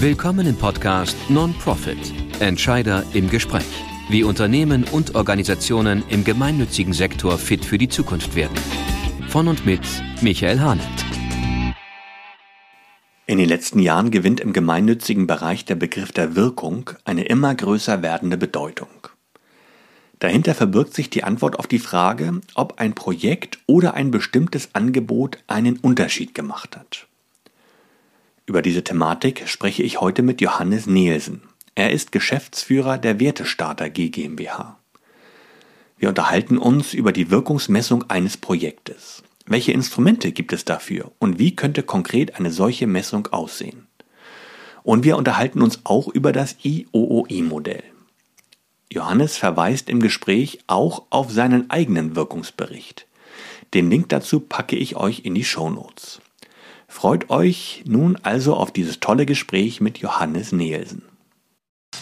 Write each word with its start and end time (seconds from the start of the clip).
Willkommen 0.00 0.46
im 0.46 0.56
Podcast 0.56 1.16
Non-Profit 1.30 2.12
Entscheider 2.38 3.02
im 3.14 3.30
Gespräch. 3.30 3.64
Wie 4.10 4.24
Unternehmen 4.24 4.84
und 4.84 5.14
Organisationen 5.14 6.04
im 6.10 6.22
gemeinnützigen 6.22 6.92
Sektor 6.92 7.38
fit 7.38 7.64
für 7.64 7.78
die 7.78 7.88
Zukunft 7.88 8.34
werden. 8.34 8.54
Von 9.28 9.48
und 9.48 9.64
mit 9.64 9.80
Michael 10.20 10.60
Hahnert. 10.60 10.86
In 13.26 13.38
den 13.38 13.48
letzten 13.48 13.78
Jahren 13.78 14.10
gewinnt 14.10 14.40
im 14.40 14.52
gemeinnützigen 14.52 15.26
Bereich 15.26 15.64
der 15.64 15.76
Begriff 15.76 16.12
der 16.12 16.36
Wirkung 16.36 16.90
eine 17.06 17.24
immer 17.24 17.54
größer 17.54 18.02
werdende 18.02 18.36
Bedeutung. 18.36 19.08
Dahinter 20.18 20.54
verbirgt 20.54 20.92
sich 20.92 21.08
die 21.08 21.24
Antwort 21.24 21.58
auf 21.58 21.66
die 21.66 21.78
Frage, 21.78 22.42
ob 22.54 22.78
ein 22.78 22.94
Projekt 22.94 23.60
oder 23.64 23.94
ein 23.94 24.10
bestimmtes 24.10 24.68
Angebot 24.74 25.38
einen 25.46 25.78
Unterschied 25.78 26.34
gemacht 26.34 26.76
hat. 26.76 27.06
Über 28.46 28.62
diese 28.62 28.84
Thematik 28.84 29.48
spreche 29.48 29.82
ich 29.82 30.00
heute 30.00 30.22
mit 30.22 30.40
Johannes 30.40 30.86
Nielsen. 30.86 31.42
Er 31.74 31.90
ist 31.90 32.12
Geschäftsführer 32.12 32.96
der 32.96 33.18
Wertestarter 33.18 33.90
GmbH. 33.90 34.78
Wir 35.98 36.08
unterhalten 36.08 36.56
uns 36.56 36.94
über 36.94 37.10
die 37.10 37.30
Wirkungsmessung 37.30 38.08
eines 38.08 38.36
Projektes. 38.36 39.24
Welche 39.46 39.72
Instrumente 39.72 40.30
gibt 40.30 40.52
es 40.52 40.64
dafür 40.64 41.10
und 41.18 41.40
wie 41.40 41.56
könnte 41.56 41.82
konkret 41.82 42.36
eine 42.36 42.52
solche 42.52 42.86
Messung 42.86 43.26
aussehen? 43.28 43.88
Und 44.84 45.02
wir 45.02 45.16
unterhalten 45.16 45.60
uns 45.60 45.80
auch 45.82 46.06
über 46.06 46.30
das 46.30 46.56
IOOI-Modell. 46.62 47.82
Johannes 48.92 49.36
verweist 49.36 49.90
im 49.90 49.98
Gespräch 49.98 50.60
auch 50.68 51.06
auf 51.10 51.32
seinen 51.32 51.68
eigenen 51.70 52.14
Wirkungsbericht. 52.14 53.08
Den 53.74 53.90
Link 53.90 54.08
dazu 54.10 54.38
packe 54.38 54.76
ich 54.76 54.94
euch 54.94 55.24
in 55.24 55.34
die 55.34 55.44
Show 55.44 55.68
Notes. 55.68 56.20
Freut 56.96 57.28
euch 57.28 57.84
nun 57.86 58.16
also 58.22 58.54
auf 58.54 58.72
dieses 58.72 59.00
tolle 59.00 59.26
Gespräch 59.26 59.82
mit 59.82 59.98
Johannes 59.98 60.52
Nielsen. 60.52 61.02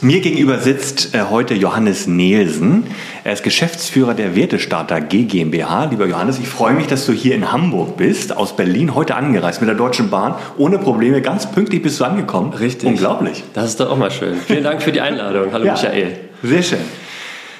Mir 0.00 0.20
gegenüber 0.20 0.60
sitzt 0.60 1.16
äh, 1.16 1.24
heute 1.30 1.54
Johannes 1.54 2.06
Nielsen. 2.06 2.86
Er 3.24 3.32
ist 3.32 3.42
Geschäftsführer 3.42 4.14
der 4.14 4.36
Wertestarter 4.36 5.00
G 5.00 5.24
GmbH. 5.24 5.86
Lieber 5.86 6.06
Johannes, 6.06 6.38
ich 6.38 6.46
freue 6.46 6.74
mich, 6.74 6.86
dass 6.86 7.06
du 7.06 7.12
hier 7.12 7.34
in 7.34 7.50
Hamburg 7.50 7.96
bist, 7.96 8.36
aus 8.36 8.54
Berlin, 8.54 8.94
heute 8.94 9.16
angereist 9.16 9.60
mit 9.60 9.68
der 9.68 9.76
Deutschen 9.76 10.10
Bahn. 10.10 10.36
Ohne 10.58 10.78
Probleme, 10.78 11.20
ganz 11.22 11.50
pünktlich 11.50 11.82
bist 11.82 11.98
du 11.98 12.04
angekommen. 12.04 12.52
Richtig. 12.52 12.88
Unglaublich. 12.88 13.42
Das 13.52 13.70
ist 13.70 13.80
doch 13.80 13.90
auch 13.90 13.98
mal 13.98 14.12
schön. 14.12 14.36
Vielen 14.46 14.62
Dank 14.62 14.80
für 14.80 14.92
die 14.92 15.00
Einladung. 15.00 15.52
Hallo 15.52 15.64
ja, 15.64 15.72
Michael. 15.72 16.18
Sehr 16.44 16.62
schön. 16.62 17.03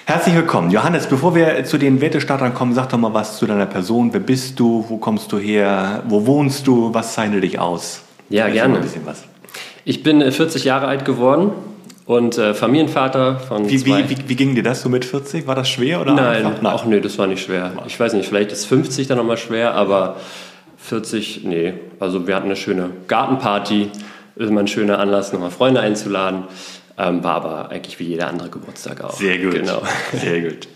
Herzlich 0.06 0.34
willkommen. 0.34 0.70
Johannes, 0.70 1.06
bevor 1.06 1.34
wir 1.34 1.64
zu 1.64 1.78
den 1.78 2.02
Wertestartern 2.02 2.52
kommen, 2.52 2.74
sag 2.74 2.90
doch 2.90 2.98
mal 2.98 3.14
was 3.14 3.38
zu 3.38 3.46
deiner 3.46 3.64
Person. 3.64 4.12
Wer 4.12 4.20
bist 4.20 4.60
du? 4.60 4.84
Wo 4.86 4.98
kommst 4.98 5.32
du 5.32 5.38
her? 5.38 6.02
Wo 6.06 6.26
wohnst 6.26 6.66
du? 6.66 6.92
Was 6.92 7.14
zeichnet 7.14 7.42
dich 7.42 7.58
aus? 7.58 8.02
Ja, 8.28 8.44
Vielleicht 8.44 8.66
gerne. 8.66 8.80
Ich 9.86 10.02
bin 10.02 10.30
40 10.30 10.62
äh, 10.62 10.68
Jahre 10.68 10.88
alt 10.88 11.06
geworden 11.06 11.52
und 12.04 12.36
äh, 12.36 12.52
Familienvater 12.52 13.38
von 13.38 13.66
wie, 13.66 13.78
zwei. 13.78 14.06
Wie, 14.06 14.18
wie, 14.18 14.28
wie, 14.28 14.36
ging 14.36 14.54
dir 14.54 14.62
das 14.62 14.82
so 14.82 14.90
mit 14.90 15.06
40? 15.06 15.46
War 15.46 15.54
das 15.54 15.70
schwer 15.70 16.02
oder 16.02 16.12
Nein, 16.12 16.44
einfach? 16.44 16.60
Nein. 16.60 16.72
auch 16.74 16.84
nö, 16.84 17.00
das 17.00 17.16
war 17.16 17.26
nicht 17.26 17.42
schwer. 17.42 17.72
Ich 17.86 17.98
weiß 17.98 18.12
nicht, 18.12 18.28
vielleicht 18.28 18.52
ist 18.52 18.66
50 18.66 19.06
dann 19.06 19.16
nochmal 19.16 19.38
schwer, 19.38 19.72
aber 19.72 20.16
40, 20.76 21.44
nee. 21.44 21.72
Also 21.98 22.26
wir 22.26 22.36
hatten 22.36 22.44
eine 22.44 22.56
schöne 22.56 22.90
Gartenparty, 23.08 23.88
ist 24.36 24.50
immer 24.50 24.60
ein 24.60 24.68
schöner 24.68 24.98
Anlass, 24.98 25.32
nochmal 25.32 25.50
Freunde 25.50 25.80
einzuladen. 25.80 26.44
Ähm, 26.96 27.24
war 27.24 27.34
aber 27.34 27.70
eigentlich 27.70 27.98
wie 27.98 28.04
jeder 28.04 28.28
andere 28.28 28.50
Geburtstag 28.50 29.02
auch. 29.02 29.14
Sehr 29.14 29.38
gut. 29.38 29.54
Genau. 29.54 29.82
Sehr 30.12 30.40
gut. 30.42 30.68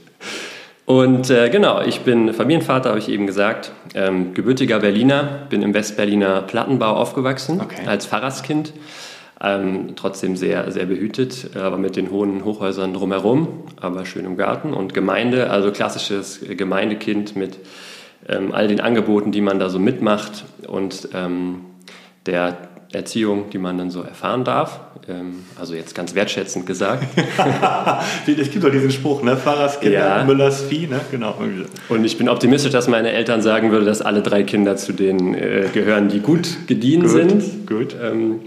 Und 0.85 1.29
äh, 1.29 1.51
genau, 1.51 1.83
ich 1.83 2.01
bin 2.01 2.33
Familienvater, 2.33 2.89
habe 2.89 2.99
ich 2.99 3.11
eben 3.11 3.27
gesagt, 3.27 3.73
ähm, 3.95 4.33
gebürtiger 4.33 4.81
Berliner, 4.81 5.47
bin 5.51 5.61
im 5.61 5.75
Westberliner 5.75 6.41
Plattenbau 6.43 6.95
aufgewachsen, 6.95 7.61
okay. 7.61 7.87
als 7.87 8.07
Pfarrerskind. 8.07 8.73
Ähm, 9.41 9.91
trotzdem 9.95 10.35
sehr, 10.35 10.73
sehr 10.73 10.87
behütet, 10.87 11.55
aber 11.57 11.79
mit 11.79 11.95
den 11.95 12.11
hohen 12.11 12.45
Hochhäusern 12.45 12.93
drumherum, 12.93 13.65
aber 13.81 14.05
schön 14.05 14.25
im 14.25 14.37
Garten. 14.37 14.73
Und 14.73 14.95
Gemeinde, 14.95 15.51
also 15.51 15.71
klassisches 15.71 16.41
Gemeindekind 16.41 17.37
mit 17.37 17.59
ähm, 18.27 18.53
all 18.53 18.67
den 18.67 18.81
Angeboten, 18.81 19.31
die 19.31 19.41
man 19.41 19.59
da 19.59 19.69
so 19.69 19.79
mitmacht 19.79 20.45
und 20.67 21.11
ähm, 21.15 21.67
der 22.29 22.57
Erziehung, 22.93 23.51
die 23.51 23.59
man 23.59 23.77
dann 23.77 23.91
so 23.91 24.03
erfahren 24.03 24.45
darf. 24.45 24.81
Ähm, 25.09 25.45
also 25.59 25.75
jetzt 25.75 25.95
ganz 25.95 26.15
wertschätzend 26.15 26.67
gesagt. 26.67 27.05
es 28.27 28.51
gibt 28.51 28.65
doch 28.65 28.71
diesen 28.71 28.91
Spruch, 28.91 29.23
ne? 29.23 29.37
Pfarrers 29.37 29.81
Kinder, 29.81 30.19
ja. 30.19 30.25
Müllers 30.25 30.63
Vieh, 30.63 30.87
ne? 30.87 31.01
Genau. 31.11 31.35
Und 31.89 32.05
ich 32.05 32.17
bin 32.17 32.29
optimistisch, 32.29 32.73
dass 32.73 32.89
meine 32.89 33.13
Eltern 33.13 33.43
sagen 33.43 33.71
würden, 33.73 33.87
dass 33.87 34.01
alle 34.01 34.23
drei 34.23 34.43
Kinder 34.43 34.77
zu 34.77 34.93
denen 34.93 35.35
äh, 35.35 35.69
gehören, 35.73 36.09
die 36.09 36.21
gut 36.21 36.67
gediehen 36.67 37.03
gut, 37.03 37.11
sind. 37.11 37.67
Gut. 37.67 37.97
Ähm, 38.03 38.41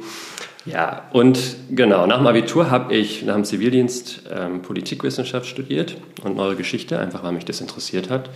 ja, 0.65 1.09
und 1.11 1.39
genau, 1.71 2.05
nach 2.05 2.17
dem 2.17 2.27
Abitur 2.27 2.69
habe 2.69 2.93
ich 2.95 3.23
nach 3.23 3.35
dem 3.35 3.45
Zivildienst 3.45 4.23
ähm, 4.31 4.61
Politikwissenschaft 4.61 5.47
studiert 5.47 5.97
und 6.23 6.35
neue 6.35 6.55
Geschichte, 6.55 6.99
einfach 6.99 7.23
weil 7.23 7.31
mich 7.31 7.45
das 7.45 7.61
interessiert 7.61 8.09
hat 8.09 8.29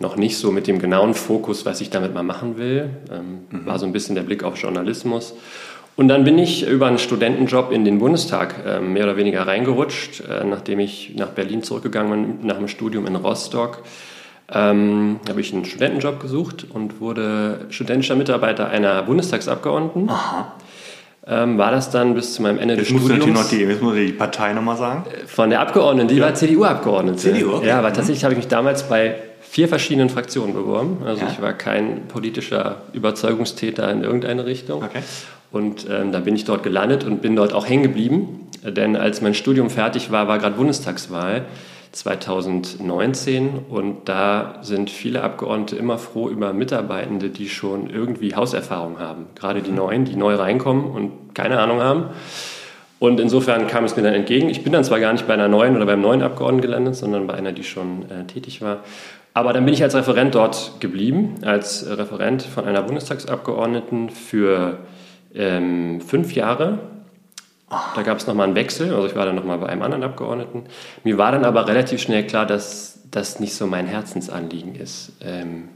noch 0.00 0.16
nicht 0.16 0.36
so 0.38 0.50
mit 0.50 0.66
dem 0.66 0.78
genauen 0.78 1.14
Fokus, 1.14 1.64
was 1.66 1.80
ich 1.80 1.90
damit 1.90 2.14
mal 2.14 2.22
machen 2.22 2.56
will. 2.56 2.90
Ähm, 3.10 3.38
mhm. 3.50 3.66
War 3.66 3.78
so 3.78 3.86
ein 3.86 3.92
bisschen 3.92 4.14
der 4.14 4.22
Blick 4.22 4.42
auf 4.42 4.56
Journalismus. 4.56 5.34
Und 5.96 6.08
dann 6.08 6.24
bin 6.24 6.38
ich 6.38 6.66
über 6.66 6.88
einen 6.88 6.98
Studentenjob 6.98 7.70
in 7.70 7.84
den 7.84 8.00
Bundestag 8.00 8.56
äh, 8.66 8.80
mehr 8.80 9.04
oder 9.04 9.16
weniger 9.16 9.46
reingerutscht, 9.46 10.22
äh, 10.28 10.44
nachdem 10.44 10.80
ich 10.80 11.14
nach 11.16 11.28
Berlin 11.28 11.62
zurückgegangen 11.62 12.38
bin, 12.38 12.46
nach 12.46 12.56
dem 12.56 12.66
Studium 12.66 13.06
in 13.06 13.14
Rostock. 13.14 13.82
Ähm, 14.52 15.20
habe 15.28 15.40
ich 15.40 15.54
einen 15.54 15.64
Studentenjob 15.64 16.20
gesucht 16.20 16.66
und 16.68 17.00
wurde 17.00 17.66
studentischer 17.70 18.16
Mitarbeiter 18.16 18.68
einer 18.68 19.02
Bundestagsabgeordneten. 19.02 20.10
Aha. 20.10 20.52
Ähm, 21.26 21.56
war 21.56 21.70
das 21.70 21.90
dann 21.90 22.14
bis 22.14 22.34
zu 22.34 22.42
meinem 22.42 22.58
Ende 22.58 22.74
jetzt 22.74 22.90
des 22.90 23.00
Studiums. 23.00 23.26
Noch 23.26 23.48
die, 23.48 23.60
jetzt 23.60 23.80
muss 23.82 23.96
ich 23.96 24.08
die 24.08 24.12
Partei 24.12 24.52
nochmal 24.52 24.76
sagen. 24.76 25.04
Von 25.26 25.48
der 25.48 25.60
Abgeordneten, 25.60 26.08
die 26.08 26.16
ja. 26.16 26.26
war 26.26 26.34
CDU-Abgeordnete. 26.34 27.18
CDU, 27.18 27.54
okay. 27.54 27.68
Ja, 27.68 27.78
aber 27.78 27.92
tatsächlich 27.94 28.24
habe 28.24 28.34
ich 28.34 28.38
mich 28.38 28.48
damals 28.48 28.88
bei 28.88 29.16
vier 29.40 29.68
verschiedenen 29.68 30.10
Fraktionen 30.10 30.52
beworben. 30.52 30.98
Also 31.06 31.22
ja. 31.22 31.30
ich 31.32 31.40
war 31.40 31.54
kein 31.54 32.08
politischer 32.08 32.82
Überzeugungstäter 32.92 33.90
in 33.90 34.02
irgendeine 34.02 34.44
Richtung. 34.44 34.82
Okay. 34.82 35.00
Und 35.50 35.86
ähm, 35.88 36.12
da 36.12 36.20
bin 36.20 36.34
ich 36.34 36.44
dort 36.44 36.62
gelandet 36.62 37.04
und 37.04 37.22
bin 37.22 37.36
dort 37.36 37.54
auch 37.54 37.66
hängen 37.66 37.84
geblieben. 37.84 38.50
Denn 38.62 38.96
als 38.96 39.22
mein 39.22 39.34
Studium 39.34 39.70
fertig 39.70 40.10
war, 40.10 40.28
war 40.28 40.38
gerade 40.38 40.56
Bundestagswahl 40.56 41.44
2019 41.94 43.66
und 43.68 44.08
da 44.08 44.56
sind 44.62 44.90
viele 44.90 45.22
Abgeordnete 45.22 45.76
immer 45.76 45.96
froh 45.96 46.28
über 46.28 46.52
Mitarbeitende, 46.52 47.30
die 47.30 47.48
schon 47.48 47.88
irgendwie 47.88 48.34
Hauserfahrung 48.34 48.98
haben. 48.98 49.26
Gerade 49.36 49.62
die 49.62 49.70
mhm. 49.70 49.76
Neuen, 49.76 50.04
die 50.04 50.16
neu 50.16 50.34
reinkommen 50.34 50.86
und 50.86 51.34
keine 51.34 51.60
Ahnung 51.60 51.80
haben. 51.80 52.06
Und 52.98 53.20
insofern 53.20 53.66
kam 53.68 53.84
es 53.84 53.96
mir 53.96 54.02
dann 54.02 54.14
entgegen. 54.14 54.48
Ich 54.48 54.64
bin 54.64 54.72
dann 54.72 54.82
zwar 54.82 54.98
gar 54.98 55.12
nicht 55.12 55.26
bei 55.26 55.34
einer 55.34 55.48
neuen 55.48 55.76
oder 55.76 55.86
beim 55.86 56.00
neuen 56.00 56.22
Abgeordneten 56.22 56.62
gelandet, 56.62 56.96
sondern 56.96 57.26
bei 57.26 57.34
einer, 57.34 57.52
die 57.52 57.64
schon 57.64 58.10
äh, 58.10 58.24
tätig 58.24 58.60
war. 58.60 58.80
Aber 59.32 59.52
dann 59.52 59.64
bin 59.64 59.74
ich 59.74 59.82
als 59.82 59.94
Referent 59.94 60.34
dort 60.34 60.80
geblieben, 60.80 61.36
als 61.42 61.86
Referent 61.88 62.42
von 62.42 62.64
einer 62.64 62.82
Bundestagsabgeordneten 62.82 64.10
für 64.10 64.78
ähm, 65.34 66.00
fünf 66.00 66.34
Jahre. 66.34 66.78
Da 67.68 68.02
gab 68.02 68.18
es 68.18 68.26
nochmal 68.26 68.46
einen 68.46 68.56
Wechsel, 68.56 68.94
also 68.94 69.06
ich 69.06 69.16
war 69.16 69.26
dann 69.26 69.34
nochmal 69.34 69.58
bei 69.58 69.66
einem 69.66 69.82
anderen 69.82 70.04
Abgeordneten. 70.04 70.64
Mir 71.02 71.18
war 71.18 71.32
dann 71.32 71.44
aber 71.44 71.66
relativ 71.66 72.00
schnell 72.00 72.26
klar, 72.26 72.46
dass 72.46 73.00
das 73.10 73.40
nicht 73.40 73.54
so 73.54 73.66
mein 73.66 73.86
Herzensanliegen 73.86 74.74
ist. 74.74 75.12
Ähm, 75.20 75.68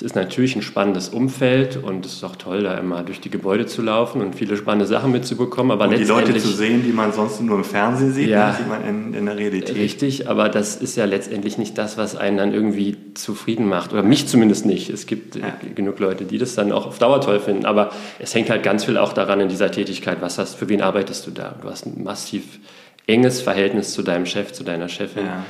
es 0.00 0.06
ist 0.06 0.14
natürlich 0.14 0.56
ein 0.56 0.62
spannendes 0.62 1.10
Umfeld 1.10 1.76
und 1.76 2.06
es 2.06 2.14
ist 2.14 2.24
auch 2.24 2.34
toll, 2.34 2.62
da 2.62 2.78
immer 2.78 3.02
durch 3.02 3.20
die 3.20 3.28
Gebäude 3.28 3.66
zu 3.66 3.82
laufen 3.82 4.22
und 4.22 4.34
viele 4.34 4.56
spannende 4.56 4.86
Sachen 4.86 5.12
mitzubekommen. 5.12 5.70
Aber 5.72 5.88
und 5.88 5.98
die 5.98 6.04
Leute 6.04 6.34
zu 6.38 6.48
sehen, 6.48 6.82
die 6.82 6.92
man 6.92 7.12
sonst 7.12 7.42
nur 7.42 7.58
im 7.58 7.64
Fernsehen 7.64 8.14
sieht, 8.14 8.30
ja, 8.30 8.54
sieht 8.54 8.66
man 8.66 8.82
in, 8.82 9.12
in, 9.12 9.26
der 9.26 9.36
Realität. 9.36 9.76
Richtig, 9.76 10.26
aber 10.26 10.48
das 10.48 10.76
ist 10.76 10.96
ja 10.96 11.04
letztendlich 11.04 11.58
nicht 11.58 11.76
das, 11.76 11.98
was 11.98 12.16
einen 12.16 12.38
dann 12.38 12.54
irgendwie 12.54 12.96
zufrieden 13.12 13.68
macht. 13.68 13.92
Oder 13.92 14.02
mich 14.02 14.26
zumindest 14.26 14.64
nicht. 14.64 14.88
Es 14.88 15.04
gibt 15.04 15.36
ja. 15.36 15.54
genug 15.74 15.98
Leute, 15.98 16.24
die 16.24 16.38
das 16.38 16.54
dann 16.54 16.72
auch 16.72 16.86
auf 16.86 16.98
Dauer 16.98 17.20
toll 17.20 17.38
finden. 17.38 17.66
Aber 17.66 17.90
es 18.18 18.34
hängt 18.34 18.48
halt 18.48 18.62
ganz 18.62 18.86
viel 18.86 18.96
auch 18.96 19.12
daran 19.12 19.40
in 19.40 19.50
dieser 19.50 19.70
Tätigkeit, 19.70 20.22
was 20.22 20.38
hast, 20.38 20.54
für 20.54 20.70
wen 20.70 20.80
arbeitest 20.80 21.26
du 21.26 21.30
da? 21.30 21.56
Du 21.60 21.68
hast 21.68 21.84
ein 21.84 22.02
massiv 22.02 22.58
enges 23.06 23.42
Verhältnis 23.42 23.92
zu 23.92 24.00
deinem 24.00 24.24
Chef, 24.24 24.52
zu 24.52 24.64
deiner 24.64 24.88
Chefin. 24.88 25.26
Ja. 25.26 25.44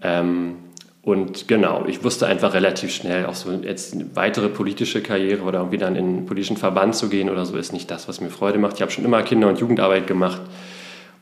Ähm, 0.00 0.54
und 1.06 1.46
genau, 1.46 1.84
ich 1.86 2.02
wusste 2.02 2.26
einfach 2.26 2.52
relativ 2.52 2.92
schnell, 2.92 3.26
auch 3.26 3.36
so 3.36 3.52
jetzt 3.52 3.94
eine 3.94 4.06
weitere 4.14 4.48
politische 4.48 5.02
Karriere 5.02 5.42
oder 5.42 5.60
irgendwie 5.60 5.78
dann 5.78 5.94
in 5.94 6.04
einen 6.04 6.26
politischen 6.26 6.56
Verband 6.56 6.96
zu 6.96 7.08
gehen 7.08 7.30
oder 7.30 7.46
so, 7.46 7.56
ist 7.56 7.72
nicht 7.72 7.88
das, 7.92 8.08
was 8.08 8.20
mir 8.20 8.28
Freude 8.28 8.58
macht. 8.58 8.74
Ich 8.74 8.82
habe 8.82 8.90
schon 8.90 9.04
immer 9.04 9.22
Kinder- 9.22 9.48
und 9.48 9.60
Jugendarbeit 9.60 10.08
gemacht 10.08 10.40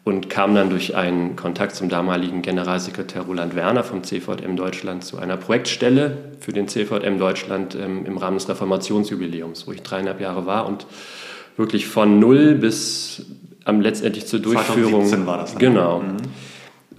und 0.02 0.30
kam 0.30 0.54
dann 0.54 0.70
durch 0.70 0.96
einen 0.96 1.36
Kontakt 1.36 1.76
zum 1.76 1.90
damaligen 1.90 2.40
Generalsekretär 2.40 3.20
Roland 3.20 3.56
Werner 3.56 3.84
vom 3.84 4.02
CVM 4.02 4.56
Deutschland 4.56 5.04
zu 5.04 5.18
einer 5.18 5.36
Projektstelle 5.36 6.16
für 6.40 6.54
den 6.54 6.66
CVM 6.66 7.18
Deutschland 7.18 7.74
ähm, 7.74 8.06
im 8.06 8.16
Rahmen 8.16 8.38
des 8.38 8.48
Reformationsjubiläums, 8.48 9.66
wo 9.66 9.72
ich 9.72 9.82
dreieinhalb 9.82 10.18
Jahre 10.18 10.46
war 10.46 10.66
und 10.66 10.86
wirklich 11.58 11.86
von 11.88 12.18
null 12.18 12.54
bis 12.54 13.26
am 13.66 13.82
letztendlich 13.82 14.24
zur 14.24 14.40
Durchführung. 14.40 15.06
2017 15.06 15.26
war 15.26 15.36
das. 15.36 15.50
Dann. 15.50 15.58
Genau. 15.58 15.98
Mhm 15.98 16.16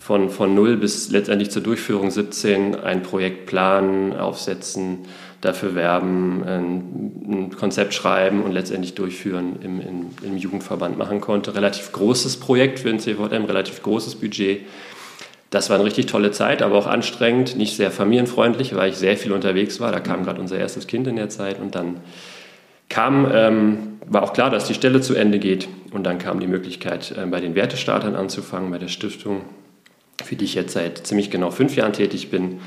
von, 0.05 0.29
von 0.29 0.53
null 0.53 0.77
bis 0.77 1.09
letztendlich 1.09 1.49
zur 1.49 1.63
Durchführung 1.63 2.11
17 2.11 2.75
ein 2.75 3.01
Projektplan 3.01 4.15
aufsetzen, 4.15 4.99
dafür 5.41 5.73
werben, 5.73 6.43
ein, 6.43 7.49
Konzept 7.57 7.95
schreiben 7.95 8.43
und 8.43 8.51
letztendlich 8.51 8.93
durchführen 8.93 9.55
im, 9.63 9.81
im, 9.81 10.09
im, 10.21 10.37
Jugendverband 10.37 10.95
machen 10.95 11.21
konnte. 11.21 11.55
Relativ 11.55 11.91
großes 11.91 12.37
Projekt 12.37 12.81
für 12.81 12.89
den 12.89 12.99
CVM, 12.99 13.45
relativ 13.45 13.81
großes 13.81 14.13
Budget. 14.15 14.61
Das 15.49 15.71
war 15.71 15.77
eine 15.77 15.85
richtig 15.85 16.05
tolle 16.05 16.29
Zeit, 16.29 16.61
aber 16.61 16.75
auch 16.75 16.87
anstrengend, 16.87 17.55
nicht 17.55 17.75
sehr 17.75 17.89
familienfreundlich, 17.89 18.75
weil 18.75 18.91
ich 18.91 18.97
sehr 18.97 19.17
viel 19.17 19.31
unterwegs 19.31 19.79
war. 19.79 19.91
Da 19.91 20.01
kam 20.01 20.23
gerade 20.23 20.39
unser 20.39 20.59
erstes 20.59 20.85
Kind 20.85 21.07
in 21.07 21.15
der 21.15 21.29
Zeit 21.29 21.59
und 21.59 21.73
dann 21.73 21.97
kam, 22.89 23.27
ähm, 23.33 23.77
war 24.05 24.21
auch 24.21 24.33
klar, 24.33 24.51
dass 24.51 24.67
die 24.67 24.75
Stelle 24.75 25.01
zu 25.01 25.15
Ende 25.15 25.39
geht 25.39 25.67
und 25.91 26.03
dann 26.03 26.19
kam 26.19 26.39
die 26.39 26.47
Möglichkeit, 26.47 27.15
äh, 27.17 27.25
bei 27.25 27.41
den 27.41 27.55
Wertestartern 27.55 28.15
anzufangen, 28.15 28.69
bei 28.69 28.77
der 28.77 28.87
Stiftung, 28.87 29.41
für 30.23 30.35
die 30.35 30.45
ich 30.45 30.55
jetzt 30.55 30.73
seit 30.73 31.05
ziemlich 31.05 31.29
genau 31.29 31.51
fünf 31.51 31.75
Jahren 31.75 31.93
tätig 31.93 32.29
bin 32.29 32.59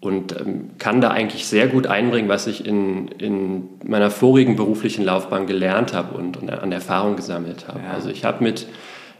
und 0.00 0.38
ähm, 0.38 0.70
kann 0.78 1.00
da 1.00 1.10
eigentlich 1.10 1.46
sehr 1.46 1.66
gut 1.66 1.86
einbringen, 1.86 2.28
was 2.28 2.46
ich 2.46 2.66
in, 2.66 3.08
in 3.08 3.68
meiner 3.84 4.10
vorigen 4.10 4.56
beruflichen 4.56 5.04
Laufbahn 5.04 5.46
gelernt 5.46 5.94
habe 5.94 6.16
und, 6.16 6.36
und 6.36 6.50
an 6.50 6.72
Erfahrung 6.72 7.16
gesammelt 7.16 7.68
habe. 7.68 7.80
Ja. 7.80 7.92
Also 7.92 8.10
ich 8.10 8.24
habe 8.24 8.44
mit, 8.44 8.66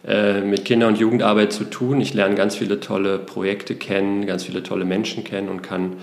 äh, 0.07 0.43
mit 0.43 0.65
Kinder- 0.65 0.89
und 0.89 0.99
Jugendarbeit 0.99 1.53
zu 1.53 1.65
tun. 1.65 2.01
Ich 2.01 2.13
lerne 2.15 2.35
ganz 2.35 2.57
viele 2.57 2.81
tolle 2.81 3.19
Projekte 3.19 3.75
kennen, 3.75 4.27
ganz 4.27 4.45
viele 4.45 4.63
tolle 4.63 4.85
Menschen 4.85 5.25
kennen 5.25 5.49
und 5.49 5.63
kann 5.63 5.95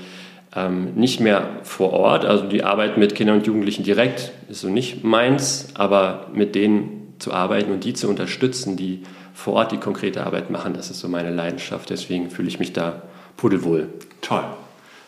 ähm, 0.55 0.95
nicht 0.95 1.19
mehr 1.19 1.49
vor 1.63 1.93
Ort, 1.93 2.25
also 2.25 2.45
die 2.45 2.63
Arbeit 2.63 2.97
mit 2.97 3.15
Kindern 3.15 3.37
und 3.37 3.47
Jugendlichen 3.47 3.83
direkt 3.83 4.31
ist 4.49 4.61
so 4.61 4.67
nicht 4.67 5.03
meins, 5.03 5.69
aber 5.75 6.27
mit 6.33 6.55
denen 6.55 7.13
zu 7.19 7.31
arbeiten 7.31 7.71
und 7.71 7.83
die 7.83 7.93
zu 7.93 8.09
unterstützen, 8.09 8.75
die 8.75 9.03
vor 9.33 9.53
Ort 9.53 9.71
die 9.71 9.77
konkrete 9.77 10.25
Arbeit 10.25 10.49
machen, 10.49 10.73
das 10.73 10.89
ist 10.89 10.99
so 10.99 11.07
meine 11.07 11.31
Leidenschaft. 11.31 11.89
Deswegen 11.89 12.29
fühle 12.29 12.47
ich 12.47 12.59
mich 12.59 12.73
da 12.73 13.01
pudelwohl. 13.37 13.89
Toll 14.21 14.43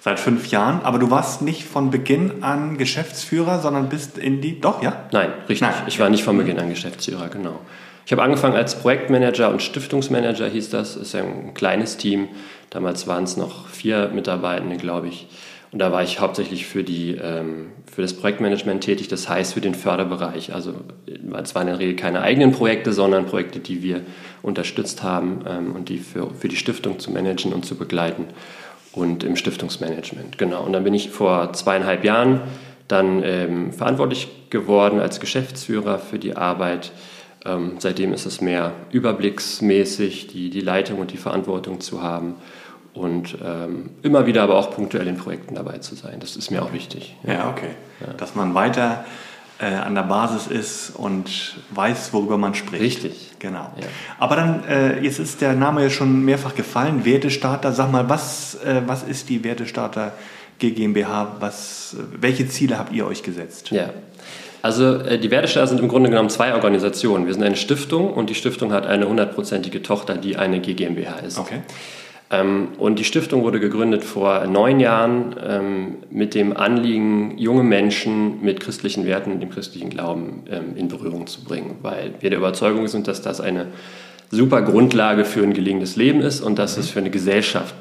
seit 0.04 0.20
fünf 0.20 0.48
Jahren, 0.48 0.82
aber 0.84 1.00
du 1.00 1.10
warst 1.12 1.42
nicht 1.42 1.64
von 1.64 1.90
Beginn 1.90 2.44
an 2.44 2.78
Geschäftsführer, 2.78 3.60
sondern 3.60 3.88
bist 3.88 4.18
in 4.18 4.42
die, 4.42 4.60
doch, 4.60 4.84
ja? 4.84 5.06
Nein, 5.14 5.30
richtig. 5.48 5.62
Nein. 5.62 5.74
Ich 5.88 5.98
war 5.98 6.10
nicht 6.10 6.26
von 6.26 6.38
Beginn 6.38 6.60
an 6.60 6.68
Geschäftsführer, 6.68 7.30
genau. 7.30 7.62
Ich 8.06 8.12
habe 8.12 8.22
angefangen 8.22 8.58
als 8.58 8.76
Projektmanager 8.76 9.50
und 9.50 9.62
Stiftungsmanager 9.62 10.50
hieß 10.50 10.72
das. 10.72 10.96
Das 10.96 11.04
ist 11.04 11.14
ja 11.14 11.22
ein 11.22 11.54
kleines 11.54 11.96
Team. 11.96 12.28
Damals 12.70 13.08
waren 13.08 13.24
es 13.24 13.38
noch 13.38 13.70
vier 13.70 14.10
Mitarbeitende, 14.10 14.76
glaube 14.76 15.08
ich. 15.08 15.28
Und 15.74 15.80
da 15.80 15.92
war 15.92 16.04
ich 16.04 16.20
hauptsächlich 16.20 16.68
für, 16.68 16.84
die, 16.84 17.16
ähm, 17.16 17.72
für 17.92 18.04
das 18.04 18.14
Projektmanagement 18.14 18.84
tätig, 18.84 19.08
das 19.08 19.28
heißt 19.28 19.56
für 19.56 19.62
den 19.62 19.74
Förderbereich. 19.74 20.54
Also 20.54 20.76
es 21.08 21.56
waren 21.56 21.64
in 21.64 21.74
der 21.74 21.80
Regel 21.80 21.96
keine 21.96 22.22
eigenen 22.22 22.52
Projekte, 22.52 22.94
sondern 22.94 23.26
Projekte, 23.26 23.58
die 23.58 23.82
wir 23.82 24.02
unterstützt 24.44 25.02
haben 25.02 25.44
ähm, 25.48 25.76
und 25.76 25.90
die 25.90 25.98
für, 25.98 26.30
für 26.30 26.48
die 26.48 26.58
Stiftung 26.58 27.00
zu 27.00 27.10
managen 27.10 27.54
und 27.54 27.66
zu 27.66 27.76
begleiten 27.76 28.28
und 28.92 29.24
im 29.24 29.36
Stiftungsmanagement. 29.36 30.38
Genau. 30.38 30.64
Und 30.64 30.74
dann 30.74 30.84
bin 30.84 30.94
ich 30.94 31.10
vor 31.10 31.54
zweieinhalb 31.54 32.04
Jahren 32.04 32.42
dann 32.88 33.24
ähm, 33.24 33.74
verantwortlich 33.74 34.28
geworden 34.52 35.00
als 35.00 35.20
Geschäftsführer 35.20 35.98
für 35.98 36.20
die 36.20 36.36
Arbeit. 36.36 36.92
Ähm, 37.46 37.78
seitdem 37.80 38.14
ist 38.14 38.28
es 38.28 38.42
mehr 38.42 38.74
überblicksmäßig, 38.92 40.28
die, 40.28 40.52
die 40.52 40.62
Leitung 40.62 41.00
und 41.00 41.12
die 41.12 41.18
Verantwortung 41.18 41.82
zu 41.82 42.04
haben 42.04 42.36
und 42.94 43.38
ähm, 43.44 43.90
immer 44.04 44.26
wieder 44.26 44.44
aber 44.44 44.56
auch 44.58 44.72
punktuell 44.72 45.08
in 45.08 45.18
Projekten 45.18 45.56
dabei 45.56 45.80
zu 45.80 45.96
sein. 45.96 46.20
Das 46.20 46.36
ist 46.36 46.52
mir 46.52 46.62
auch 46.62 46.74
wichtig. 46.74 47.16
Ja, 47.24 47.34
ja 47.34 47.50
okay. 47.50 47.70
Ja. 48.00 48.14
Dass 48.14 48.36
man 48.36 48.54
weiter 48.54 49.04
äh, 49.60 49.66
an 49.66 49.96
der 49.96 50.04
Basis 50.04 50.48
ist 50.48 50.92
und 50.96 51.56
weiß, 51.72 52.14
worüber 52.14 52.38
man 52.38 52.54
spricht. 52.54 52.84
Richtig. 52.84 53.32
Genau. 53.40 53.72
Ja. 53.80 53.88
Aber 54.20 54.36
dann, 54.36 54.64
äh, 54.66 55.00
jetzt 55.02 55.20
ist 55.20 55.42
der 55.42 55.54
Name 55.54 55.84
ja 55.84 55.90
schon 55.90 56.24
mehrfach 56.24 56.56
gefallen, 56.56 57.06
Wertestarter. 57.06 57.72
Sag 57.72 57.92
mal, 57.92 58.10
was, 58.10 58.56
äh, 58.64 58.82
was 58.86 59.04
ist 59.04 59.30
die 59.30 59.44
Wertestarter 59.44 60.14
GmbH? 60.60 61.36
Was, 61.40 61.96
welche 62.20 62.48
Ziele 62.48 62.78
habt 62.78 62.94
ihr 62.94 63.06
euch 63.06 63.24
gesetzt? 63.24 63.72
Ja. 63.72 63.90
Also 64.62 64.96
äh, 64.96 65.20
die 65.20 65.30
Wertestarter 65.30 65.68
sind 65.68 65.82
im 65.82 65.90
Grunde 65.90 66.10
genommen 66.10 66.30
zwei 66.30 66.54
Organisationen. 66.54 67.26
Wir 67.26 67.34
sind 67.34 67.44
eine 67.44 67.58
Stiftung 67.58 68.14
und 68.14 68.30
die 68.30 68.36
Stiftung 68.36 68.72
hat 68.72 68.86
eine 68.88 69.08
hundertprozentige 69.08 69.82
Tochter, 69.82 70.16
die 70.16 70.38
eine 70.38 70.62
GmbH 70.62 71.20
ist. 71.20 71.38
Okay. 71.38 71.62
Ähm, 72.34 72.70
und 72.80 72.98
die 72.98 73.04
Stiftung 73.04 73.44
wurde 73.44 73.60
gegründet 73.60 74.04
vor 74.04 74.46
neun 74.48 74.80
Jahren 74.80 75.36
ähm, 75.46 75.98
mit 76.10 76.34
dem 76.34 76.58
Anliegen, 76.58 77.38
junge 77.38 77.64
Menschen 77.64 78.42
mit 78.42 78.60
christlichen 78.60 79.06
Werten 79.06 79.32
und 79.32 79.40
dem 79.40 79.52
christlichen 79.52 79.90
Glauben 79.90 80.44
ähm, 80.50 80.76
in 80.76 80.88
Berührung 80.88 81.28
zu 81.28 81.44
bringen, 81.44 81.78
weil 81.84 82.16
wir 82.20 82.32
der 82.32 82.40
Überzeugung 82.40 82.88
sind, 82.88 83.08
dass 83.08 83.22
das 83.22 83.40
eine 83.40 83.68
super 84.32 84.64
Grundlage 84.64 85.26
für 85.26 85.44
ein 85.44 85.54
gelingendes 85.54 85.96
Leben 85.96 86.22
ist 86.22 86.42
und 86.42 86.58
dass 86.58 86.78
es 86.78 86.90
für 86.90 87.00
eine 87.00 87.12
Gesellschaft 87.12 87.76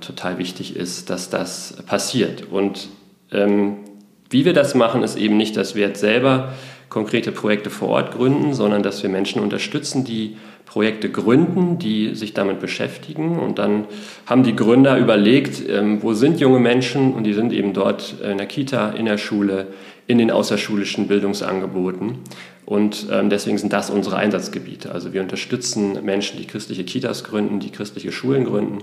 total 0.00 0.36
wichtig 0.36 0.76
ist, 0.76 1.08
dass 1.08 1.30
das 1.30 1.78
passiert. 1.86 2.50
Und 2.50 2.88
wie 3.30 4.44
wir 4.44 4.52
das 4.52 4.74
machen, 4.74 5.02
ist 5.02 5.16
eben 5.16 5.38
nicht, 5.38 5.56
dass 5.56 5.74
wir 5.74 5.86
jetzt 5.86 6.00
selber 6.00 6.52
konkrete 6.90 7.32
Projekte 7.32 7.70
vor 7.70 7.88
Ort 7.88 8.12
gründen, 8.12 8.52
sondern 8.52 8.82
dass 8.82 9.02
wir 9.02 9.08
Menschen 9.08 9.40
unterstützen, 9.40 10.04
die 10.04 10.36
Projekte 10.66 11.10
gründen, 11.10 11.78
die 11.78 12.14
sich 12.14 12.34
damit 12.34 12.60
beschäftigen. 12.60 13.38
Und 13.38 13.58
dann 13.58 13.84
haben 14.26 14.42
die 14.42 14.56
Gründer 14.56 14.98
überlegt, 14.98 15.62
ähm, 15.68 16.02
wo 16.02 16.14
sind 16.14 16.40
junge 16.40 16.58
Menschen? 16.58 17.14
Und 17.14 17.24
die 17.24 17.34
sind 17.34 17.52
eben 17.52 17.72
dort 17.72 18.16
in 18.22 18.38
der 18.38 18.46
Kita, 18.46 18.90
in 18.90 19.06
der 19.06 19.18
Schule, 19.18 19.68
in 20.06 20.18
den 20.18 20.30
außerschulischen 20.30 21.06
Bildungsangeboten. 21.06 22.18
Und 22.66 23.08
ähm, 23.12 23.28
deswegen 23.28 23.58
sind 23.58 23.72
das 23.72 23.90
unsere 23.90 24.16
Einsatzgebiete. 24.16 24.90
Also 24.90 25.12
wir 25.12 25.20
unterstützen 25.20 26.02
Menschen, 26.02 26.38
die 26.38 26.46
christliche 26.46 26.84
Kitas 26.84 27.22
gründen, 27.24 27.60
die 27.60 27.70
christliche 27.70 28.10
Schulen 28.10 28.44
gründen 28.44 28.78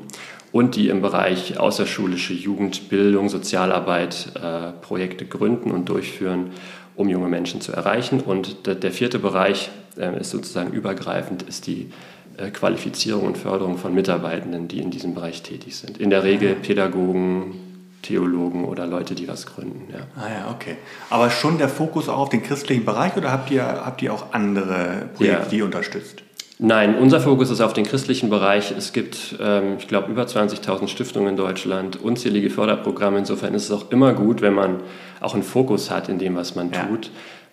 und 0.52 0.76
die 0.76 0.90
im 0.90 1.02
Bereich 1.02 1.60
außerschulische 1.60 2.34
Jugendbildung, 2.34 3.30
Sozialarbeit 3.30 4.34
äh, 4.36 4.72
Projekte 4.82 5.26
gründen 5.26 5.72
und 5.72 5.90
durchführen 5.90 6.52
um 6.96 7.10
junge 7.10 7.30
Menschen 7.30 7.62
zu 7.62 7.72
erreichen. 7.72 8.20
Und 8.20 8.68
der, 8.68 8.92
vierte 8.92 9.20
Bereich 9.20 9.70
ist 9.96 10.32
sozusagen 10.32 10.72
übergreifend, 10.72 11.44
ist 11.44 11.68
die 11.68 11.92
äh, 12.38 12.50
Qualifizierung 12.50 13.26
und 13.26 13.38
Förderung 13.38 13.78
von 13.78 13.94
Mitarbeitenden, 13.94 14.68
die 14.68 14.80
in 14.80 14.92
diesem 14.92 15.14
Bereich 15.14 15.44
tätig 15.44 15.76
sind. 15.76 15.98
In 15.98 16.10
der 16.10 16.24
Regel 16.24 16.56
Pädagogen, 16.56 17.56
Theologen 18.02 18.66
oder 18.66 18.88
Leute, 18.88 19.16
die 19.16 19.28
was 19.28 19.46
gründen. 19.46 19.88
Ja. 19.92 20.00
Ah 20.16 20.30
ja, 20.30 20.52
okay. 20.52 20.78
Aber 21.10 21.30
schon 21.30 21.58
der 21.58 21.70
Fokus 21.70 22.10
auch 22.10 22.18
auf 22.18 22.30
den 22.30 22.42
christlichen 22.42 22.86
Bereich 22.86 23.16
oder 23.16 23.32
habt 23.32 23.52
ihr, 23.52 23.64
habt 23.64 24.02
ihr 24.02 24.14
auch 24.14 24.34
andere 24.34 25.10
Projekte, 25.16 25.44
ja. 25.44 25.50
die 25.50 25.58
ihr 25.58 25.66
unterstützt? 25.66 26.24
Nein, 26.64 26.96
unser 27.00 27.20
Fokus 27.20 27.50
ist 27.50 27.60
auf 27.60 27.74
den 27.74 27.86
christlichen 27.86 28.30
Bereich. 28.30 28.72
Es 28.72 28.94
gibt, 28.94 29.36
ähm, 29.42 29.78
ich 29.80 29.88
glaube, 29.88 30.12
über 30.12 30.24
20.000 30.24 30.88
Stiftungen 30.88 31.30
in 31.30 31.36
Deutschland, 31.36 32.00
unzählige 32.00 32.52
Förderprogramme. 32.52 33.18
Insofern 33.18 33.56
ist 33.56 33.64
es 33.66 33.72
auch 33.72 33.90
immer 33.90 34.14
gut, 34.14 34.42
wenn 34.42 34.54
man 34.54 34.82
auch 35.22 35.34
einen 35.34 35.42
Fokus 35.42 35.90
hat 35.90 36.08
in 36.08 36.20
dem, 36.20 36.36
was 36.36 36.54
man 36.54 36.72
ja. 36.72 36.86
tut. 36.86 37.10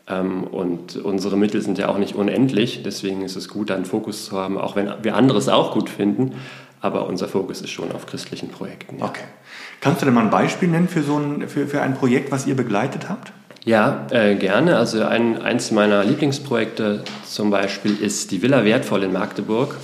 Ähm, 0.09 0.45
und 0.45 0.97
unsere 0.97 1.37
Mittel 1.37 1.61
sind 1.63 1.79
ja 1.79 1.89
auch 1.89 1.99
nicht 1.99 2.15
unendlich. 2.15 2.83
Deswegen 2.83 3.23
ist 3.23 3.37
es 3.37 3.49
gut, 3.49 3.71
da 3.71 3.75
einen 3.75 3.85
Fokus 3.85 4.25
zu 4.25 4.37
haben, 4.37 4.59
auch 4.59 4.77
wenn 4.77 4.91
wir 5.03 5.17
anderes 5.17 5.49
auch 5.49 5.73
gut 5.73 5.91
finden. 5.91 6.35
Aber 6.81 7.07
unser 7.07 7.29
Fokus 7.29 7.61
ist 7.61 7.71
schon 7.71 7.91
auf 7.93 8.07
christlichen 8.07 8.49
Projekten. 8.49 8.99
Ja. 8.99 9.07
Okay. 9.07 9.25
Kannst 9.81 10.01
du 10.01 10.07
denn 10.07 10.15
mal 10.15 10.25
ein 10.25 10.31
Beispiel 10.31 10.69
nennen 10.69 10.89
für, 10.89 11.03
so 11.03 11.17
ein, 11.17 11.49
für, 11.49 11.67
für 11.67 11.83
ein 11.83 11.95
Projekt, 11.95 12.31
was 12.31 12.47
ihr 12.47 12.57
begleitet 12.57 13.09
habt? 13.09 13.33
Ja, 13.65 14.07
äh, 14.11 14.37
gerne. 14.37 14.77
Also 14.77 15.05
ein, 15.05 15.43
eins 15.43 15.73
meiner 15.73 16.05
Lieblingsprojekte 16.05 17.05
zum 17.25 17.51
Beispiel 17.51 18.01
ist 18.01 18.31
die 18.31 18.41
Villa 18.43 18.65
Wertvoll 18.65 19.03
in 19.03 19.13
Magdeburg. 19.13 19.77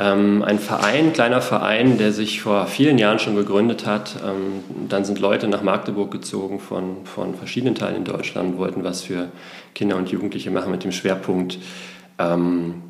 Ähm, 0.00 0.42
ein 0.42 0.58
Verein, 0.58 1.12
kleiner 1.12 1.42
Verein, 1.42 1.98
der 1.98 2.12
sich 2.12 2.40
vor 2.40 2.66
vielen 2.66 2.96
Jahren 2.96 3.18
schon 3.18 3.36
gegründet 3.36 3.86
hat. 3.86 4.16
Ähm, 4.26 4.64
dann 4.88 5.04
sind 5.04 5.20
Leute 5.20 5.46
nach 5.46 5.62
Magdeburg 5.62 6.10
gezogen 6.10 6.58
von, 6.58 7.04
von 7.04 7.34
verschiedenen 7.34 7.74
Teilen 7.74 7.96
in 7.96 8.04
Deutschland, 8.04 8.56
wollten 8.56 8.82
was 8.82 9.02
für 9.02 9.28
Kinder 9.74 9.96
und 9.96 10.10
Jugendliche 10.10 10.50
machen 10.50 10.70
mit 10.70 10.82
dem 10.84 10.92
Schwerpunkt 10.92 11.58
ähm, 12.18 12.82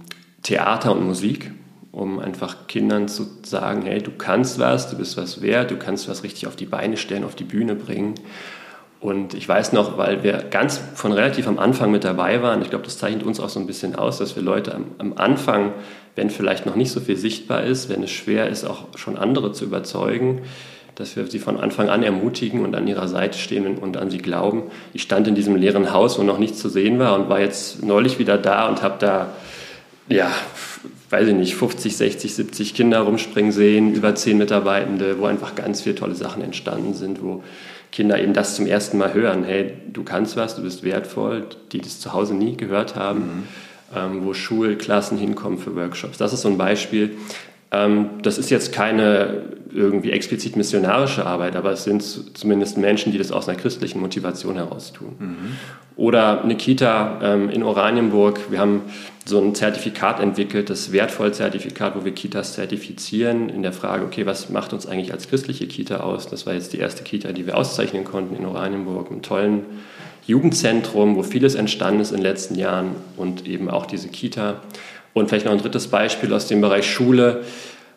Theater 0.43 0.93
und 0.93 1.05
Musik 1.05 1.51
um 1.93 2.21
einfach 2.21 2.69
Kindern 2.69 3.09
zu 3.09 3.27
sagen, 3.43 3.83
hey, 3.83 4.01
du 4.01 4.13
kannst 4.13 4.59
was, 4.59 4.91
du 4.91 4.97
bist 4.97 5.17
was 5.17 5.43
wert, 5.43 5.71
du 5.71 5.77
kannst 5.77 6.09
was 6.09 6.23
richtig 6.23 6.47
auf 6.47 6.57
die 6.57 6.67
Beine 6.67 6.97
stellen, 6.97 7.25
auf 7.25 7.35
die 7.35 7.45
Bühne 7.45 7.75
bringen. 7.75 8.15
Und 9.01 9.33
ich 9.33 9.49
weiß 9.49 9.73
noch, 9.73 9.97
weil 9.97 10.23
wir 10.23 10.45
ganz 10.51 10.79
von 10.95 11.13
relativ 11.13 11.49
am 11.49 11.59
Anfang 11.59 11.91
mit 11.91 12.05
dabei 12.05 12.43
waren, 12.43 12.61
ich 12.61 12.69
glaube, 12.69 12.85
das 12.85 12.99
zeichnet 12.99 13.23
uns 13.23 13.41
auch 13.41 13.49
so 13.49 13.59
ein 13.59 13.67
bisschen 13.67 13.97
aus, 13.97 14.19
dass 14.19 14.37
wir 14.37 14.43
Leute 14.43 14.75
am, 14.75 14.85
am, 14.99 15.15
Anfang, 15.17 15.73
wenn 16.17 16.31
vielleicht 16.31 16.67
noch 16.67 16.77
nicht 16.77 16.91
so 16.91 17.01
viel 17.01 17.17
sichtbar 17.17 17.65
ist, 17.65 17.89
wenn 17.89 18.03
es 18.03 18.11
schwer 18.11 18.49
ist, 18.49 18.65
auch 18.65 18.97
schon 18.97 19.17
andere 19.17 19.53
zu 19.53 19.65
überzeugen, 19.65 20.43
dass 20.97 21.17
wir 21.17 21.27
sie 21.27 21.39
von 21.39 21.59
Anfang 21.59 21.89
an 21.89 22.03
ermutigen 22.03 22.63
und 22.65 22.75
an 22.75 22.87
ihrer 22.87 23.09
Seite 23.09 23.39
stehen 23.39 23.79
und 23.79 23.97
an 23.97 24.11
sie 24.11 24.19
glauben. 24.19 24.65
Ich 24.93 25.03
stand 25.03 25.27
in 25.29 25.35
diesem 25.35 25.57
leeren 25.57 25.93
Haus, 25.93 26.19
wo 26.19 26.23
noch 26.23 26.39
nichts 26.39 26.59
zu 26.59 26.69
sehen 26.69 26.99
war 26.99 27.19
und 27.19 27.29
war 27.29 27.41
jetzt 27.41 27.83
neulich 27.83 28.19
wieder 28.19 28.37
da 28.37 28.69
und 28.69 28.83
habe 28.83 28.97
da, 28.99 29.33
ja, 30.09 30.31
weiß 31.09 31.29
ich 31.29 31.35
nicht, 31.35 31.55
50, 31.55 31.97
60, 31.97 32.35
70 32.35 32.75
Kinder 32.75 33.01
rumspringen 33.01 33.51
sehen, 33.51 33.95
über 33.95 34.15
zehn 34.15 34.37
Mitarbeitende, 34.37 35.19
wo 35.19 35.27
einfach 35.27 35.55
ganz 35.55 35.81
viele 35.83 35.95
tolle 35.95 36.15
Sachen 36.15 36.43
entstanden 36.43 36.95
sind, 36.95 37.23
wo 37.23 37.43
Kinder 37.91 38.21
eben 38.21 38.35
das 38.35 38.55
zum 38.55 38.67
ersten 38.67 38.99
Mal 38.99 39.15
hören, 39.15 39.43
hey, 39.45 39.73
du 39.93 40.05
kannst 40.05 40.37
was, 40.37 40.55
du 40.55 40.63
bist 40.63 40.85
wertvoll, 40.85 41.47
die 41.73 41.81
das 41.81 41.99
zu 41.99 42.13
Hause 42.13 42.35
nie 42.35 42.57
gehört 42.57 42.95
haben, 42.95 43.19
mhm. 43.21 43.43
Ähm, 43.95 44.25
wo 44.25 44.35
Schulklassen 44.35 45.19
hinkommen 45.19 45.59
für 45.59 45.75
Workshops. 45.75 46.19
Das 46.19 46.33
ist 46.33 46.43
so 46.43 46.49
ein 46.49 46.59
Beispiel. 46.59 47.17
Ähm, 47.73 48.11
das 48.23 48.39
ist 48.39 48.51
jetzt 48.51 48.73
keine 48.73 49.61
irgendwie 49.73 50.11
explizit 50.11 50.57
missionarische 50.57 51.25
Arbeit, 51.27 51.55
aber 51.55 51.71
es 51.71 51.85
sind 51.85 52.03
zumindest 52.03 52.77
Menschen, 52.77 53.13
die 53.13 53.19
das 53.19 53.31
aus 53.31 53.49
einer 53.49 53.57
christlichen 53.57 54.01
Motivation 54.01 54.57
heraus 54.57 54.93
tun. 54.93 55.15
Mhm. 55.19 55.37
Oder 55.97 56.43
eine 56.43 56.57
Kita 56.57 57.21
ähm, 57.23 57.51
in 57.51 57.63
Oranienburg. 57.63 58.51
Wir 58.51 58.59
haben 58.59 58.83
so 59.25 59.41
ein 59.41 59.55
Zertifikat 59.55 60.19
entwickelt, 60.19 60.71
das 60.71 60.93
Wertvoll-Zertifikat, 60.93 61.95
wo 61.95 62.05
wir 62.05 62.13
Kitas 62.13 62.55
zertifizieren 62.55 63.49
in 63.49 63.63
der 63.63 63.73
Frage, 63.73 64.05
okay, 64.05 64.27
was 64.27 64.49
macht 64.51 64.73
uns 64.73 64.87
eigentlich 64.87 65.13
als 65.13 65.29
christliche 65.29 65.67
Kita 65.69 65.99
aus? 65.99 66.27
Das 66.27 66.47
war 66.47 66.55
jetzt 66.55 66.73
die 66.73 66.79
erste 66.79 67.05
Kita, 67.05 67.33
die 67.33 67.47
wir 67.47 67.57
auszeichnen 67.57 68.05
konnten 68.05 68.35
in 68.35 68.45
Oranienburg, 68.47 69.11
einem 69.11 69.23
tollen 69.23 69.65
Jugendzentrum, 70.31 71.17
wo 71.17 71.23
vieles 71.23 71.55
entstanden 71.55 72.01
ist 72.01 72.11
in 72.11 72.19
den 72.19 72.23
letzten 72.25 72.55
Jahren 72.55 72.97
und 73.17 73.47
eben 73.47 73.69
auch 73.69 73.87
diese 73.87 74.09
Kita. 74.09 74.61
Und 75.13 75.29
vielleicht 75.29 75.45
noch 75.45 75.53
ein 75.53 75.59
drittes 75.59 75.89
Beispiel 75.89 76.33
aus 76.33 76.47
dem 76.47 76.61
Bereich 76.61 76.91
Schule. 76.91 77.43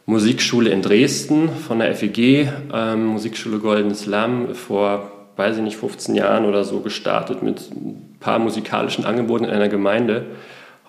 Musikschule 0.06 0.70
in 0.70 0.82
Dresden 0.82 1.50
von 1.50 1.80
der 1.80 1.96
FEG, 1.96 2.50
ähm, 2.74 3.06
Musikschule 3.06 3.60
Goldenes 3.60 4.06
Lamm, 4.06 4.54
vor, 4.54 5.12
weiß 5.38 5.58
ich 5.58 5.64
nicht, 5.64 5.78
15 5.78 6.16
Jahren 6.16 6.46
oder 6.46 6.66
so 6.66 6.82
gestartet 6.82 7.42
mit 7.42 7.72
ein 7.72 8.18
paar 8.20 8.40
musikalischen 8.40 9.06
Angeboten 9.06 9.46
in 9.46 9.52
einer 9.52 9.70
Gemeinde. 9.70 10.26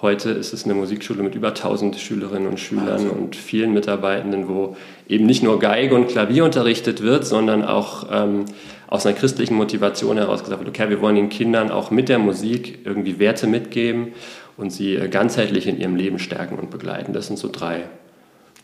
Heute 0.02 0.30
ist 0.30 0.52
es 0.52 0.64
eine 0.64 0.74
Musikschule 0.74 1.22
mit 1.22 1.34
über 1.36 1.48
1000 1.48 1.96
Schülerinnen 1.96 2.48
und 2.48 2.58
Schülern 2.58 2.88
also. 2.88 3.10
und 3.10 3.36
vielen 3.36 3.72
Mitarbeitenden, 3.72 4.48
wo 4.48 4.76
eben 5.08 5.26
nicht 5.26 5.42
nur 5.42 5.60
Geige 5.60 5.94
und 5.94 6.08
Klavier 6.08 6.44
unterrichtet 6.44 7.00
wird, 7.00 7.24
sondern 7.24 7.64
auch 7.64 8.08
ähm, 8.10 8.46
aus 8.86 9.06
einer 9.06 9.16
christlichen 9.16 9.54
Motivation 9.54 10.16
heraus 10.16 10.44
gesagt 10.44 10.60
wird, 10.60 10.68
okay, 10.68 10.90
wir 10.90 11.00
wollen 11.00 11.16
den 11.16 11.28
Kindern 11.28 11.70
auch 11.70 11.90
mit 11.90 12.08
der 12.08 12.18
Musik 12.18 12.80
irgendwie 12.84 13.18
Werte 13.18 13.46
mitgeben 13.46 14.12
und 14.56 14.70
sie 14.70 14.96
äh, 14.96 15.08
ganzheitlich 15.08 15.66
in 15.66 15.78
ihrem 15.78 15.96
Leben 15.96 16.18
stärken 16.18 16.58
und 16.58 16.70
begleiten. 16.70 17.12
Das 17.12 17.26
sind 17.26 17.38
so 17.38 17.48
drei 17.50 17.84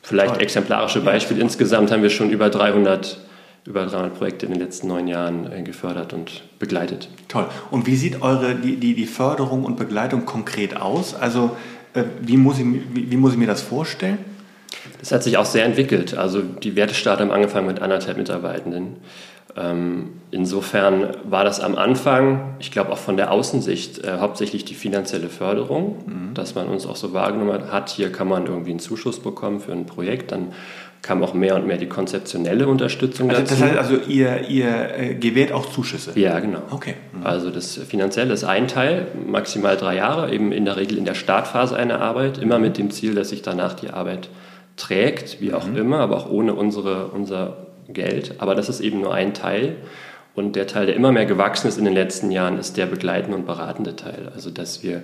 vielleicht 0.03 0.35
Toll. 0.35 0.43
exemplarische 0.43 1.01
Beispiele. 1.01 1.41
Insgesamt 1.41 1.91
haben 1.91 2.03
wir 2.03 2.11
schon 2.11 2.31
über 2.31 2.51
300 2.51 3.19
über 3.67 3.85
300 3.85 4.15
Projekte 4.17 4.47
in 4.47 4.53
den 4.53 4.61
letzten 4.61 4.89
neun 4.89 5.07
Jahren 5.07 5.53
äh, 5.53 5.63
gefördert 5.63 6.13
und 6.13 6.43
begleitet. 6.59 7.09
Toll. 7.29 7.47
Und 7.71 7.87
wie 7.87 7.97
sieht 7.97 8.23
eure 8.23 8.55
die, 8.55 8.77
die, 8.77 8.95
die 8.95 9.07
Förderung 9.07 9.65
und 9.65 9.77
Begleitung 9.77 10.25
konkret 10.25 10.77
aus? 10.77 11.15
Also 11.15 11.57
äh, 11.95 12.05
wie, 12.21 12.37
muss 12.37 12.59
ich, 12.59 12.65
wie, 12.65 13.11
wie 13.11 13.17
muss 13.17 13.33
ich 13.33 13.39
mir 13.39 13.47
das 13.47 13.61
vorstellen? 13.61 14.19
Das 14.99 15.13
hat 15.13 15.23
sich 15.23 15.37
auch 15.37 15.45
sehr 15.45 15.65
entwickelt. 15.65 16.17
Also 16.17 16.41
die 16.43 16.77
Wertestarter 16.77 17.23
haben 17.23 17.33
angefangen 17.33 17.67
mit 17.67 17.83
anderthalb 17.83 18.17
Mitarbeitenden. 18.17 18.97
Ähm, 19.57 20.11
insofern 20.31 21.09
war 21.25 21.45
das 21.45 21.61
am 21.61 21.77
Anfang, 21.77 22.55
ich 22.61 22.71
glaube 22.71 22.93
auch 22.93 22.99
von 22.99 23.17
der 23.17 23.33
Außensicht, 23.33 24.05
äh, 24.05 24.19
hauptsächlich 24.19 24.65
die 24.65 24.75
finanzielle 24.75 25.29
Förderung, 25.29 25.97
mhm. 26.07 26.35
dass 26.35 26.55
man 26.55 26.69
uns 26.69 26.87
auch 26.87 26.97
so 26.97 27.13
wahrgenommen 27.13 27.73
hat, 27.73 27.91
hier 27.91 28.13
kann 28.13 28.29
man 28.29 28.47
irgendwie 28.47 28.71
einen 28.71 28.81
Zuschuss 28.81 29.21
bekommen 29.21 29.61
für 29.61 29.73
ein 29.73 29.87
Projekt. 29.87 30.33
Dann 30.33 30.53
kam 31.03 31.23
auch 31.23 31.33
mehr 31.33 31.57
und 31.57 31.67
mehr 31.67 31.79
die 31.79 31.89
konzeptionelle 31.89 32.69
Unterstützung 32.69 33.31
also, 33.31 33.43
dazu. 33.43 33.55
Das 33.55 33.63
heißt 33.63 33.79
also, 33.79 33.97
ihr, 34.07 34.49
ihr 34.49 34.99
äh, 34.99 35.15
gewährt 35.15 35.51
auch 35.53 35.67
Zuschüsse? 35.67 36.13
Ja, 36.19 36.39
genau. 36.41 36.61
Okay. 36.71 36.95
Mhm. 37.13 37.27
Also 37.27 37.51
das 37.51 37.77
Finanzielle 37.77 38.35
ist 38.35 38.45
ein 38.45 38.69
Teil, 38.69 39.07
maximal 39.27 39.77
drei 39.77 39.97
Jahre, 39.97 40.33
eben 40.33 40.53
in 40.53 40.65
der 40.65 40.77
Regel 40.77 40.99
in 40.99 41.05
der 41.05 41.15
Startphase 41.15 41.75
einer 41.75 42.01
Arbeit, 42.01 42.39
immer 42.39 42.59
mit 42.59 42.77
dem 42.77 42.91
Ziel, 42.91 43.15
dass 43.15 43.31
sich 43.31 43.43
danach 43.43 43.75
die 43.75 43.91
Arbeit 43.91 44.29
trägt, 44.77 45.41
wie 45.41 45.53
auch 45.53 45.67
mhm. 45.67 45.77
immer, 45.77 45.99
aber 46.01 46.19
auch 46.19 46.31
ohne 46.31 46.55
unsere, 46.55 47.09
unser 47.09 47.70
Geld. 47.93 48.35
Aber 48.39 48.55
das 48.55 48.69
ist 48.69 48.81
eben 48.81 49.01
nur 49.01 49.15
ein 49.15 49.35
Teil. 49.35 49.77
Und 50.35 50.57
der 50.57 50.67
Teil, 50.67 50.87
der 50.87 50.97
immer 50.97 51.13
mehr 51.13 51.27
gewachsen 51.27 51.69
ist 51.69 51.79
in 51.79 51.85
den 51.85 51.95
letzten 51.95 52.31
Jahren, 52.31 52.59
ist 52.59 52.77
der 52.77 52.87
begleitende 52.87 53.37
und 53.37 53.47
beratende 53.47 53.97
Teil. 53.97 54.31
Also 54.35 54.51
dass 54.51 54.83
wir 54.83 55.03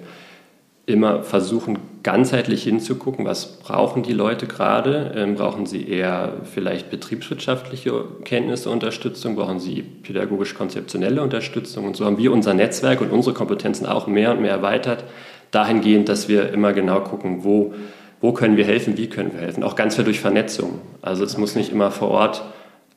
immer 0.87 1.25
versuchen, 1.25 1.79
ganzheitlich 2.05 2.63
hinzugucken, 2.63 3.25
was 3.25 3.59
brauchen 3.59 4.05
die 4.05 4.13
Leute 4.13 4.47
gerade? 4.47 5.13
Ähm, 5.17 5.35
brauchen 5.35 5.67
sie 5.67 5.89
eher 5.89 6.35
vielleicht 6.45 6.91
betriebswirtschaftliche 6.91 8.05
Kenntnisse, 8.25 8.71
Unterstützung? 8.71 9.35
Brauchen 9.35 9.59
sie 9.59 9.83
pädagogisch-konzeptionelle 9.83 11.21
Unterstützung? 11.21 11.87
Und 11.87 11.97
so 11.97 12.05
haben 12.05 12.19
wir 12.19 12.33
unser 12.33 12.55
Netzwerk 12.55 13.01
und 13.01 13.11
unsere 13.11 13.35
Kompetenzen 13.35 13.85
auch 13.85 14.07
mehr 14.07 14.31
und 14.31 14.41
mehr 14.41 14.53
erweitert, 14.53 15.03
dahingehend, 15.51 16.09
dass 16.09 16.29
wir 16.29 16.53
immer 16.53 16.73
genau 16.73 17.01
gucken, 17.01 17.43
wo, 17.43 17.75
wo 18.21 18.33
können 18.33 18.57
wir 18.57 18.65
helfen, 18.65 18.97
wie 18.97 19.09
können 19.09 19.33
wir 19.33 19.41
helfen. 19.41 19.65
Auch 19.65 19.75
ganz 19.75 19.97
viel 19.97 20.05
durch 20.05 20.21
Vernetzung. 20.21 20.79
Also 21.03 21.25
es 21.25 21.37
muss 21.37 21.57
nicht 21.57 21.73
immer 21.73 21.91
vor 21.91 22.13
Ort 22.13 22.45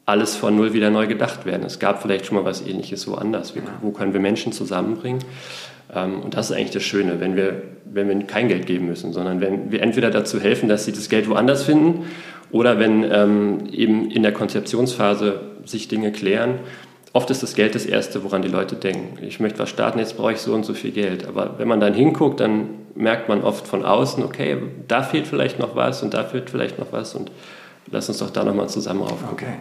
alles 0.10 0.36
von 0.36 0.56
null 0.56 0.74
wieder 0.74 0.90
neu 0.90 1.08
gedacht 1.08 1.46
werden. 1.46 1.64
Es 1.66 1.80
gab 1.80 2.02
vielleicht 2.02 2.26
schon 2.26 2.38
mal 2.38 2.46
was 2.46 2.66
Ähnliches 2.66 3.08
woanders. 3.08 3.54
Wo 3.82 3.92
können 3.92 4.14
wir 4.14 4.20
Menschen 4.20 4.52
zusammenbringen? 4.52 5.24
Ähm, 5.94 6.22
und 6.22 6.34
das 6.36 6.50
ist 6.50 6.56
eigentlich 6.56 6.72
das 6.72 6.84
Schöne, 6.84 7.20
wenn 7.20 7.36
wir, 7.36 7.62
wenn 7.86 8.10
wir 8.10 8.20
kein 8.26 8.48
Geld 8.48 8.66
geben 8.66 8.88
müssen, 8.88 9.14
sondern 9.14 9.42
wenn 9.42 9.72
wir 9.72 9.82
entweder 9.82 10.10
dazu 10.10 10.40
helfen, 10.40 10.70
dass 10.70 10.86
sie 10.86 10.92
das 10.92 11.10
Geld 11.10 11.30
woanders 11.30 11.64
finden 11.64 12.06
oder 12.52 12.80
wenn 12.80 13.04
ähm, 13.12 13.68
eben 13.72 14.10
in 14.10 14.24
der 14.24 14.34
Konzeptionsphase 14.34 15.40
sich 15.66 15.88
Dinge 15.88 16.12
klären. 16.12 16.56
Oft 17.12 17.32
ist 17.32 17.42
das 17.42 17.56
Geld 17.56 17.74
das 17.74 17.86
Erste, 17.86 18.24
woran 18.24 18.44
die 18.44 18.48
Leute 18.50 18.76
denken. 18.76 19.18
Ich 19.24 19.40
möchte 19.40 19.60
was 19.60 19.70
starten, 19.70 19.98
jetzt 19.98 20.18
brauche 20.18 20.34
ich 20.34 20.40
so 20.40 20.54
und 20.54 20.64
so 20.64 20.74
viel 20.74 20.92
Geld. 20.92 21.28
Aber 21.28 21.56
wenn 21.58 21.68
man 21.68 21.80
dann 21.80 21.94
hinguckt, 21.94 22.40
dann 22.40 22.70
merkt 22.96 23.30
man 23.30 23.44
oft 23.44 23.68
von 23.68 23.84
außen, 23.84 24.24
okay, 24.24 24.58
da 24.88 25.02
fehlt 25.02 25.26
vielleicht 25.26 25.58
noch 25.58 25.76
was 25.76 26.04
und 26.04 26.14
da 26.14 26.24
fehlt 26.24 26.50
vielleicht 26.52 26.78
noch 26.78 26.92
was 26.92 27.16
und 27.16 27.32
lass 27.92 28.10
uns 28.10 28.20
doch 28.20 28.30
da 28.30 28.44
nochmal 28.44 28.70
zusammen 28.70 29.02
raufgucken. 29.02 29.34
Okay. 29.34 29.54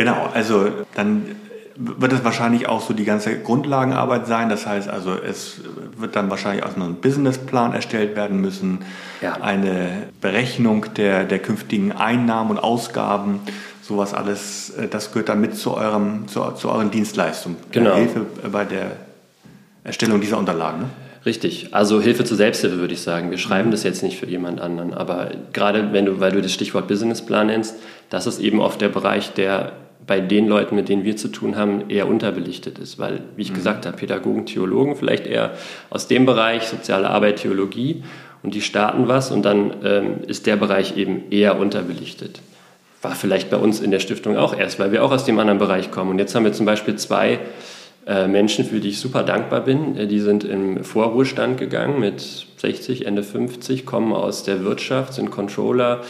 Genau, 0.00 0.30
also 0.32 0.68
dann 0.94 1.36
wird 1.76 2.12
es 2.12 2.24
wahrscheinlich 2.24 2.68
auch 2.68 2.80
so 2.80 2.94
die 2.94 3.04
ganze 3.04 3.38
Grundlagenarbeit 3.38 4.26
sein. 4.26 4.48
Das 4.48 4.66
heißt 4.66 4.88
also, 4.88 5.14
es 5.14 5.60
wird 5.98 6.16
dann 6.16 6.30
wahrscheinlich 6.30 6.64
auch 6.64 6.74
noch 6.76 6.86
ein 6.86 6.96
Businessplan 6.96 7.74
erstellt 7.74 8.16
werden 8.16 8.40
müssen, 8.40 8.78
ja. 9.20 9.34
eine 9.42 10.04
Berechnung 10.22 10.86
der, 10.96 11.24
der 11.24 11.38
künftigen 11.38 11.92
Einnahmen 11.92 12.50
und 12.50 12.58
Ausgaben, 12.58 13.40
sowas 13.82 14.14
alles, 14.14 14.70
äh, 14.70 14.88
das 14.88 15.12
gehört 15.12 15.28
dann 15.28 15.40
mit 15.42 15.54
zu, 15.54 15.74
eurem, 15.74 16.28
zu, 16.28 16.50
zu 16.52 16.70
euren 16.70 16.90
Dienstleistungen. 16.90 17.58
Genau. 17.70 17.96
Hilfe 17.96 18.24
bei 18.50 18.64
der 18.64 18.92
Erstellung 19.84 20.20
dieser 20.20 20.38
Unterlagen. 20.38 20.80
Ne? 20.80 20.86
Richtig, 21.26 21.74
also 21.74 22.00
Hilfe 22.00 22.24
zur 22.24 22.38
Selbsthilfe 22.38 22.78
würde 22.78 22.94
ich 22.94 23.02
sagen. 23.02 23.30
Wir 23.30 23.38
schreiben 23.38 23.68
mhm. 23.68 23.72
das 23.72 23.82
jetzt 23.82 24.02
nicht 24.02 24.18
für 24.18 24.26
jemand 24.26 24.60
anderen, 24.60 24.94
aber 24.94 25.30
gerade 25.52 25.92
wenn 25.92 26.06
du, 26.06 26.20
weil 26.20 26.32
du 26.32 26.40
das 26.40 26.54
Stichwort 26.54 26.88
Businessplan 26.88 27.48
nennst, 27.48 27.76
das 28.08 28.26
ist 28.26 28.40
eben 28.40 28.60
oft 28.60 28.80
der 28.80 28.88
Bereich, 28.88 29.34
der 29.34 29.72
bei 30.06 30.20
den 30.20 30.48
Leuten, 30.48 30.74
mit 30.74 30.88
denen 30.88 31.04
wir 31.04 31.16
zu 31.16 31.28
tun 31.28 31.56
haben, 31.56 31.88
eher 31.88 32.08
unterbelichtet 32.08 32.78
ist, 32.78 32.98
weil, 32.98 33.20
wie 33.36 33.42
ich 33.42 33.50
mhm. 33.50 33.56
gesagt 33.56 33.86
habe, 33.86 33.96
Pädagogen, 33.96 34.46
Theologen 34.46 34.96
vielleicht 34.96 35.26
eher 35.26 35.52
aus 35.88 36.08
dem 36.08 36.26
Bereich 36.26 36.64
soziale 36.64 37.10
Arbeit, 37.10 37.36
Theologie 37.36 38.02
und 38.42 38.54
die 38.54 38.60
starten 38.60 39.08
was 39.08 39.30
und 39.30 39.44
dann 39.44 39.72
ähm, 39.84 40.14
ist 40.26 40.46
der 40.46 40.56
Bereich 40.56 40.96
eben 40.96 41.30
eher 41.30 41.58
unterbelichtet. 41.58 42.40
War 43.02 43.14
vielleicht 43.14 43.50
bei 43.50 43.56
uns 43.56 43.80
in 43.80 43.90
der 43.90 44.00
Stiftung 44.00 44.36
auch 44.36 44.56
erst, 44.56 44.78
weil 44.78 44.92
wir 44.92 45.04
auch 45.04 45.12
aus 45.12 45.24
dem 45.24 45.38
anderen 45.38 45.58
Bereich 45.58 45.90
kommen. 45.90 46.10
Und 46.10 46.18
jetzt 46.18 46.34
haben 46.34 46.44
wir 46.44 46.52
zum 46.52 46.66
Beispiel 46.66 46.96
zwei 46.96 47.38
äh, 48.06 48.26
Menschen, 48.26 48.64
für 48.64 48.80
die 48.80 48.88
ich 48.88 48.98
super 48.98 49.22
dankbar 49.22 49.60
bin. 49.60 49.96
Äh, 49.96 50.06
die 50.06 50.20
sind 50.20 50.44
im 50.44 50.84
Vorruhestand 50.84 51.58
gegangen 51.58 52.00
mit 52.00 52.46
60, 52.56 53.06
Ende 53.06 53.22
50, 53.22 53.86
kommen 53.86 54.12
aus 54.12 54.42
der 54.42 54.64
Wirtschaft, 54.64 55.14
sind 55.14 55.30
Controller 55.30 56.02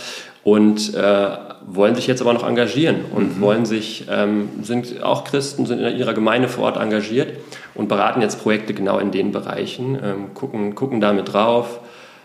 und 0.42 0.94
äh, 0.94 1.28
wollen 1.66 1.94
sich 1.94 2.06
jetzt 2.06 2.22
aber 2.22 2.32
noch 2.32 2.46
engagieren 2.46 3.04
und 3.14 3.36
mhm. 3.36 3.40
wollen 3.40 3.66
sich, 3.66 4.06
ähm, 4.10 4.48
sind 4.62 5.02
auch 5.02 5.24
Christen, 5.24 5.66
sind 5.66 5.80
in 5.80 5.96
ihrer 5.96 6.14
Gemeinde 6.14 6.48
vor 6.48 6.64
Ort 6.64 6.76
engagiert 6.78 7.36
und 7.74 7.88
beraten 7.88 8.22
jetzt 8.22 8.42
Projekte 8.42 8.72
genau 8.72 8.98
in 8.98 9.10
den 9.10 9.32
Bereichen, 9.32 9.98
ähm, 10.02 10.34
gucken, 10.34 10.74
gucken 10.74 11.00
damit 11.00 11.32
drauf, 11.32 11.80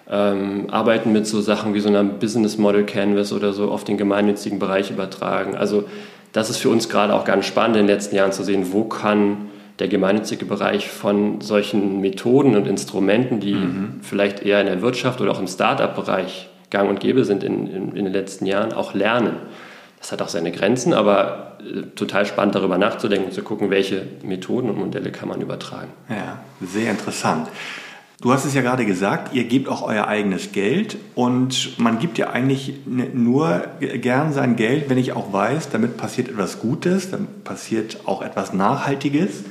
ähm, 0.09 0.67
arbeiten 0.71 1.11
mit 1.11 1.27
so 1.27 1.41
Sachen 1.41 1.73
wie 1.73 1.79
so 1.79 1.89
einer 1.89 2.03
Business 2.03 2.57
Model 2.57 2.85
Canvas 2.85 3.33
oder 3.33 3.53
so 3.53 3.69
auf 3.69 3.83
den 3.83 3.97
gemeinnützigen 3.97 4.59
Bereich 4.59 4.91
übertragen. 4.91 5.55
Also 5.55 5.85
das 6.31 6.49
ist 6.49 6.57
für 6.57 6.69
uns 6.69 6.89
gerade 6.89 7.13
auch 7.13 7.25
ganz 7.25 7.45
spannend 7.45 7.77
in 7.77 7.87
den 7.87 7.93
letzten 7.93 8.15
Jahren 8.15 8.31
zu 8.31 8.43
sehen, 8.43 8.67
wo 8.71 8.85
kann 8.85 9.49
der 9.79 9.89
gemeinnützige 9.89 10.45
Bereich 10.45 10.87
von 10.89 11.41
solchen 11.41 11.99
Methoden 11.99 12.55
und 12.55 12.65
Instrumenten, 12.65 13.41
die 13.41 13.55
mhm. 13.55 13.99
vielleicht 14.01 14.41
eher 14.41 14.61
in 14.61 14.67
der 14.67 14.81
Wirtschaft 14.81 15.19
oder 15.19 15.31
auch 15.31 15.39
im 15.39 15.47
Start-up-Bereich 15.47 16.47
gang 16.75 16.89
und 16.89 16.99
gäbe 16.99 17.23
sind 17.23 17.41
in, 17.43 17.67
in, 17.67 17.95
in 17.95 18.03
den 18.03 18.13
letzten 18.13 18.45
Jahren, 18.45 18.73
auch 18.73 18.93
lernen. 18.93 19.37
Das 19.99 20.11
hat 20.11 20.21
auch 20.21 20.27
seine 20.27 20.51
Grenzen, 20.51 20.93
aber 20.93 21.57
äh, 21.61 21.83
total 21.95 22.25
spannend 22.25 22.55
darüber 22.55 22.77
nachzudenken 22.77 23.27
und 23.27 23.33
zu 23.33 23.43
gucken, 23.43 23.69
welche 23.69 24.05
Methoden 24.23 24.69
und 24.69 24.77
Modelle 24.77 25.11
kann 25.11 25.29
man 25.29 25.39
übertragen. 25.39 25.91
Ja, 26.09 26.39
sehr 26.61 26.91
interessant. 26.91 27.47
Du 28.21 28.33
hast 28.33 28.43
es 28.43 28.53
ja 28.53 28.61
gerade 28.61 28.85
gesagt, 28.85 29.33
ihr 29.33 29.45
gebt 29.45 29.69
auch 29.69 29.81
euer 29.81 30.07
eigenes 30.07 30.51
Geld 30.51 30.97
und 31.15 31.79
man 31.79 31.97
gibt 31.99 32.17
ja 32.17 32.29
eigentlich 32.29 32.73
nur 32.85 33.63
gern 33.79 34.33
sein 34.33 34.57
Geld, 34.57 34.89
wenn 34.89 34.97
ich 34.97 35.13
auch 35.13 35.31
weiß, 35.31 35.69
damit 35.69 35.95
passiert 35.95 36.29
etwas 36.29 36.59
Gutes, 36.59 37.11
dann 37.11 37.27
passiert 37.43 37.99
auch 38.05 38.21
etwas 38.21 38.53
Nachhaltiges. 38.53 39.43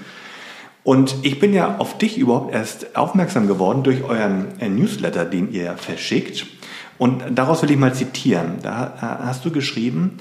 Und 0.85 1.17
ich 1.23 1.41
bin 1.41 1.55
ja 1.55 1.79
auf 1.79 1.97
dich 1.97 2.19
überhaupt 2.19 2.55
erst 2.55 2.95
aufmerksam 2.95 3.49
geworden 3.49 3.83
durch 3.83 4.05
euren 4.05 4.61
äh, 4.61 4.69
Newsletter, 4.69 5.25
den 5.25 5.51
ihr 5.51 5.77
verschickt. 5.79 6.47
Und 6.99 7.25
daraus 7.33 7.63
will 7.63 7.71
ich 7.71 7.79
mal 7.79 7.95
zitieren. 7.95 8.59
Da 8.63 9.19
hast 9.25 9.45
du 9.45 9.51
geschrieben, 9.51 10.19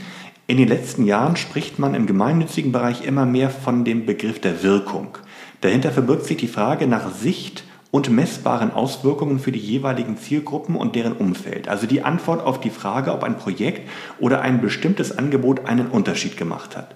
in 0.48 0.58
den 0.58 0.67
letzten 0.67 1.05
Jahren 1.05 1.36
spricht 1.36 1.79
man 1.79 1.93
im 1.93 2.08
gemeinnützigen 2.08 2.72
Bereich 2.72 3.05
immer 3.05 3.25
mehr 3.25 3.50
von 3.50 3.86
dem 3.86 4.05
Begriff 4.05 4.41
der 4.41 4.63
Wirkung. 4.63 5.17
Dahinter 5.62 5.91
verbirgt 5.91 6.25
sich 6.25 6.38
die 6.38 6.48
Frage 6.48 6.88
nach 6.88 7.13
Sicht 7.13 7.63
und 7.91 8.10
messbaren 8.10 8.72
Auswirkungen 8.72 9.38
für 9.38 9.51
die 9.51 9.60
jeweiligen 9.60 10.17
Zielgruppen 10.17 10.75
und 10.75 10.96
deren 10.96 11.13
Umfeld. 11.13 11.67
Also 11.67 11.86
die 11.86 12.01
Antwort 12.01 12.43
auf 12.43 12.60
die 12.60 12.72
Frage, 12.72 13.13
ob 13.13 13.24
ein 13.24 13.38
Projekt 13.38 13.88
oder 14.20 14.41
ein 14.41 14.62
bestimmtes 14.62 15.17
Angebot 15.17 15.65
einen 15.65 15.88
Unterschied 15.88 16.36
gemacht 16.36 16.75
hat. 16.75 16.96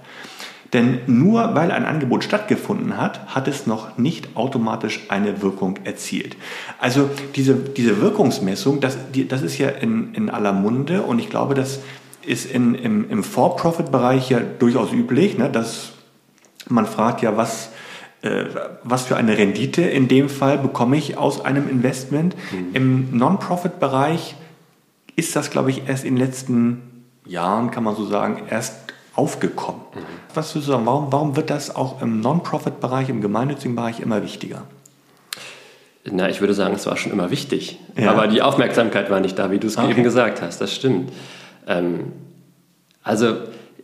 Denn 0.74 1.00
nur 1.08 1.56
weil 1.56 1.72
ein 1.72 1.86
Angebot 1.86 2.24
stattgefunden 2.24 2.98
hat, 2.98 3.34
hat 3.34 3.48
es 3.48 3.68
noch 3.68 3.98
nicht 3.98 4.36
automatisch 4.36 5.06
eine 5.10 5.42
Wirkung 5.42 5.80
erzielt. 5.86 6.36
Also 6.80 7.10
diese, 7.36 7.56
diese 7.56 8.02
Wirkungsmessung, 8.02 8.82
das, 8.82 8.98
die, 9.14 9.28
das 9.28 9.44
ist 9.44 9.58
ja 9.58 9.70
in, 9.70 10.14
in 10.14 10.30
aller 10.30 10.52
Munde 10.52 11.04
und 11.04 11.20
ich 11.20 11.30
glaube, 11.30 11.54
das 11.54 11.80
ist 12.26 12.52
in, 12.52 12.76
im, 12.76 13.10
im 13.10 13.24
For-Profit-Bereich 13.24 14.30
ja 14.30 14.42
durchaus 14.42 14.92
üblich, 14.92 15.38
ne, 15.38 15.50
dass 15.50 15.94
man 16.68 16.86
fragt 16.86 17.22
ja, 17.22 17.38
was, 17.38 17.70
äh, 18.22 18.46
was 18.84 19.04
für 19.06 19.16
eine 19.16 19.38
Rendite 19.38 19.84
in 19.84 20.10
dem 20.10 20.28
Fall 20.28 20.58
bekomme 20.58 20.98
ich 20.98 21.18
aus 21.18 21.46
einem 21.46 21.70
Investment. 21.70 22.36
Mhm. 22.52 22.68
Im 22.74 23.18
Non-Profit-Bereich 23.18 24.36
ist 25.16 25.36
das, 25.38 25.50
glaube 25.50 25.72
ich, 25.72 25.88
erst 25.88 26.04
in 26.04 26.16
den 26.16 26.26
letzten 26.26 27.06
Jahren, 27.26 27.72
kann 27.72 27.84
man 27.84 27.96
so 27.96 28.06
sagen, 28.06 28.44
erst 28.50 28.76
aufgekommen. 29.18 29.82
Mhm. 29.94 30.00
Was 30.34 30.54
würdest 30.54 30.68
du 30.68 30.72
sagen, 30.74 30.86
warum, 30.86 31.12
warum 31.12 31.36
wird 31.36 31.50
das 31.50 31.76
auch 31.76 32.02
im 32.02 32.22
Non-Profit-Bereich, 32.22 33.10
im 33.10 33.22
gemeinnützigen 33.22 33.76
Bereich 33.76 34.00
immer 34.00 34.24
wichtiger? 34.24 34.64
Na, 36.10 36.30
ich 36.30 36.40
würde 36.40 36.54
sagen, 36.54 36.76
es 36.76 36.86
war 36.86 36.96
schon 36.96 37.12
immer 37.12 37.32
wichtig. 37.32 37.80
Ja. 37.98 38.12
Aber 38.12 38.28
die 38.28 38.42
Aufmerksamkeit 38.42 39.10
war 39.10 39.20
nicht 39.20 39.38
da, 39.38 39.52
wie 39.52 39.60
du 39.60 39.68
es 39.68 39.78
okay. 39.78 39.92
eben 39.92 40.04
gesagt 40.04 40.42
hast. 40.42 40.62
Das 40.62 40.74
stimmt. 40.74 41.12
Ähm, 41.68 42.14
also, 43.04 43.36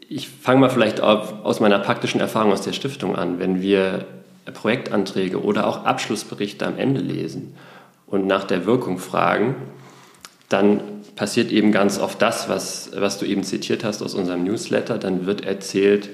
ich 0.07 0.29
fange 0.29 0.61
mal 0.61 0.69
vielleicht 0.69 1.01
auf, 1.01 1.33
aus 1.43 1.59
meiner 1.59 1.79
praktischen 1.79 2.21
Erfahrung 2.21 2.53
aus 2.53 2.61
der 2.61 2.73
Stiftung 2.73 3.15
an. 3.15 3.39
Wenn 3.39 3.61
wir 3.61 4.05
Projektanträge 4.53 5.41
oder 5.41 5.67
auch 5.67 5.85
Abschlussberichte 5.85 6.65
am 6.65 6.77
Ende 6.77 7.01
lesen 7.01 7.55
und 8.07 8.27
nach 8.27 8.43
der 8.43 8.65
Wirkung 8.65 8.99
fragen, 8.99 9.55
dann 10.49 10.81
passiert 11.15 11.51
eben 11.51 11.71
ganz 11.71 11.99
oft 11.99 12.21
das, 12.21 12.49
was, 12.49 12.91
was 12.95 13.17
du 13.17 13.25
eben 13.25 13.43
zitiert 13.43 13.83
hast 13.83 14.01
aus 14.01 14.13
unserem 14.13 14.43
Newsletter. 14.43 14.97
Dann 14.97 15.25
wird 15.25 15.45
erzählt, 15.45 16.09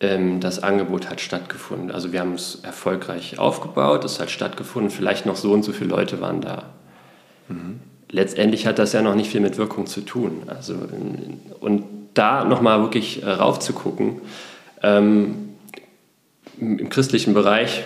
ähm, 0.00 0.40
das 0.40 0.62
Angebot 0.62 1.10
hat 1.10 1.20
stattgefunden. 1.20 1.90
Also 1.90 2.12
wir 2.12 2.20
haben 2.20 2.34
es 2.34 2.60
erfolgreich 2.62 3.38
aufgebaut, 3.38 4.04
es 4.04 4.20
hat 4.20 4.30
stattgefunden, 4.30 4.90
vielleicht 4.90 5.26
noch 5.26 5.36
so 5.36 5.52
und 5.52 5.62
so 5.62 5.72
viele 5.72 5.90
Leute 5.90 6.20
waren 6.20 6.40
da. 6.40 6.64
Mhm. 7.48 7.80
Letztendlich 8.10 8.66
hat 8.66 8.78
das 8.78 8.92
ja 8.92 9.02
noch 9.02 9.14
nicht 9.14 9.30
viel 9.30 9.40
mit 9.40 9.58
Wirkung 9.58 9.86
zu 9.86 10.00
tun. 10.00 10.44
Also, 10.46 10.74
und 11.60 11.84
da 12.14 12.44
nochmal 12.44 12.80
wirklich 12.80 13.24
rauf 13.24 13.58
zu 13.58 13.74
gucken, 13.74 14.22
ähm, 14.82 15.50
im 16.58 16.88
christlichen 16.88 17.34
Bereich 17.34 17.84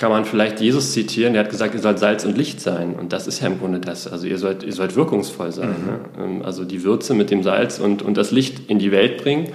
kann 0.00 0.10
man 0.10 0.24
vielleicht 0.24 0.62
Jesus 0.62 0.92
zitieren, 0.92 1.34
der 1.34 1.44
hat 1.44 1.50
gesagt, 1.50 1.74
ihr 1.74 1.80
sollt 1.80 1.98
Salz 1.98 2.24
und 2.24 2.38
Licht 2.38 2.58
sein. 2.62 2.94
Und 2.94 3.12
das 3.12 3.26
ist 3.26 3.40
ja 3.40 3.48
im 3.48 3.58
Grunde 3.58 3.80
das. 3.80 4.10
Also 4.10 4.26
ihr 4.26 4.38
sollt, 4.38 4.62
ihr 4.62 4.72
sollt 4.72 4.96
wirkungsvoll 4.96 5.52
sein. 5.52 5.68
Mhm. 5.68 5.86
Ne? 5.86 6.00
Ähm, 6.18 6.42
also 6.42 6.64
die 6.64 6.82
Würze 6.84 7.12
mit 7.12 7.30
dem 7.30 7.42
Salz 7.42 7.78
und, 7.78 8.00
und 8.00 8.16
das 8.16 8.30
Licht 8.30 8.70
in 8.70 8.78
die 8.78 8.92
Welt 8.92 9.22
bringen. 9.22 9.50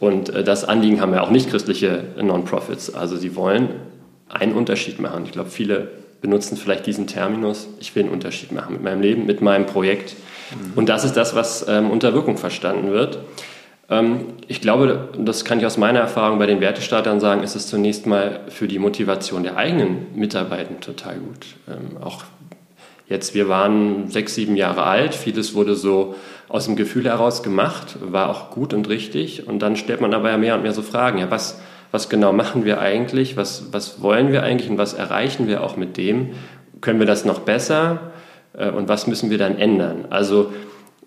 Und 0.00 0.30
äh, 0.30 0.42
das 0.42 0.64
Anliegen 0.64 1.02
haben 1.02 1.12
ja 1.12 1.20
auch 1.20 1.30
nicht 1.30 1.50
christliche 1.50 2.04
Non-Profits. 2.16 2.94
Also 2.94 3.18
sie 3.18 3.36
wollen 3.36 3.68
einen 4.30 4.54
Unterschied 4.54 5.00
machen. 5.00 5.24
Ich 5.26 5.32
glaube, 5.32 5.50
viele 5.50 5.88
benutzen 6.22 6.56
vielleicht 6.56 6.86
diesen 6.86 7.06
Terminus, 7.06 7.68
ich 7.78 7.94
will 7.94 8.04
einen 8.04 8.12
Unterschied 8.12 8.52
machen 8.52 8.72
mit 8.72 8.82
meinem 8.82 9.02
Leben, 9.02 9.26
mit 9.26 9.42
meinem 9.42 9.66
Projekt. 9.66 10.14
Mhm. 10.50 10.72
Und 10.76 10.88
das 10.88 11.04
ist 11.04 11.18
das, 11.18 11.34
was 11.34 11.66
ähm, 11.68 11.90
unter 11.90 12.14
Wirkung 12.14 12.38
verstanden 12.38 12.90
wird. 12.90 13.18
Ähm, 13.90 14.26
ich 14.48 14.60
glaube, 14.60 15.08
das 15.18 15.44
kann 15.44 15.58
ich 15.58 15.66
aus 15.66 15.76
meiner 15.76 16.00
Erfahrung 16.00 16.38
bei 16.38 16.46
den 16.46 16.60
Wertestartern 16.60 17.20
sagen, 17.20 17.42
ist 17.42 17.54
es 17.54 17.66
zunächst 17.68 18.06
mal 18.06 18.40
für 18.48 18.68
die 18.68 18.78
Motivation 18.78 19.42
der 19.42 19.56
eigenen 19.56 20.06
Mitarbeiter 20.14 20.80
total 20.80 21.16
gut. 21.16 21.46
Ähm, 21.68 22.02
auch 22.02 22.24
jetzt, 23.08 23.34
wir 23.34 23.48
waren 23.48 24.10
sechs, 24.10 24.34
sieben 24.34 24.56
Jahre 24.56 24.84
alt, 24.84 25.14
vieles 25.14 25.54
wurde 25.54 25.74
so 25.74 26.14
aus 26.48 26.66
dem 26.66 26.76
Gefühl 26.76 27.04
heraus 27.06 27.42
gemacht, 27.42 27.96
war 28.00 28.30
auch 28.30 28.50
gut 28.50 28.74
und 28.74 28.88
richtig. 28.88 29.46
Und 29.46 29.60
dann 29.60 29.76
stellt 29.76 30.00
man 30.00 30.14
aber 30.14 30.30
ja 30.30 30.38
mehr 30.38 30.54
und 30.54 30.62
mehr 30.62 30.72
so 30.72 30.82
Fragen, 30.82 31.18
ja, 31.18 31.30
was, 31.30 31.60
was 31.90 32.08
genau 32.08 32.32
machen 32.32 32.64
wir 32.64 32.80
eigentlich, 32.80 33.36
was, 33.36 33.72
was 33.72 34.02
wollen 34.02 34.32
wir 34.32 34.42
eigentlich 34.42 34.70
und 34.70 34.78
was 34.78 34.94
erreichen 34.94 35.46
wir 35.46 35.62
auch 35.62 35.76
mit 35.76 35.96
dem? 35.96 36.30
Können 36.80 36.98
wir 36.98 37.06
das 37.06 37.24
noch 37.24 37.40
besser 37.40 38.12
äh, 38.56 38.70
und 38.70 38.88
was 38.88 39.06
müssen 39.06 39.30
wir 39.30 39.38
dann 39.38 39.58
ändern? 39.58 40.06
Also 40.10 40.52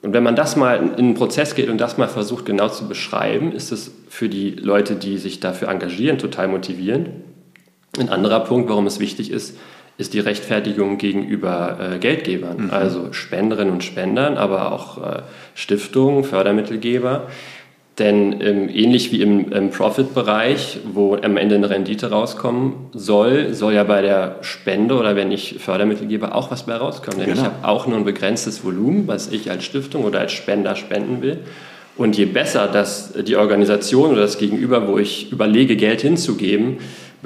und 0.01 0.13
wenn 0.13 0.23
man 0.23 0.35
das 0.35 0.55
mal 0.55 0.77
in 0.77 0.95
einen 0.95 1.13
Prozess 1.15 1.55
geht 1.55 1.69
und 1.69 1.79
das 1.79 1.97
mal 1.97 2.07
versucht 2.07 2.45
genau 2.45 2.69
zu 2.69 2.87
beschreiben, 2.87 3.51
ist 3.51 3.71
es 3.71 3.91
für 4.09 4.29
die 4.29 4.51
Leute, 4.51 4.95
die 4.95 5.17
sich 5.17 5.39
dafür 5.39 5.69
engagieren, 5.69 6.17
total 6.17 6.47
motivierend. 6.47 7.09
Ein 7.99 8.09
anderer 8.09 8.41
Punkt, 8.41 8.69
warum 8.69 8.85
es 8.85 8.99
wichtig 8.99 9.31
ist, 9.31 9.57
ist 9.97 10.13
die 10.13 10.19
Rechtfertigung 10.19 10.99
gegenüber 10.99 11.79
äh, 11.79 11.97
Geldgebern, 11.97 12.65
mhm. 12.65 12.69
also 12.69 13.11
Spenderinnen 13.13 13.73
und 13.73 13.83
Spendern, 13.83 14.37
aber 14.37 14.71
auch 14.71 14.97
äh, 15.03 15.21
Stiftungen, 15.55 16.23
Fördermittelgeber. 16.23 17.27
Denn 17.99 18.41
ähm, 18.41 18.69
ähnlich 18.69 19.11
wie 19.11 19.21
im, 19.21 19.51
im 19.51 19.71
Profit-Bereich, 19.71 20.79
wo 20.93 21.15
am 21.15 21.35
Ende 21.35 21.55
eine 21.55 21.69
Rendite 21.71 22.11
rauskommen 22.11 22.73
soll, 22.93 23.55
soll 23.55 23.73
ja 23.73 23.83
bei 23.83 24.03
der 24.03 24.35
Spende 24.41 24.95
oder 24.95 25.15
wenn 25.15 25.31
ich 25.31 25.55
Fördermittel 25.59 26.05
gebe, 26.05 26.35
auch 26.35 26.51
was 26.51 26.67
bei 26.67 26.75
rauskommen. 26.75 27.19
Denn 27.19 27.29
genau. 27.29 27.41
ich 27.41 27.45
habe 27.45 27.67
auch 27.67 27.87
nur 27.87 27.97
ein 27.97 28.05
begrenztes 28.05 28.63
Volumen, 28.63 29.07
was 29.07 29.31
ich 29.31 29.49
als 29.49 29.63
Stiftung 29.63 30.03
oder 30.03 30.19
als 30.19 30.31
Spender 30.31 30.75
spenden 30.75 31.23
will. 31.23 31.39
Und 31.95 32.15
je 32.15 32.25
besser 32.25 32.67
das 32.71 33.13
die 33.13 33.35
Organisation 33.35 34.11
oder 34.11 34.21
das 34.21 34.37
Gegenüber, 34.37 34.87
wo 34.87 34.99
ich 34.99 35.31
überlege, 35.31 35.75
Geld 35.75 36.01
hinzugeben, 36.01 36.77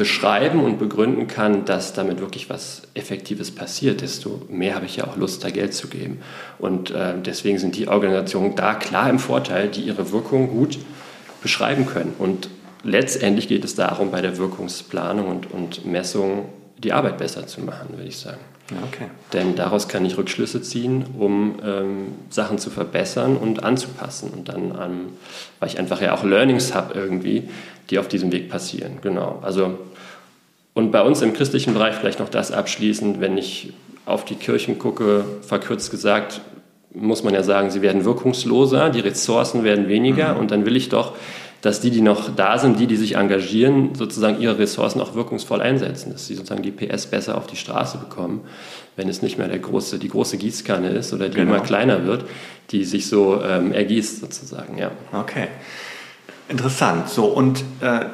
beschreiben 0.01 0.63
und 0.63 0.79
begründen 0.79 1.27
kann, 1.27 1.63
dass 1.63 1.93
damit 1.93 2.21
wirklich 2.21 2.49
was 2.49 2.81
Effektives 2.95 3.51
passiert, 3.51 4.01
desto 4.01 4.41
mehr 4.49 4.73
habe 4.73 4.87
ich 4.87 4.95
ja 4.95 5.03
auch 5.05 5.15
Lust, 5.15 5.43
da 5.43 5.51
Geld 5.51 5.75
zu 5.75 5.89
geben. 5.89 6.21
Und 6.57 6.89
äh, 6.89 7.13
deswegen 7.23 7.59
sind 7.59 7.75
die 7.75 7.87
Organisationen 7.87 8.55
da 8.55 8.73
klar 8.73 9.11
im 9.11 9.19
Vorteil, 9.19 9.67
die 9.67 9.81
ihre 9.81 10.11
Wirkung 10.11 10.49
gut 10.49 10.79
beschreiben 11.43 11.85
können. 11.85 12.15
Und 12.17 12.49
letztendlich 12.83 13.47
geht 13.47 13.63
es 13.63 13.75
darum, 13.75 14.09
bei 14.09 14.21
der 14.21 14.39
Wirkungsplanung 14.39 15.27
und, 15.27 15.51
und 15.51 15.85
Messung 15.85 16.49
die 16.79 16.93
Arbeit 16.93 17.19
besser 17.19 17.45
zu 17.45 17.61
machen, 17.61 17.89
würde 17.91 18.07
ich 18.07 18.17
sagen. 18.17 18.39
Okay. 18.87 19.05
Denn 19.33 19.53
daraus 19.55 19.87
kann 19.87 20.03
ich 20.03 20.17
Rückschlüsse 20.17 20.63
ziehen, 20.63 21.05
um 21.15 21.57
ähm, 21.63 22.07
Sachen 22.31 22.57
zu 22.57 22.71
verbessern 22.71 23.37
und 23.37 23.63
anzupassen. 23.63 24.31
Und 24.31 24.49
dann, 24.49 24.71
ähm, 24.81 25.09
weil 25.59 25.69
ich 25.69 25.77
einfach 25.77 26.01
ja 26.01 26.15
auch 26.15 26.23
Learnings 26.23 26.73
habe 26.73 26.95
irgendwie, 26.95 27.49
die 27.91 27.99
auf 27.99 28.07
diesem 28.07 28.31
Weg 28.31 28.49
passieren. 28.49 28.99
Genau. 29.01 29.39
Also, 29.43 29.77
und 30.73 30.91
bei 30.91 31.01
uns 31.01 31.21
im 31.21 31.33
christlichen 31.33 31.73
Bereich 31.73 31.95
vielleicht 31.95 32.19
noch 32.19 32.29
das 32.29 32.51
abschließend, 32.51 33.19
wenn 33.19 33.37
ich 33.37 33.73
auf 34.05 34.25
die 34.25 34.35
Kirchen 34.35 34.79
gucke, 34.79 35.25
verkürzt 35.41 35.91
gesagt, 35.91 36.41
muss 36.93 37.23
man 37.23 37.33
ja 37.33 37.43
sagen, 37.43 37.71
sie 37.71 37.81
werden 37.81 38.05
wirkungsloser, 38.05 38.89
die 38.89 38.99
Ressourcen 38.99 39.63
werden 39.63 39.87
weniger 39.87 40.33
mhm. 40.33 40.39
und 40.39 40.51
dann 40.51 40.65
will 40.65 40.75
ich 40.75 40.89
doch, 40.89 41.15
dass 41.61 41.79
die, 41.79 41.91
die 41.91 42.01
noch 42.01 42.35
da 42.35 42.57
sind, 42.57 42.79
die, 42.79 42.87
die 42.87 42.95
sich 42.95 43.15
engagieren, 43.15 43.93
sozusagen 43.93 44.41
ihre 44.41 44.57
Ressourcen 44.57 44.99
auch 44.99 45.13
wirkungsvoll 45.13 45.61
einsetzen, 45.61 46.11
dass 46.11 46.25
sie 46.25 46.35
sozusagen 46.35 46.63
die 46.63 46.71
PS 46.71 47.05
besser 47.05 47.37
auf 47.37 47.45
die 47.45 47.55
Straße 47.55 47.99
bekommen, 47.99 48.41
wenn 48.95 49.07
es 49.07 49.21
nicht 49.21 49.37
mehr 49.37 49.47
der 49.47 49.59
große, 49.59 49.99
die 49.99 50.09
große 50.09 50.37
Gießkanne 50.37 50.89
ist 50.89 51.13
oder 51.13 51.29
die 51.29 51.35
genau. 51.35 51.55
immer 51.55 51.63
kleiner 51.63 52.05
wird, 52.05 52.25
die 52.71 52.83
sich 52.83 53.07
so 53.07 53.41
ähm, 53.43 53.73
ergießt 53.73 54.21
sozusagen. 54.21 54.77
Ja. 54.79 54.91
Okay. 55.13 55.47
Interessant. 56.49 57.09
So, 57.09 57.25
und 57.25 57.63
äh, 57.81 58.05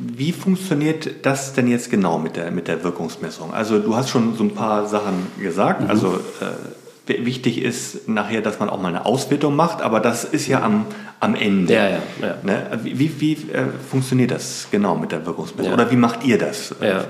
wie 0.00 0.32
funktioniert 0.32 1.26
das 1.26 1.52
denn 1.52 1.68
jetzt 1.68 1.90
genau 1.90 2.18
mit 2.18 2.36
der, 2.36 2.50
mit 2.50 2.68
der 2.68 2.82
Wirkungsmessung? 2.82 3.52
Also 3.52 3.78
du 3.78 3.94
hast 3.94 4.08
schon 4.08 4.34
so 4.36 4.44
ein 4.44 4.54
paar 4.54 4.86
Sachen 4.86 5.26
gesagt. 5.40 5.82
Mhm. 5.82 5.90
Also 5.90 6.20
äh, 6.40 7.26
wichtig 7.26 7.62
ist 7.62 8.08
nachher, 8.08 8.40
dass 8.40 8.60
man 8.60 8.70
auch 8.70 8.80
mal 8.80 8.88
eine 8.88 9.04
Auswertung 9.04 9.56
macht, 9.56 9.82
aber 9.82 10.00
das 10.00 10.24
ist 10.24 10.46
ja 10.46 10.62
am, 10.62 10.86
am 11.18 11.34
Ende. 11.34 11.74
Ja, 11.74 11.88
ja, 11.88 12.02
ja. 12.22 12.36
Ne? 12.42 12.80
Wie, 12.82 13.20
wie 13.20 13.32
äh, 13.32 13.66
funktioniert 13.88 14.30
das 14.30 14.68
genau 14.70 14.96
mit 14.96 15.12
der 15.12 15.26
Wirkungsmessung? 15.26 15.70
Ja. 15.70 15.74
Oder 15.74 15.90
wie 15.90 15.96
macht 15.96 16.24
ihr 16.24 16.38
das? 16.38 16.74
Ja. 16.80 17.04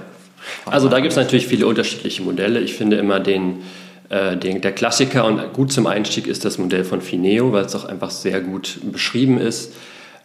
Also 0.67 0.89
da 0.89 1.01
gibt 1.01 1.13
es 1.13 1.17
natürlich 1.17 1.47
viele 1.47 1.67
unterschiedliche 1.67 2.23
Modelle. 2.23 2.61
Ich 2.61 2.75
finde 2.75 2.97
immer 2.97 3.21
den, 3.21 3.63
äh, 4.09 4.37
den, 4.37 4.61
der 4.61 4.73
Klassiker 4.73 5.27
und 5.27 5.53
gut 5.53 5.71
zum 5.71 5.87
Einstieg 5.87 6.27
ist 6.27 6.45
das 6.45 6.59
Modell 6.59 6.85
von 6.85 7.03
Fineo, 7.03 7.53
weil 7.53 7.65
es 7.65 7.75
auch 7.77 7.85
einfach 7.85 8.11
sehr 8.11 8.41
gut 8.41 8.81
beschrieben 8.91 9.39
ist. 9.39 9.75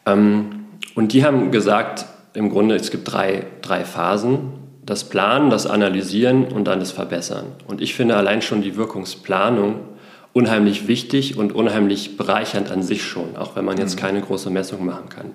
Ähm, 0.06 0.66
und 0.96 1.12
die 1.12 1.26
haben 1.26 1.52
gesagt, 1.52 2.06
im 2.36 2.50
Grunde, 2.50 2.76
es 2.76 2.92
gibt 2.92 3.12
drei, 3.12 3.46
drei 3.62 3.86
Phasen. 3.86 4.64
Das 4.86 5.06
Planen, 5.06 5.50
das 5.50 5.66
Analysieren 5.66 6.46
und 6.46 6.66
dann 6.66 6.80
das 6.80 6.92
Verbessern. 6.92 7.46
Und 7.66 7.82
ich 7.82 7.96
finde 7.96 8.16
allein 8.16 8.44
schon 8.44 8.62
die 8.62 8.76
Wirkungsplanung 8.76 9.80
unheimlich 10.32 10.88
wichtig 10.88 11.38
und 11.38 11.56
unheimlich 11.56 12.18
bereichernd 12.18 12.70
an 12.70 12.84
sich 12.84 13.04
schon, 13.04 13.36
auch 13.36 13.56
wenn 13.56 13.66
man 13.66 13.78
jetzt 13.78 13.96
mhm. 13.96 14.02
keine 14.02 14.22
große 14.22 14.50
Messung 14.50 14.86
machen 14.86 15.10
kann. 15.10 15.32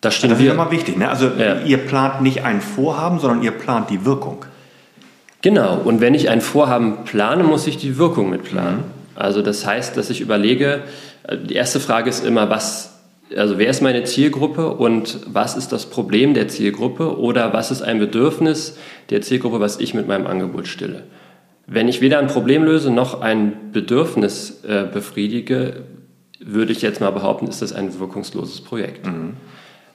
Das, 0.00 0.20
das 0.20 0.32
ist 0.32 0.40
immer 0.40 0.70
wichtig. 0.70 0.96
Ne? 0.96 1.08
Also 1.08 1.30
ja. 1.38 1.60
ihr 1.60 1.78
plant 1.78 2.22
nicht 2.22 2.42
ein 2.42 2.60
Vorhaben, 2.60 3.20
sondern 3.20 3.42
ihr 3.42 3.52
plant 3.52 3.90
die 3.90 4.04
Wirkung. 4.04 4.44
Genau. 5.42 5.76
Und 5.76 6.00
wenn 6.00 6.14
ich 6.14 6.30
ein 6.30 6.40
Vorhaben 6.40 7.04
plane, 7.04 7.44
muss 7.44 7.66
ich 7.66 7.76
die 7.76 7.96
Wirkung 7.98 8.30
mitplanen. 8.30 8.76
Mhm. 8.76 8.84
Also 9.14 9.42
das 9.42 9.66
heißt, 9.66 9.96
dass 9.96 10.10
ich 10.10 10.20
überlege, 10.20 10.82
äh, 11.28 11.36
die 11.36 11.54
erste 11.54 11.78
Frage 11.78 12.10
ist 12.10 12.24
immer, 12.24 12.50
was 12.50 12.93
also 13.36 13.58
wer 13.58 13.68
ist 13.68 13.82
meine 13.82 14.04
Zielgruppe 14.04 14.68
und 14.70 15.20
was 15.26 15.56
ist 15.56 15.72
das 15.72 15.86
Problem 15.86 16.34
der 16.34 16.48
Zielgruppe 16.48 17.18
oder 17.18 17.52
was 17.52 17.70
ist 17.70 17.82
ein 17.82 17.98
Bedürfnis 17.98 18.76
der 19.10 19.22
Zielgruppe, 19.22 19.60
was 19.60 19.80
ich 19.80 19.94
mit 19.94 20.06
meinem 20.06 20.26
Angebot 20.26 20.68
stille. 20.68 21.04
Wenn 21.66 21.88
ich 21.88 22.00
weder 22.00 22.18
ein 22.18 22.26
Problem 22.26 22.64
löse 22.64 22.90
noch 22.90 23.22
ein 23.22 23.72
Bedürfnis 23.72 24.62
äh, 24.64 24.84
befriedige, 24.92 25.84
würde 26.38 26.72
ich 26.72 26.82
jetzt 26.82 27.00
mal 27.00 27.10
behaupten, 27.10 27.46
ist 27.46 27.62
das 27.62 27.72
ein 27.72 27.98
wirkungsloses 27.98 28.60
Projekt. 28.60 29.06
Mhm. 29.06 29.34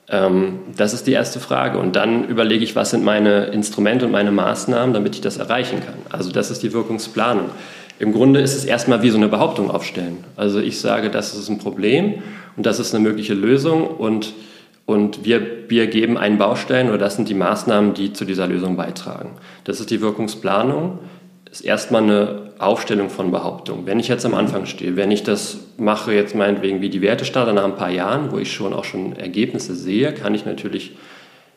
Ähm, 0.10 0.60
das 0.76 0.94
ist 0.94 1.06
die 1.06 1.12
erste 1.12 1.40
Frage. 1.40 1.78
Und 1.78 1.96
dann 1.96 2.28
überlege 2.28 2.64
ich, 2.64 2.76
was 2.76 2.90
sind 2.90 3.04
meine 3.04 3.46
Instrumente 3.46 4.06
und 4.06 4.12
meine 4.12 4.32
Maßnahmen, 4.32 4.94
damit 4.94 5.14
ich 5.14 5.22
das 5.22 5.38
erreichen 5.38 5.80
kann. 5.86 5.96
Also 6.10 6.32
das 6.32 6.50
ist 6.50 6.64
die 6.64 6.74
Wirkungsplanung. 6.74 7.52
Im 8.00 8.14
Grunde 8.14 8.40
ist 8.40 8.56
es 8.56 8.66
erstmal 8.66 9.04
wie 9.04 9.10
so 9.10 9.18
eine 9.18 9.28
Behauptung 9.28 9.70
aufstellen. 9.70 10.24
Also 10.38 10.60
ich 10.60 10.80
sage, 10.80 11.12
das 11.12 11.36
ist 11.36 11.50
ein 11.50 11.60
Problem 11.60 12.24
und 12.58 12.66
das 12.66 12.80
ist 12.80 12.94
eine 12.94 13.04
mögliche 13.04 13.34
Lösung 13.34 13.88
und, 13.88 14.34
und 14.86 15.26
wir, 15.26 15.70
wir 15.70 15.88
geben 15.88 16.18
einen 16.18 16.38
Baustein 16.38 16.90
oder 16.90 16.98
das 16.98 17.16
sind 17.16 17.30
die 17.30 17.34
Maßnahmen, 17.34 17.94
die 17.94 18.14
zu 18.14 18.26
dieser 18.26 18.48
Lösung 18.48 18.76
beitragen. 18.76 19.32
Das 19.64 19.80
ist 19.80 19.92
die 19.92 20.02
Wirkungsplanung 20.02 21.00
ist 21.52 21.62
erstmal 21.62 22.04
eine 22.04 22.52
Aufstellung 22.60 23.10
von 23.10 23.32
Behauptungen. 23.32 23.86
Wenn 23.86 24.00
ich 24.00 24.08
jetzt 24.08 24.26
am 24.26 24.36
Anfang 24.36 24.66
stehe, 24.66 24.96
wenn 24.96 25.12
ich 25.12 25.24
das 25.24 25.58
mache 25.78 26.14
jetzt 26.14 26.36
meinetwegen 26.36 26.82
wie 26.82 26.90
die 26.90 27.02
Wertestarter 27.02 27.54
nach 27.54 27.64
ein 27.64 27.76
paar 27.76 27.90
Jahren, 27.90 28.32
wo 28.32 28.38
ich 28.38 28.54
schon 28.54 28.74
auch 28.74 28.84
schon 28.84 29.16
Ergebnisse 29.16 29.76
sehe, 29.76 30.14
kann 30.14 30.36
ich 30.36 30.46
natürlich 30.46 30.96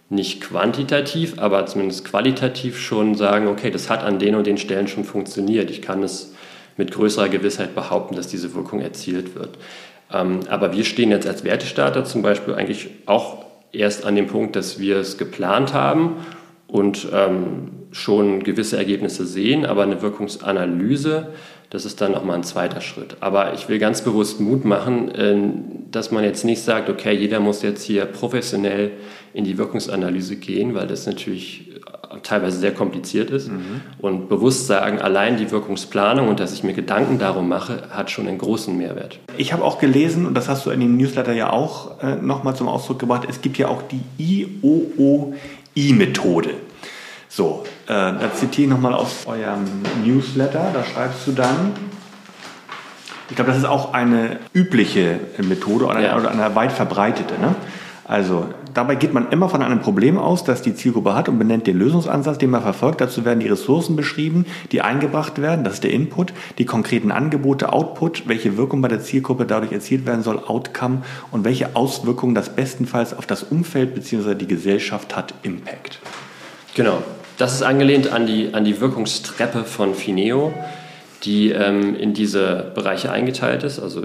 nicht 0.09 0.41
quantitativ, 0.43 1.39
aber 1.39 1.67
zumindest 1.67 2.05
qualitativ 2.05 2.79
schon 2.79 3.15
sagen, 3.15 3.49
okay, 3.49 3.71
das 3.71 3.91
hat 3.91 4.03
an 4.03 4.19
den 4.19 4.35
und 4.35 4.47
den 4.47 4.59
Stellen 4.59 4.89
schon 4.89 5.05
funktioniert. 5.05 5.71
Ich 5.71 5.83
kann 5.83 6.03
es 6.03 6.35
mit 6.77 6.93
größerer 6.93 7.29
Gewissheit 7.29 7.75
behaupten, 7.75 8.17
dass 8.17 8.29
diese 8.29 8.55
Wirkung 8.55 8.81
erzielt 8.81 9.35
wird. 9.35 9.59
Ähm, 10.13 10.41
aber 10.49 10.73
wir 10.73 10.85
stehen 10.85 11.11
jetzt 11.11 11.27
als 11.27 11.45
Wertestarter 11.45 12.05
zum 12.05 12.23
Beispiel 12.23 12.55
eigentlich 12.55 12.91
auch 13.07 13.45
erst 13.73 14.05
an 14.05 14.17
dem 14.17 14.27
Punkt, 14.27 14.57
dass 14.57 14.79
wir 14.79 14.99
es 14.99 15.19
geplant 15.19 15.73
haben 15.73 16.17
und 16.67 17.09
ähm, 17.13 17.71
schon 17.91 18.43
gewisse 18.43 18.77
Ergebnisse 18.77 19.27
sehen, 19.27 19.67
aber 19.67 19.83
eine 19.83 20.03
Wirkungsanalyse, 20.03 21.29
das 21.71 21.85
ist 21.85 22.01
dann 22.01 22.13
nochmal 22.13 22.37
ein 22.37 22.43
zweiter 22.43 22.81
Schritt. 22.81 23.17
Aber 23.21 23.55
ich 23.55 23.69
will 23.69 23.79
ganz 23.79 24.03
bewusst 24.03 24.41
Mut 24.41 24.65
machen, 24.65 25.11
äh, 25.11 25.37
dass 25.91 26.11
man 26.11 26.25
jetzt 26.25 26.45
nicht 26.45 26.63
sagt, 26.63 26.89
okay, 26.89 27.15
jeder 27.15 27.41
muss 27.41 27.63
jetzt 27.63 27.83
hier 27.83 28.05
professionell 28.07 28.93
in 29.35 29.45
die 29.45 29.57
Wirkungsanalyse 29.59 30.37
gehen, 30.37 30.75
weil 30.75 30.87
das 30.87 31.07
natürlich 31.07 31.71
äh, 31.75 31.81
teilweise 32.23 32.59
sehr 32.59 32.73
kompliziert 32.73 33.31
ist. 33.31 33.49
Mhm. 33.49 33.81
Und 33.99 34.29
bewusst 34.29 34.67
sagen, 34.67 35.01
allein 35.01 35.37
die 35.37 35.51
Wirkungsplanung 35.51 36.29
und 36.29 36.41
dass 36.41 36.53
ich 36.53 36.63
mir 36.63 36.73
Gedanken 36.75 37.19
darum 37.19 37.49
mache, 37.49 37.85
hat 37.91 38.11
schon 38.11 38.29
einen 38.29 38.39
großen 38.39 38.77
Mehrwert. 38.77 39.19
Ich 39.37 39.53
habe 39.53 39.65
auch 39.65 39.79
gelesen, 39.79 40.27
und 40.27 40.35
das 40.35 40.49
hast 40.49 40.67
du 40.67 40.71
in 40.71 40.81
dem 40.81 40.97
Newsletter 40.97 41.33
ja 41.33 41.51
auch 41.51 42.03
äh, 42.03 42.17
nochmal 42.17 42.55
zum 42.57 42.69
Ausdruck 42.69 42.99
gebracht, 42.99 43.27
es 43.29 43.41
gibt 43.41 43.59
ja 43.59 43.69
auch 43.69 43.83
die 43.83 44.01
IOO 44.19 45.35
I-Methode. 45.77 46.51
So, 47.29 47.65
äh, 47.87 47.93
da 47.93 48.31
zitiere 48.35 48.67
ich 48.67 48.71
nochmal 48.71 48.93
aus 48.93 49.27
eurem 49.27 49.65
Newsletter, 50.05 50.71
da 50.73 50.85
schreibst 50.85 51.27
du 51.27 51.33
dann, 51.33 51.73
ich 53.31 53.37
glaube, 53.37 53.51
das 53.51 53.59
ist 53.59 53.65
auch 53.65 53.95
eine 53.95 54.41
übliche 54.53 55.19
Methode 55.39 55.87
oder 55.87 55.95
eine, 55.95 56.07
ja. 56.09 56.19
oder 56.19 56.31
eine 56.31 56.55
weit 56.55 56.73
verbreitete. 56.73 57.41
Ne? 57.41 57.55
Also 58.05 58.47
dabei 58.75 58.97
geht 58.97 59.13
man 59.13 59.31
immer 59.31 59.49
von 59.49 59.63
einem 59.63 59.81
Problem 59.81 60.19
aus, 60.19 60.43
das 60.43 60.61
die 60.61 60.75
Zielgruppe 60.75 61.15
hat 61.15 61.29
und 61.29 61.39
benennt 61.39 61.67
den 61.67 61.79
Lösungsansatz, 61.79 62.39
den 62.39 62.51
man 62.51 62.63
verfolgt. 62.63 63.01
Dazu 63.01 63.25
werden 63.25 63.41
die 63.41 63.49
Ressourcen 63.49 63.95
beschrieben, 63.95 64.45
die 64.73 64.83
eingebracht 64.83 65.41
werden, 65.41 65.65
das 65.65 65.75
ist 65.75 65.85
der 65.85 65.93
Input, 65.93 66.33
die 66.59 66.65
konkreten 66.65 67.13
Angebote, 67.13 67.73
Output, 67.73 68.27
welche 68.27 68.57
Wirkung 68.57 68.83
bei 68.83 68.89
der 68.89 69.01
Zielgruppe 69.01 69.47
dadurch 69.47 69.73
erzielt 69.73 70.05
werden 70.05 70.23
soll, 70.23 70.41
Outcome 70.45 71.03
und 71.31 71.45
welche 71.45 71.77
Auswirkungen 71.77 72.35
das 72.35 72.51
bestenfalls 72.51 73.17
auf 73.17 73.27
das 73.27 73.45
Umfeld 73.45 73.95
bzw. 73.95 74.35
die 74.35 74.49
Gesellschaft 74.49 75.15
hat, 75.15 75.35
Impact. 75.43 76.01
Genau, 76.75 77.03
das 77.39 77.55
ist 77.55 77.63
angelehnt 77.63 78.13
an 78.13 78.27
die, 78.27 78.53
an 78.53 78.65
die 78.65 78.81
Wirkungstreppe 78.81 79.65
von 79.65 79.95
Fineo 79.95 80.53
die 81.25 81.51
ähm, 81.51 81.95
in 81.95 82.15
diese 82.15 82.73
Bereiche 82.75 83.13
eingeteilt 83.13 83.63
ist. 83.63 83.79
Also 83.79 84.03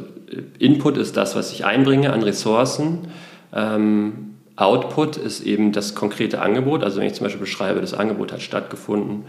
Input 0.59 0.97
ist 0.97 1.17
das, 1.17 1.35
was 1.35 1.51
ich 1.51 1.65
einbringe 1.65 2.13
an 2.13 2.21
Ressourcen. 2.21 3.07
Ähm, 3.53 4.35
Output 4.55 5.17
ist 5.17 5.41
eben 5.41 5.71
das 5.71 5.93
konkrete 5.93 6.41
Angebot. 6.41 6.83
Also 6.83 6.99
wenn 6.99 7.07
ich 7.07 7.13
zum 7.13 7.25
Beispiel 7.25 7.41
beschreibe, 7.41 7.79
das 7.79 7.93
Angebot 7.93 8.31
hat 8.31 8.41
stattgefunden, 8.41 9.25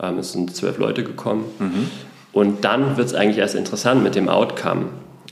ähm, 0.00 0.18
es 0.18 0.32
sind 0.32 0.54
zwölf 0.54 0.78
Leute 0.78 1.04
gekommen. 1.04 1.44
Mhm. 1.58 1.90
Und 2.32 2.64
dann 2.64 2.96
wird 2.96 3.06
es 3.06 3.14
eigentlich 3.14 3.38
erst 3.38 3.54
interessant 3.54 4.02
mit 4.02 4.14
dem 4.16 4.28
Outcome. 4.28 4.86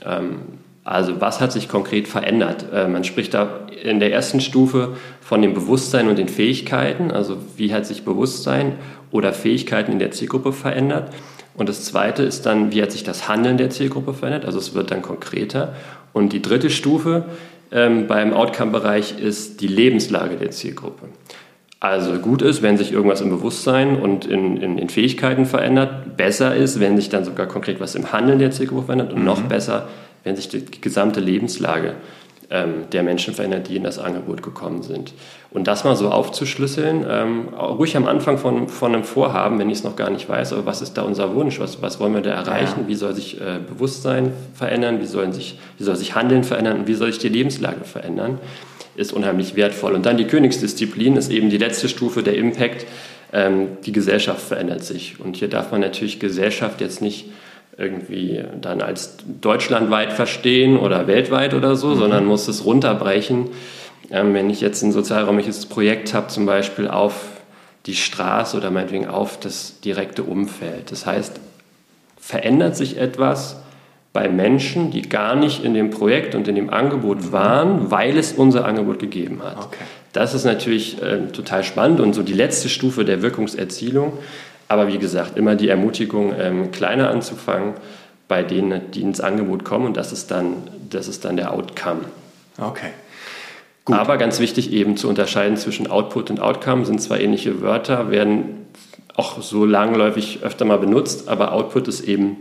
Ähm, 0.05 0.37
also 0.85 1.21
was 1.21 1.41
hat 1.41 1.53
sich 1.53 1.69
konkret 1.69 2.09
verändert? 2.09 2.67
Äh, 2.73 2.87
man 2.87 3.05
spricht 3.05 3.35
da 3.35 3.67
in 3.83 4.01
der 4.01 4.13
ersten 4.13 4.41
Stufe 4.41 4.97
von 5.21 5.43
dem 5.43 5.53
Bewusstsein 5.53 6.09
und 6.09 6.17
den 6.17 6.29
Fähigkeiten. 6.29 7.11
Also 7.11 7.39
wie 7.57 7.75
hat 7.75 7.87
sich 7.87 8.05
Bewusstsein 8.05 8.75
oder 9.11 9.33
Fähigkeiten 9.33 9.93
in 9.93 9.99
der 9.99 10.13
Zielgruppe 10.13 10.53
verändert? 10.53 11.13
Und 11.55 11.69
das 11.69 11.85
zweite 11.85 12.23
ist 12.23 12.47
dann, 12.47 12.73
wie 12.73 12.81
hat 12.83 12.93
sich 12.93 13.03
das 13.03 13.29
Handeln 13.29 13.59
der 13.59 13.71
Zielgruppe 13.71 14.15
verändert? 14.15 14.45
Also 14.45 14.59
es 14.59 14.75
wird 14.75 14.91
dann 14.91 15.03
konkreter. 15.03 15.75
Und 16.13 16.33
die 16.33 16.41
dritte 16.41 16.71
Stufe 16.71 17.25
ähm, 17.73 18.07
beim 18.07 18.33
Outcome-Bereich 18.33 19.19
ist 19.21 19.61
die 19.61 19.69
Lebenslage 19.69 20.37
der 20.37 20.51
Zielgruppe. 20.51 21.09
Also 21.79 22.19
gut 22.19 22.43
ist, 22.43 22.61
wenn 22.61 22.77
sich 22.77 22.93
irgendwas 22.93 23.23
im 23.23 23.31
Bewusstsein 23.31 23.97
und 23.97 24.27
in, 24.27 24.59
in, 24.59 24.77
in, 24.77 24.89
Fähigkeiten 24.91 25.47
verändert. 25.47 26.17
Besser 26.19 26.55
ist, 26.55 26.79
wenn 26.79 26.97
sich 26.97 27.09
dann 27.09 27.25
sogar 27.25 27.47
konkret 27.47 27.81
was 27.81 27.95
im 27.95 28.13
Handeln 28.13 28.39
der 28.39 28.51
Zielgruppe 28.51 28.87
verändert. 28.87 29.13
Und 29.13 29.21
mhm. 29.21 29.25
noch 29.25 29.43
besser, 29.43 29.89
wenn 30.23 30.37
sich 30.37 30.49
die, 30.49 30.63
gesamte 30.83 31.21
Lebenslage 31.21 31.89
ähm, 31.89 31.95
der 32.51 33.05
Menschen 33.05 33.33
verändert, 33.33 33.69
die 33.69 33.77
in 33.77 33.85
das 33.85 34.01
Angebot 34.01 34.43
gekommen 34.43 34.83
sind. 34.83 35.13
Und 35.53 35.69
das 35.69 35.85
mal 35.85 35.95
so 35.95 36.11
aufzuschlüsseln, 36.11 37.07
ähm, 37.09 37.49
ruhig 37.55 37.97
am 37.97 38.09
Anfang 38.09 38.39
von, 38.39 38.69
von 38.69 38.93
einem 38.93 39.05
Vorhaben, 39.05 39.61
wenn 39.61 39.71
ich 39.71 39.79
es 39.79 39.85
noch 39.85 39.95
gar 39.95 40.11
nicht 40.11 40.29
weiß, 40.29 40.53
aber 40.53 40.67
was 40.67 40.83
ist 40.83 40.95
da 40.95 41.03
unser 41.03 41.35
Wunsch, 41.37 41.61
was, 41.61 41.81
was 41.81 42.01
wollen 42.01 42.13
wir 42.13 42.23
da 42.23 42.31
erreichen, 42.31 42.89
wie 42.89 42.97
soll 42.97 43.15
sich 43.15 43.41
äh, 43.41 43.61
Bewusstsein 43.65 44.33
verändern, 44.55 45.01
wie, 45.01 45.07
sollen 45.07 45.33
sich, 45.33 45.61
wie 45.79 45.85
soll 45.85 45.95
sich 45.95 46.17
Handeln 46.17 46.43
verändern? 46.43 46.81
Und 46.81 46.89
wie 46.89 46.95
soll 46.95 47.13
sich 47.13 47.21
die 47.21 47.29
Lebenslage 47.29 47.85
verändern, 47.85 48.41
ist 48.97 49.13
unheimlich 49.13 49.55
wertvoll. 49.55 49.95
Und 49.95 50.05
dann 50.05 50.17
die 50.17 50.27
Königsdisziplin 50.27 51.17
ist 51.17 51.31
eben 51.31 51.51
die 51.51 51.59
letzte 51.59 51.89
Stufe 51.89 52.25
der 52.25 52.37
Impact, 52.37 52.85
ähm, 53.33 53.69
die 53.85 53.93
Gesellschaft 53.93 54.41
verändert 54.41 54.83
sich. 54.83 55.21
Und 55.21 55.37
hier 55.37 55.49
darf 55.49 55.71
man 55.71 55.81
natürlich 55.81 56.19
Gesellschaft 56.19 56.81
jetzt 56.81 57.01
nicht 57.01 57.27
irgendwie 57.81 58.45
dann 58.61 58.83
als 58.83 59.17
deutschlandweit 59.41 60.13
verstehen 60.13 60.79
oder 60.79 61.07
weltweit 61.07 61.55
oder 61.55 61.77
so, 61.77 61.89
mhm. 61.89 61.99
sondern 61.99 62.27
muss 62.27 62.47
es 62.47 62.65
runterbrechen. 62.65 63.49
Ähm, 64.11 64.35
wenn 64.35 64.51
ich 64.51 64.61
jetzt 64.61 64.83
ein 64.83 64.93
sozialräumliches 64.93 65.67
Projekt 65.67 66.15
habe, 66.15 66.29
zum 66.29 66.47
Beispiel 66.47 66.89
auf 66.89 67.15
die 67.87 67.95
Straße 67.95 68.57
oder 68.57 68.71
meinetwegen 68.71 69.09
auf 69.09 69.41
das 69.41 69.81
direkte 69.81 70.23
Umfeld. 70.23 70.93
Das 70.93 71.07
heißt, 71.07 71.41
verändert 72.19 72.77
sich 72.77 72.99
etwas 72.99 73.57
bei 74.13 74.29
Menschen, 74.29 74.91
die 74.91 75.03
gar 75.03 75.37
nicht 75.37 75.65
in 75.65 75.73
dem 75.73 75.91
Projekt 75.91 76.35
und 76.35 76.49
in 76.49 76.57
dem 76.57 76.71
Angebot 76.71 77.23
mhm. 77.23 77.33
waren, 77.33 77.91
weil 77.91 78.19
es 78.19 78.33
unser 78.33 78.65
Angebot 78.67 78.99
gegeben 78.99 79.41
hat. 79.43 79.57
Okay. 79.59 79.85
Das 80.13 80.35
ist 80.35 80.45
natürlich 80.45 81.01
äh, 81.01 81.29
total 81.29 81.63
spannend 81.63 82.01
und 82.01 82.15
so 82.15 82.23
die 82.23 82.33
letzte 82.33 82.69
Stufe 82.69 83.05
der 83.05 83.23
Wirkungserzielung 83.23 84.15
aber 84.71 84.87
wie 84.87 84.99
gesagt, 84.99 85.37
immer 85.37 85.57
die 85.57 85.69
Ermutigung, 85.69 86.33
ähm, 86.39 86.71
kleiner 86.71 87.11
anzufangen 87.11 87.75
bei 88.29 88.45
denen, 88.45 88.93
die 88.93 89.03
ins 89.03 89.21
Angebot 89.21 89.65
kommen 89.65 89.85
und 89.85 89.97
das 89.97 90.13
ist 90.13 90.31
dann, 90.31 90.59
das 90.89 91.09
ist 91.09 91.25
dann 91.25 91.37
der 91.37 91.53
Outcome. 91.53 92.03
Okay. 92.57 92.91
Gut. 93.85 93.97
Aber 93.97 94.17
ganz 94.17 94.39
wichtig 94.39 94.73
eben 94.73 94.97
zu 94.97 95.09
unterscheiden 95.09 95.57
zwischen 95.57 95.89
Output 95.89 96.31
und 96.31 96.39
Outcome 96.39 96.87
sind 96.87 97.03
zwei 97.03 97.19
ähnliche 97.19 97.61
Wörter, 97.63 98.13
werden 98.13 98.67
auch 99.17 99.43
so 99.43 99.65
langläufig 99.65 100.45
öfter 100.45 100.65
mal 100.65 100.79
benutzt, 100.79 101.29
aber 101.29 101.53
Output 101.53 101.89
ist 101.89 102.03
eben 102.03 102.37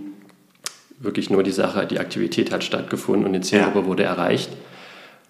wirklich 1.00 1.32
nur 1.32 1.42
die 1.42 1.52
Sache, 1.52 1.88
die 1.88 1.98
Aktivität 1.98 2.52
hat 2.54 2.64
stattgefunden 2.64 3.26
und 3.26 3.34
die 3.34 3.42
Zielgruppe 3.42 3.80
ja. 3.80 3.86
wurde 3.86 4.04
erreicht. 4.04 4.52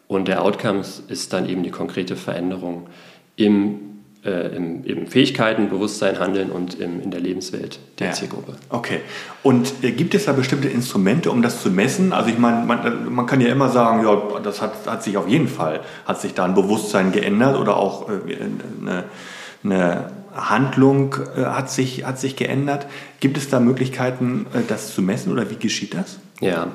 Und 0.10 0.28
der 0.28 0.44
Outcome 0.44 0.82
ist 1.08 1.32
dann 1.32 1.48
eben 1.48 1.64
die 1.64 1.72
konkrete 1.72 2.18
Veränderung 2.18 2.88
im 3.38 3.89
äh, 4.26 4.56
im, 4.56 4.84
im, 4.84 5.08
Fähigkeiten, 5.08 5.70
Bewusstsein, 5.70 6.20
Handeln 6.20 6.50
und 6.52 6.80
im, 6.80 7.02
in 7.02 7.10
der 7.10 7.22
Lebenswelt 7.22 7.80
der 8.00 8.08
ja. 8.08 8.14
Zielgruppe. 8.14 8.56
Okay. 8.70 9.00
Und 9.44 9.82
äh, 9.82 9.92
gibt 9.92 10.14
es 10.14 10.26
da 10.26 10.34
bestimmte 10.34 10.68
Instrumente, 10.68 11.32
um 11.32 11.42
das 11.42 11.62
zu 11.62 11.70
messen? 11.70 12.12
Also 12.12 12.30
ich 12.30 12.38
meine, 12.38 12.66
man, 12.66 13.14
man, 13.14 13.26
kann 13.26 13.40
ja 13.40 13.48
immer 13.48 13.70
sagen, 13.70 14.04
ja, 14.04 14.40
das 14.44 14.62
hat, 14.62 14.74
hat, 14.88 15.04
sich 15.04 15.16
auf 15.16 15.28
jeden 15.30 15.48
Fall, 15.48 15.82
hat 16.06 16.20
sich 16.20 16.34
da 16.34 16.44
ein 16.44 16.54
Bewusstsein 16.54 17.14
geändert 17.14 17.58
oder 17.58 17.78
auch 17.78 18.10
äh, 18.10 18.14
eine, 18.82 19.06
eine, 19.64 20.12
Handlung 20.36 21.16
äh, 21.36 21.46
hat, 21.46 21.72
sich, 21.72 22.06
hat 22.06 22.20
sich 22.20 22.36
geändert. 22.36 22.88
Gibt 23.20 23.38
es 23.38 23.50
da 23.50 23.60
Möglichkeiten, 23.60 24.48
äh, 24.54 24.60
das 24.68 24.94
zu 24.94 25.02
messen 25.02 25.32
oder 25.32 25.50
wie 25.50 25.56
geschieht 25.56 25.94
das? 25.94 26.20
Ja, 26.42 26.68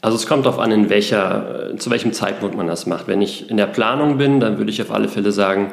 also 0.00 0.16
es 0.16 0.26
kommt 0.26 0.46
darauf 0.46 0.60
an, 0.60 0.70
in 0.70 0.90
welcher, 0.90 1.76
zu 1.78 1.90
welchem 1.90 2.12
Zeitpunkt 2.12 2.56
man 2.56 2.66
das 2.66 2.86
macht. 2.86 3.08
Wenn 3.08 3.20
ich 3.20 3.50
in 3.50 3.56
der 3.56 3.66
Planung 3.66 4.18
bin, 4.18 4.38
dann 4.40 4.58
würde 4.58 4.70
ich 4.70 4.80
auf 4.80 4.92
alle 4.92 5.08
Fälle 5.08 5.32
sagen, 5.32 5.72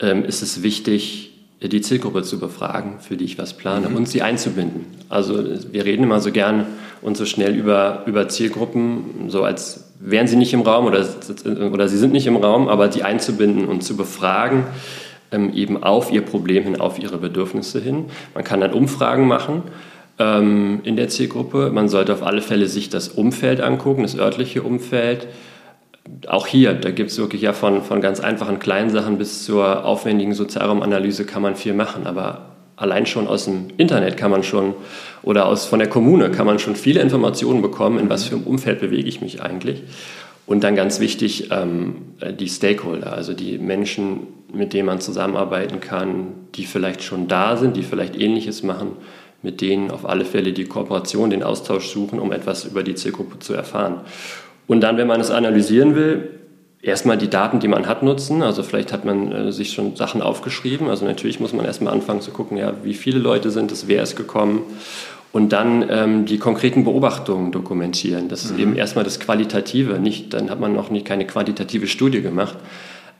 ähm, 0.00 0.24
ist 0.24 0.42
es 0.42 0.62
wichtig, 0.62 1.30
die 1.62 1.80
Zielgruppe 1.82 2.22
zu 2.22 2.38
befragen, 2.38 3.00
für 3.00 3.16
die 3.16 3.24
ich 3.24 3.38
was 3.38 3.54
plane 3.54 3.90
mhm. 3.90 3.96
und 3.96 4.08
sie 4.08 4.22
einzubinden. 4.22 4.86
Also 5.08 5.44
wir 5.72 5.84
reden 5.84 6.04
immer 6.04 6.20
so 6.20 6.32
gern 6.32 6.66
und 7.02 7.16
so 7.16 7.26
schnell 7.26 7.54
über, 7.54 8.04
über 8.06 8.28
Zielgruppen, 8.28 9.28
so 9.28 9.42
als 9.44 9.92
wären 10.00 10.26
sie 10.26 10.36
nicht 10.36 10.54
im 10.54 10.62
Raum 10.62 10.86
oder, 10.86 11.06
oder 11.70 11.88
sie 11.88 11.98
sind 11.98 12.12
nicht 12.12 12.26
im 12.26 12.36
Raum, 12.36 12.68
aber 12.68 12.88
die 12.88 13.02
einzubinden 13.02 13.66
und 13.66 13.82
zu 13.82 13.96
befragen, 13.96 14.64
ähm, 15.32 15.52
eben 15.52 15.82
auf 15.82 16.10
ihr 16.10 16.22
Problem 16.22 16.64
hin, 16.64 16.80
auf 16.80 16.98
ihre 16.98 17.18
Bedürfnisse 17.18 17.80
hin. 17.80 18.06
Man 18.34 18.42
kann 18.42 18.60
dann 18.60 18.72
Umfragen 18.72 19.28
machen 19.28 19.62
ähm, 20.18 20.80
in 20.84 20.96
der 20.96 21.08
Zielgruppe. 21.08 21.70
Man 21.72 21.88
sollte 21.88 22.12
auf 22.14 22.22
alle 22.22 22.42
Fälle 22.42 22.66
sich 22.66 22.88
das 22.88 23.08
Umfeld 23.08 23.60
angucken, 23.60 24.02
das 24.02 24.18
örtliche 24.18 24.62
Umfeld. 24.62 25.26
Auch 26.26 26.46
hier, 26.46 26.74
da 26.74 26.90
gibt 26.90 27.10
es 27.10 27.18
wirklich 27.18 27.42
ja 27.42 27.52
von, 27.52 27.82
von 27.82 28.00
ganz 28.00 28.20
einfachen 28.20 28.58
kleinen 28.58 28.90
Sachen 28.90 29.18
bis 29.18 29.44
zur 29.44 29.84
aufwendigen 29.84 30.34
Sozialraumanalyse 30.34 31.24
kann 31.24 31.42
man 31.42 31.56
viel 31.56 31.74
machen. 31.74 32.06
Aber 32.06 32.50
allein 32.76 33.06
schon 33.06 33.26
aus 33.26 33.44
dem 33.44 33.68
Internet 33.76 34.16
kann 34.16 34.30
man 34.30 34.42
schon 34.42 34.74
oder 35.22 35.46
aus, 35.46 35.66
von 35.66 35.78
der 35.78 35.88
Kommune 35.88 36.30
kann 36.30 36.46
man 36.46 36.58
schon 36.58 36.76
viele 36.76 37.00
Informationen 37.00 37.62
bekommen, 37.62 37.98
in 37.98 38.08
was 38.08 38.24
für 38.24 38.36
einem 38.36 38.44
Umfeld 38.44 38.80
bewege 38.80 39.08
ich 39.08 39.20
mich 39.20 39.42
eigentlich. 39.42 39.82
Und 40.46 40.64
dann 40.64 40.74
ganz 40.74 40.98
wichtig, 40.98 41.50
ähm, 41.52 41.96
die 42.40 42.48
Stakeholder, 42.48 43.12
also 43.12 43.34
die 43.34 43.58
Menschen, 43.58 44.26
mit 44.52 44.72
denen 44.72 44.86
man 44.86 45.00
zusammenarbeiten 45.00 45.78
kann, 45.78 46.28
die 46.56 46.64
vielleicht 46.64 47.04
schon 47.04 47.28
da 47.28 47.56
sind, 47.56 47.76
die 47.76 47.84
vielleicht 47.84 48.18
Ähnliches 48.18 48.64
machen, 48.64 48.96
mit 49.42 49.60
denen 49.60 49.90
auf 49.90 50.08
alle 50.08 50.24
Fälle 50.24 50.52
die 50.52 50.64
Kooperation, 50.64 51.30
den 51.30 51.44
Austausch 51.44 51.88
suchen, 51.88 52.18
um 52.18 52.32
etwas 52.32 52.64
über 52.64 52.82
die 52.82 52.94
Zielgruppe 52.94 53.38
zu 53.38 53.54
erfahren. 53.54 54.00
Und 54.70 54.82
dann, 54.82 54.98
wenn 54.98 55.08
man 55.08 55.20
es 55.20 55.32
analysieren 55.32 55.96
will, 55.96 56.28
erstmal 56.80 57.18
die 57.18 57.28
Daten, 57.28 57.58
die 57.58 57.66
man 57.66 57.88
hat, 57.88 58.04
nutzen. 58.04 58.40
Also 58.40 58.62
vielleicht 58.62 58.92
hat 58.92 59.04
man 59.04 59.32
äh, 59.32 59.50
sich 59.50 59.72
schon 59.72 59.96
Sachen 59.96 60.22
aufgeschrieben. 60.22 60.88
Also 60.88 61.04
natürlich 61.04 61.40
muss 61.40 61.52
man 61.52 61.64
erstmal 61.64 61.92
anfangen 61.92 62.20
zu 62.20 62.30
gucken, 62.30 62.56
ja, 62.56 62.72
wie 62.84 62.94
viele 62.94 63.18
Leute 63.18 63.50
sind 63.50 63.72
es, 63.72 63.88
wer 63.88 64.00
ist 64.00 64.14
gekommen. 64.14 64.62
Und 65.32 65.52
dann 65.52 65.84
ähm, 65.90 66.24
die 66.24 66.38
konkreten 66.38 66.84
Beobachtungen 66.84 67.50
dokumentieren. 67.50 68.28
Das 68.28 68.44
ist 68.44 68.52
mhm. 68.52 68.60
eben 68.60 68.76
erstmal 68.76 69.02
das 69.02 69.18
Qualitative. 69.18 69.98
Nicht, 69.98 70.34
dann 70.34 70.50
hat 70.50 70.60
man 70.60 70.72
noch 70.72 70.88
nie 70.88 71.02
keine 71.02 71.26
quantitative 71.26 71.88
Studie 71.88 72.22
gemacht. 72.22 72.56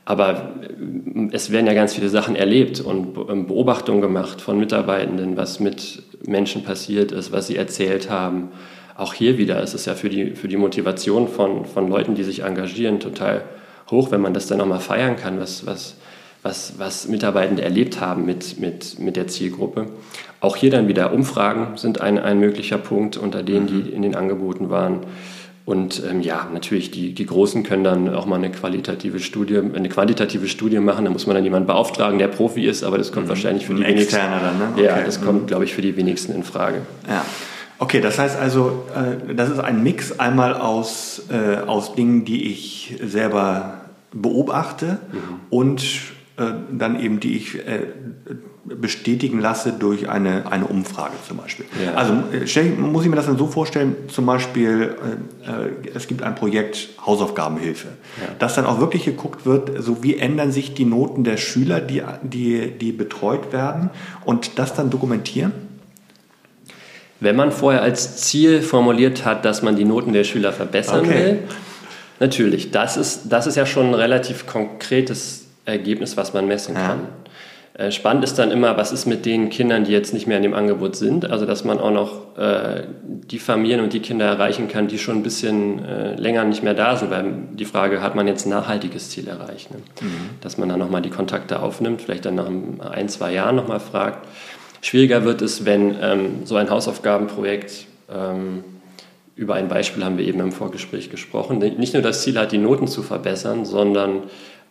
Aber 0.05 0.53
äh, 0.61 1.27
es 1.33 1.51
werden 1.51 1.67
ja 1.67 1.73
ganz 1.73 1.93
viele 1.93 2.07
Sachen 2.07 2.37
erlebt 2.37 2.79
und 2.79 3.17
ähm, 3.29 3.47
Beobachtungen 3.47 3.99
gemacht 3.99 4.39
von 4.39 4.57
Mitarbeitenden, 4.57 5.35
was 5.35 5.59
mit 5.59 6.01
Menschen 6.25 6.63
passiert 6.63 7.11
ist, 7.11 7.33
was 7.33 7.47
sie 7.47 7.57
erzählt 7.57 8.09
haben 8.09 8.51
auch 8.97 9.13
hier 9.13 9.37
wieder 9.37 9.61
ist 9.61 9.73
es 9.73 9.85
ja 9.85 9.95
für 9.95 10.09
die, 10.09 10.31
für 10.31 10.47
die 10.47 10.57
Motivation 10.57 11.27
von, 11.27 11.65
von 11.65 11.89
Leuten, 11.89 12.15
die 12.15 12.23
sich 12.23 12.43
engagieren, 12.43 12.99
total 12.99 13.43
hoch, 13.89 14.11
wenn 14.11 14.21
man 14.21 14.33
das 14.33 14.47
dann 14.47 14.57
nochmal 14.57 14.79
feiern 14.79 15.15
kann, 15.15 15.39
was, 15.39 15.65
was, 15.65 15.95
was, 16.41 16.73
was 16.77 17.07
Mitarbeitende 17.07 17.61
erlebt 17.61 17.99
haben 17.99 18.25
mit, 18.25 18.59
mit, 18.59 18.99
mit 18.99 19.15
der 19.15 19.27
Zielgruppe. 19.27 19.87
Auch 20.39 20.55
hier 20.55 20.71
dann 20.71 20.87
wieder 20.87 21.13
Umfragen 21.13 21.77
sind 21.77 22.01
ein, 22.01 22.17
ein 22.17 22.39
möglicher 22.39 22.77
Punkt 22.77 23.17
unter 23.17 23.43
denen, 23.43 23.67
die 23.67 23.73
mhm. 23.73 23.93
in 23.93 24.01
den 24.01 24.15
Angeboten 24.15 24.69
waren. 24.69 25.01
Und 25.63 26.01
ähm, 26.09 26.21
ja, 26.21 26.47
natürlich, 26.51 26.89
die, 26.89 27.13
die 27.13 27.25
Großen 27.25 27.61
können 27.61 27.83
dann 27.83 28.13
auch 28.13 28.25
mal 28.25 28.37
eine 28.37 28.49
qualitative 28.49 29.19
Studie, 29.19 29.57
eine 29.57 29.89
quantitative 29.89 30.47
Studie 30.47 30.79
machen. 30.79 31.05
Da 31.05 31.11
muss 31.11 31.27
man 31.27 31.35
dann 31.35 31.43
jemanden 31.43 31.67
beauftragen, 31.67 32.17
der 32.17 32.29
Profi 32.29 32.65
ist, 32.65 32.83
aber 32.83 32.97
das 32.97 33.11
kommt 33.11 33.27
mhm. 33.27 33.29
wahrscheinlich 33.29 33.67
für 33.67 33.75
die 33.75 33.83
Ein 33.83 33.93
wenigsten. 33.93 34.17
Dann, 34.17 34.57
ne? 34.57 34.69
okay. 34.73 34.85
Ja, 34.85 35.01
das 35.01 35.21
kommt, 35.21 35.43
mhm. 35.43 35.47
glaube 35.47 35.65
ich, 35.65 35.73
für 35.73 35.83
die 35.83 35.95
wenigsten 35.95 36.33
in 36.33 36.43
Frage. 36.43 36.81
Ja. 37.07 37.23
Okay, 37.81 37.99
das 37.99 38.19
heißt 38.19 38.39
also, 38.39 38.83
äh, 38.95 39.33
das 39.33 39.49
ist 39.49 39.57
ein 39.57 39.81
Mix 39.81 40.19
einmal 40.19 40.53
aus, 40.53 41.23
äh, 41.31 41.61
aus 41.65 41.95
Dingen, 41.95 42.25
die 42.25 42.51
ich 42.51 42.95
selber 43.03 43.81
beobachte 44.13 44.99
mhm. 45.11 45.39
und 45.49 45.83
äh, 46.37 46.43
dann 46.71 46.99
eben 46.99 47.19
die 47.19 47.35
ich 47.37 47.59
bestätigen 48.63 49.39
lasse 49.39 49.73
durch 49.73 50.07
eine, 50.07 50.51
eine 50.51 50.67
Umfrage 50.67 51.13
zum 51.27 51.37
Beispiel. 51.37 51.65
Ja. 51.83 51.95
Also 51.95 52.13
muss 52.77 53.03
ich 53.03 53.09
mir 53.09 53.15
das 53.15 53.25
dann 53.25 53.37
so 53.37 53.47
vorstellen, 53.47 53.95
zum 54.07 54.27
Beispiel, 54.27 54.95
es 55.93 56.07
gibt 56.07 56.21
ein 56.21 56.35
Projekt 56.35 56.89
Hausaufgabenhilfe, 57.03 57.87
ja. 58.21 58.27
dass 58.37 58.53
dann 58.53 58.65
auch 58.65 58.79
wirklich 58.79 59.03
geguckt 59.03 59.47
wird, 59.47 59.81
so 59.81 60.03
wie 60.03 60.17
ändern 60.17 60.51
sich 60.51 60.75
die 60.75 60.85
Noten 60.85 61.23
der 61.23 61.37
Schüler, 61.37 61.81
die, 61.81 62.03
die, 62.21 62.71
die 62.71 62.91
betreut 62.91 63.51
werden 63.51 63.89
und 64.23 64.59
das 64.59 64.75
dann 64.75 64.91
dokumentieren? 64.91 65.70
Wenn 67.21 67.35
man 67.35 67.51
vorher 67.51 67.83
als 67.83 68.17
Ziel 68.17 68.61
formuliert 68.61 69.25
hat, 69.25 69.45
dass 69.45 69.61
man 69.61 69.75
die 69.75 69.85
Noten 69.85 70.11
der 70.11 70.23
Schüler 70.23 70.51
verbessern 70.51 71.05
okay. 71.05 71.09
will, 71.13 71.39
natürlich, 72.19 72.71
das 72.71 72.97
ist, 72.97 73.29
das 73.29 73.45
ist 73.45 73.55
ja 73.55 73.65
schon 73.67 73.89
ein 73.89 73.93
relativ 73.93 74.47
konkretes 74.47 75.45
Ergebnis, 75.65 76.17
was 76.17 76.33
man 76.33 76.47
messen 76.47 76.75
ja. 76.75 76.87
kann. 76.87 76.99
Äh, 77.73 77.91
spannend 77.91 78.23
ist 78.23 78.37
dann 78.37 78.51
immer, 78.51 78.75
was 78.75 78.91
ist 78.91 79.05
mit 79.05 79.25
den 79.25 79.49
Kindern, 79.49 79.85
die 79.85 79.91
jetzt 79.91 80.13
nicht 80.13 80.27
mehr 80.27 80.37
in 80.37 80.43
dem 80.43 80.53
Angebot 80.53 80.95
sind. 80.95 81.29
Also, 81.29 81.45
dass 81.45 81.63
man 81.63 81.79
auch 81.79 81.91
noch 81.91 82.37
äh, 82.37 82.83
die 83.07 83.39
Familien 83.39 83.79
und 83.79 83.93
die 83.93 84.01
Kinder 84.01 84.25
erreichen 84.25 84.67
kann, 84.67 84.87
die 84.87 84.97
schon 84.97 85.17
ein 85.17 85.23
bisschen 85.23 85.85
äh, 85.85 86.15
länger 86.15 86.43
nicht 86.43 86.63
mehr 86.63 86.73
da 86.73 86.97
sind. 86.97 87.11
Weil 87.11 87.33
die 87.53 87.65
Frage, 87.65 88.01
hat 88.01 88.13
man 88.13 88.27
jetzt 88.27 88.45
ein 88.45 88.49
nachhaltiges 88.49 89.09
Ziel 89.09 89.27
erreicht? 89.27 89.71
Ne? 89.71 89.77
Mhm. 90.01 90.07
Dass 90.41 90.57
man 90.57 90.67
dann 90.67 90.79
nochmal 90.79 91.01
die 91.01 91.09
Kontakte 91.09 91.61
aufnimmt, 91.61 92.01
vielleicht 92.01 92.25
dann 92.25 92.35
nach 92.35 92.91
ein, 92.91 93.07
zwei 93.07 93.31
Jahren 93.31 93.55
nochmal 93.55 93.79
fragt. 93.79 94.27
Schwieriger 94.81 95.23
wird 95.23 95.41
es, 95.41 95.65
wenn 95.65 95.95
ähm, 96.01 96.45
so 96.45 96.55
ein 96.55 96.69
Hausaufgabenprojekt, 96.69 97.85
ähm, 98.13 98.63
über 99.35 99.55
ein 99.55 99.67
Beispiel 99.67 100.03
haben 100.03 100.17
wir 100.17 100.25
eben 100.27 100.39
im 100.39 100.51
Vorgespräch 100.51 101.09
gesprochen, 101.09 101.59
nicht 101.59 101.93
nur 101.93 102.03
das 102.03 102.21
Ziel 102.21 102.37
hat, 102.37 102.51
die 102.51 102.57
Noten 102.57 102.87
zu 102.87 103.01
verbessern, 103.01 103.65
sondern 103.65 104.23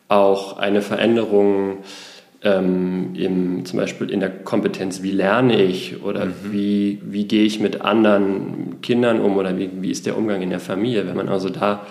auch 0.09 0.59
eine 0.59 0.83
Veränderung 0.83 1.79
ähm, 2.42 3.14
im, 3.14 3.64
zum 3.64 3.79
Beispiel 3.79 4.11
in 4.11 4.20
der 4.20 4.31
Kompetenz, 4.31 5.03
wie 5.03 5.11
lerne 5.11 5.62
ich 5.62 6.03
oder 6.03 6.27
mhm. 6.27 6.35
wie, 6.51 7.01
wie 7.05 7.25
gehe 7.27 7.44
ich 7.44 7.61
mit 7.61 7.83
anderen 7.83 8.81
Kindern 8.81 9.20
um 9.20 9.37
oder 9.37 9.59
wie, 9.59 9.70
wie 9.81 9.90
ist 9.90 10.07
der 10.07 10.16
Umgang 10.16 10.42
in 10.42 10.51
der 10.51 10.61
Familie. 10.61 11.07
Wenn 11.07 11.16
man 11.16 11.29
also 11.29 11.51
da 11.51 11.87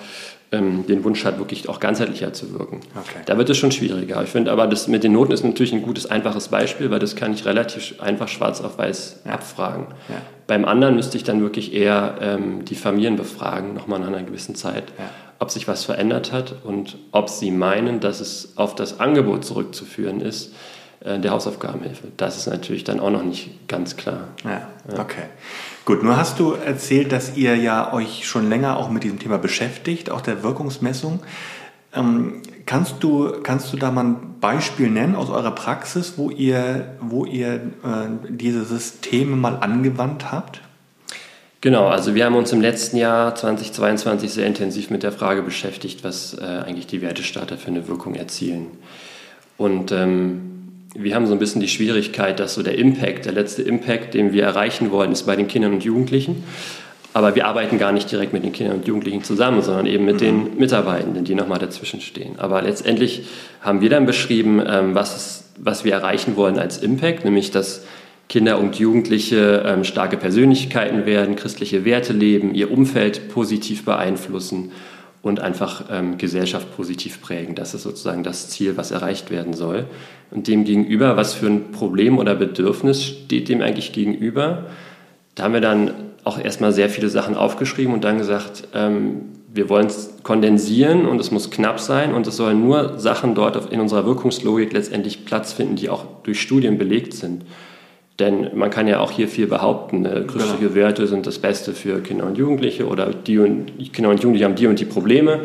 ähm, 0.51 0.85
den 0.87 1.03
Wunsch 1.03 1.23
hat, 1.25 1.37
wirklich 1.37 1.69
auch 1.69 1.79
ganzheitlicher 1.79 2.33
zu 2.33 2.53
wirken. 2.57 2.79
Okay. 2.95 3.19
Da 3.25 3.37
wird 3.37 3.49
es 3.49 3.57
schon 3.57 3.71
schwieriger. 3.71 4.23
Ich 4.23 4.29
finde 4.29 4.51
aber, 4.51 4.67
das 4.67 4.87
mit 4.87 5.03
den 5.03 5.13
Noten 5.13 5.31
ist 5.31 5.43
natürlich 5.43 5.73
ein 5.73 5.83
gutes, 5.83 6.07
einfaches 6.07 6.47
Beispiel, 6.47 6.89
weil 6.89 6.99
das 6.99 7.15
kann 7.15 7.33
ich 7.33 7.45
relativ 7.45 8.01
einfach 8.01 8.27
schwarz 8.27 8.61
auf 8.61 8.77
weiß 8.77 9.21
ja. 9.25 9.33
abfragen. 9.33 9.87
Ja. 10.07 10.15
Beim 10.47 10.65
anderen 10.65 10.95
müsste 10.95 11.17
ich 11.17 11.23
dann 11.23 11.41
wirklich 11.41 11.73
eher 11.73 12.15
ähm, 12.21 12.65
die 12.65 12.75
Familien 12.75 13.15
befragen, 13.15 13.73
nochmal 13.75 13.99
nach 13.99 14.07
einer 14.07 14.23
gewissen 14.23 14.55
Zeit, 14.55 14.85
ja. 14.97 15.09
ob 15.37 15.51
sich 15.51 15.67
was 15.67 15.85
verändert 15.85 16.31
hat 16.31 16.55
und 16.63 16.97
ob 17.11 17.29
sie 17.29 17.51
meinen, 17.51 17.99
dass 17.99 18.19
es 18.19 18.53
auf 18.55 18.73
das 18.73 18.99
Angebot 18.99 19.45
zurückzuführen 19.45 20.21
ist, 20.21 20.53
der 21.01 21.31
Hausaufgabenhilfe. 21.31 22.07
Das 22.17 22.35
ist 22.37 22.47
natürlich 22.47 22.83
dann 22.83 22.99
auch 22.99 23.09
noch 23.09 23.23
nicht 23.23 23.67
ganz 23.67 23.95
klar. 23.95 24.27
Ja, 24.43 24.67
okay. 24.99 25.23
Gut, 25.85 26.03
nur 26.03 26.17
hast 26.17 26.39
du 26.39 26.53
erzählt, 26.53 27.11
dass 27.11 27.37
ihr 27.37 27.55
ja 27.55 27.93
euch 27.93 28.27
schon 28.27 28.49
länger 28.49 28.77
auch 28.77 28.89
mit 28.89 29.03
diesem 29.03 29.17
Thema 29.17 29.37
beschäftigt, 29.37 30.11
auch 30.11 30.21
der 30.21 30.43
Wirkungsmessung. 30.43 31.21
Ähm, 31.95 32.41
kannst, 32.65 33.01
du, 33.01 33.31
kannst 33.41 33.73
du 33.73 33.77
da 33.77 33.91
mal 33.91 34.05
ein 34.05 34.39
Beispiel 34.39 34.89
nennen 34.89 35.15
aus 35.15 35.29
eurer 35.29 35.51
Praxis, 35.51 36.13
wo 36.17 36.29
ihr, 36.29 36.97
wo 37.01 37.25
ihr 37.25 37.55
äh, 37.55 37.59
diese 38.29 38.65
Systeme 38.65 39.35
mal 39.35 39.57
angewandt 39.57 40.31
habt? 40.31 40.61
Genau, 41.61 41.87
also 41.87 42.15
wir 42.15 42.25
haben 42.25 42.35
uns 42.35 42.53
im 42.53 42.61
letzten 42.61 42.95
Jahr 42.95 43.35
2022 43.35 44.31
sehr 44.31 44.45
intensiv 44.45 44.89
mit 44.91 45.03
der 45.03 45.11
Frage 45.11 45.41
beschäftigt, 45.41 46.03
was 46.03 46.37
äh, 46.37 46.43
eigentlich 46.43 46.87
die 46.87 47.01
Wertestarter 47.01 47.57
für 47.57 47.67
eine 47.67 47.87
Wirkung 47.87 48.15
erzielen. 48.15 48.67
Und 49.57 49.91
ähm, 49.91 50.58
wir 50.95 51.15
haben 51.15 51.27
so 51.27 51.33
ein 51.33 51.39
bisschen 51.39 51.61
die 51.61 51.67
Schwierigkeit, 51.67 52.39
dass 52.39 52.55
so 52.55 52.63
der 52.63 52.77
Impact, 52.77 53.25
der 53.25 53.33
letzte 53.33 53.61
Impact, 53.61 54.13
den 54.13 54.33
wir 54.33 54.43
erreichen 54.43 54.91
wollen, 54.91 55.11
ist 55.11 55.23
bei 55.23 55.35
den 55.35 55.47
Kindern 55.47 55.73
und 55.73 55.83
Jugendlichen. 55.83 56.43
Aber 57.13 57.35
wir 57.35 57.47
arbeiten 57.47 57.79
gar 57.79 57.91
nicht 57.91 58.11
direkt 58.11 58.33
mit 58.33 58.43
den 58.43 58.51
Kindern 58.51 58.77
und 58.77 58.87
Jugendlichen 58.87 59.23
zusammen, 59.23 59.61
sondern 59.61 59.87
eben 59.87 60.05
mit 60.05 60.15
mhm. 60.15 60.19
den 60.19 60.57
Mitarbeitenden, 60.57 61.25
die 61.25 61.35
nochmal 61.35 61.59
dazwischen 61.59 62.01
stehen. 62.01 62.37
Aber 62.37 62.61
letztendlich 62.61 63.23
haben 63.61 63.81
wir 63.81 63.89
dann 63.89 64.05
beschrieben, 64.05 64.61
ähm, 64.65 64.95
was, 64.95 65.15
ist, 65.15 65.43
was 65.57 65.83
wir 65.83 65.93
erreichen 65.93 66.35
wollen 66.35 66.59
als 66.59 66.77
Impact, 66.77 67.25
nämlich 67.25 67.51
dass 67.51 67.83
Kinder 68.27 68.59
und 68.59 68.77
Jugendliche 68.77 69.63
ähm, 69.65 69.83
starke 69.83 70.17
Persönlichkeiten 70.17 71.07
werden, 71.07 71.35
christliche 71.35 71.83
Werte 71.83 72.13
leben, 72.13 72.53
ihr 72.53 72.71
Umfeld 72.71 73.29
positiv 73.29 73.85
beeinflussen 73.85 74.71
und 75.21 75.39
einfach 75.39 75.85
ähm, 75.91 76.17
Gesellschaft 76.17 76.75
positiv 76.75 77.21
prägen. 77.21 77.55
Das 77.55 77.73
ist 77.73 77.83
sozusagen 77.83 78.23
das 78.23 78.49
Ziel, 78.49 78.77
was 78.77 78.91
erreicht 78.91 79.31
werden 79.31 79.53
soll. 79.53 79.85
Und 80.31 80.47
dem 80.47 80.63
gegenüber, 80.63 81.17
was 81.17 81.33
für 81.33 81.47
ein 81.47 81.71
Problem 81.71 82.17
oder 82.17 82.35
Bedürfnis 82.35 83.03
steht 83.03 83.49
dem 83.49 83.61
eigentlich 83.61 83.91
gegenüber? 83.91 84.65
Da 85.35 85.43
haben 85.43 85.53
wir 85.53 85.61
dann 85.61 85.93
auch 86.23 86.39
erstmal 86.39 86.71
sehr 86.71 86.89
viele 86.89 87.09
Sachen 87.09 87.35
aufgeschrieben 87.35 87.93
und 87.93 88.03
dann 88.03 88.17
gesagt, 88.17 88.67
ähm, 88.73 89.21
wir 89.51 89.67
wollen 89.67 89.87
es 89.87 90.13
kondensieren 90.23 91.05
und 91.05 91.19
es 91.19 91.31
muss 91.31 91.49
knapp 91.49 91.79
sein 91.79 92.13
und 92.13 92.27
es 92.27 92.37
sollen 92.37 92.61
nur 92.61 92.99
Sachen 92.99 93.35
dort 93.35 93.71
in 93.73 93.81
unserer 93.81 94.05
Wirkungslogik 94.05 94.71
letztendlich 94.73 95.25
Platz 95.25 95.53
finden, 95.53 95.75
die 95.75 95.89
auch 95.89 96.05
durch 96.23 96.39
Studien 96.39 96.77
belegt 96.77 97.13
sind. 97.13 97.43
Denn 98.19 98.49
man 98.53 98.69
kann 98.69 98.87
ja 98.87 98.99
auch 98.99 99.11
hier 99.11 99.27
viel 99.27 99.47
behaupten, 99.47 100.05
äh, 100.05 100.23
christliche 100.27 100.57
genau. 100.59 100.75
Werte 100.75 101.07
sind 101.07 101.25
das 101.25 101.39
Beste 101.39 101.73
für 101.73 102.01
Kinder 102.01 102.25
und 102.25 102.37
Jugendliche 102.37 102.85
oder 102.85 103.07
die 103.07 103.39
und, 103.39 103.71
Kinder 103.93 104.09
und 104.09 104.21
Jugendliche 104.21 104.45
haben 104.45 104.55
die 104.55 104.67
und 104.67 104.79
die 104.79 104.85
Probleme. 104.85 105.41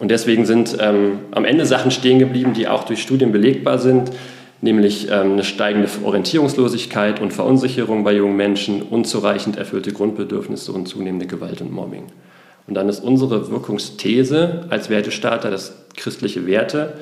Und 0.00 0.10
deswegen 0.10 0.44
sind 0.44 0.76
ähm, 0.80 1.20
am 1.30 1.44
Ende 1.44 1.66
Sachen 1.66 1.90
stehen 1.90 2.18
geblieben, 2.18 2.54
die 2.54 2.68
auch 2.68 2.84
durch 2.84 3.02
Studien 3.02 3.32
belegbar 3.32 3.78
sind, 3.78 4.10
nämlich 4.60 5.08
ähm, 5.10 5.32
eine 5.32 5.44
steigende 5.44 5.88
Orientierungslosigkeit 6.04 7.20
und 7.20 7.32
Verunsicherung 7.32 8.04
bei 8.04 8.14
jungen 8.14 8.36
Menschen, 8.36 8.82
unzureichend 8.82 9.56
erfüllte 9.56 9.92
Grundbedürfnisse 9.92 10.72
und 10.72 10.86
zunehmende 10.86 11.26
Gewalt 11.26 11.60
und 11.60 11.72
Mobbing. 11.72 12.04
Und 12.66 12.74
dann 12.74 12.88
ist 12.88 13.02
unsere 13.02 13.50
Wirkungsthese 13.50 14.66
als 14.68 14.90
Wertestarter, 14.90 15.50
dass 15.50 15.86
christliche 15.96 16.46
Werte 16.46 16.94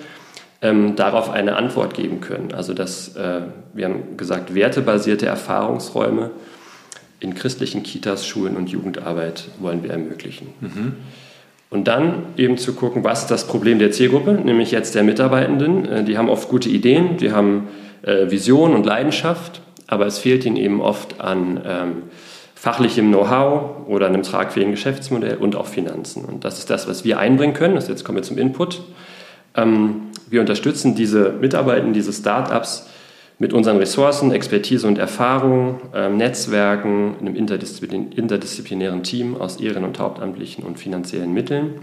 ähm, 0.62 0.96
darauf 0.96 1.30
eine 1.30 1.56
Antwort 1.56 1.94
geben 1.94 2.20
können. 2.20 2.52
Also 2.52 2.74
dass 2.74 3.14
äh, 3.16 3.42
wir 3.74 3.86
haben 3.86 4.16
gesagt, 4.16 4.54
wertebasierte 4.54 5.26
Erfahrungsräume 5.26 6.30
in 7.20 7.34
christlichen 7.34 7.82
Kitas, 7.82 8.26
Schulen 8.26 8.56
und 8.56 8.68
Jugendarbeit 8.68 9.44
wollen 9.58 9.82
wir 9.82 9.90
ermöglichen. 9.90 10.48
Mhm. 10.60 10.94
Und 11.68 11.88
dann 11.88 12.26
eben 12.36 12.58
zu 12.58 12.74
gucken, 12.74 13.02
was 13.04 13.22
ist 13.22 13.30
das 13.30 13.46
Problem 13.46 13.78
der 13.78 13.90
Zielgruppe, 13.90 14.32
nämlich 14.32 14.70
jetzt 14.70 14.94
der 14.94 15.02
Mitarbeitenden. 15.02 15.84
Äh, 15.86 16.04
die 16.04 16.16
haben 16.16 16.28
oft 16.28 16.48
gute 16.48 16.68
Ideen, 16.68 17.16
die 17.16 17.32
haben 17.32 17.68
äh, 18.02 18.30
Vision 18.30 18.74
und 18.74 18.86
Leidenschaft, 18.86 19.60
aber 19.86 20.06
es 20.06 20.18
fehlt 20.18 20.44
ihnen 20.44 20.56
eben 20.56 20.80
oft 20.80 21.20
an 21.20 21.60
ähm, 21.66 22.02
fachlichem 22.54 23.08
Know-how 23.08 23.86
oder 23.88 24.06
einem 24.06 24.22
tragfähigen 24.22 24.72
Geschäftsmodell 24.72 25.36
und 25.36 25.56
auch 25.56 25.66
Finanzen. 25.66 26.24
Und 26.24 26.44
das 26.44 26.58
ist 26.58 26.70
das, 26.70 26.88
was 26.88 27.04
wir 27.04 27.18
einbringen 27.18 27.54
können. 27.54 27.74
Das 27.74 27.88
jetzt 27.88 28.04
kommen 28.04 28.16
wir 28.16 28.22
zum 28.22 28.38
Input. 28.38 28.82
Ähm, 29.54 30.02
wir 30.28 30.40
unterstützen 30.40 30.94
diese 30.94 31.32
Mitarbeitenden, 31.32 31.92
diese 31.92 32.12
Start-ups 32.12 32.86
mit 33.38 33.52
unseren 33.52 33.76
Ressourcen, 33.76 34.32
Expertise 34.32 34.86
und 34.86 34.98
Erfahrung, 34.98 35.80
ähm, 35.94 36.16
Netzwerken, 36.16 37.16
einem 37.20 37.36
interdisziplin 37.36 38.12
interdisziplinären 38.12 39.02
Team 39.02 39.36
aus 39.36 39.60
Ehren- 39.60 39.84
und 39.84 39.98
Hauptamtlichen 39.98 40.64
und 40.64 40.78
finanziellen 40.78 41.32
Mitteln. 41.32 41.74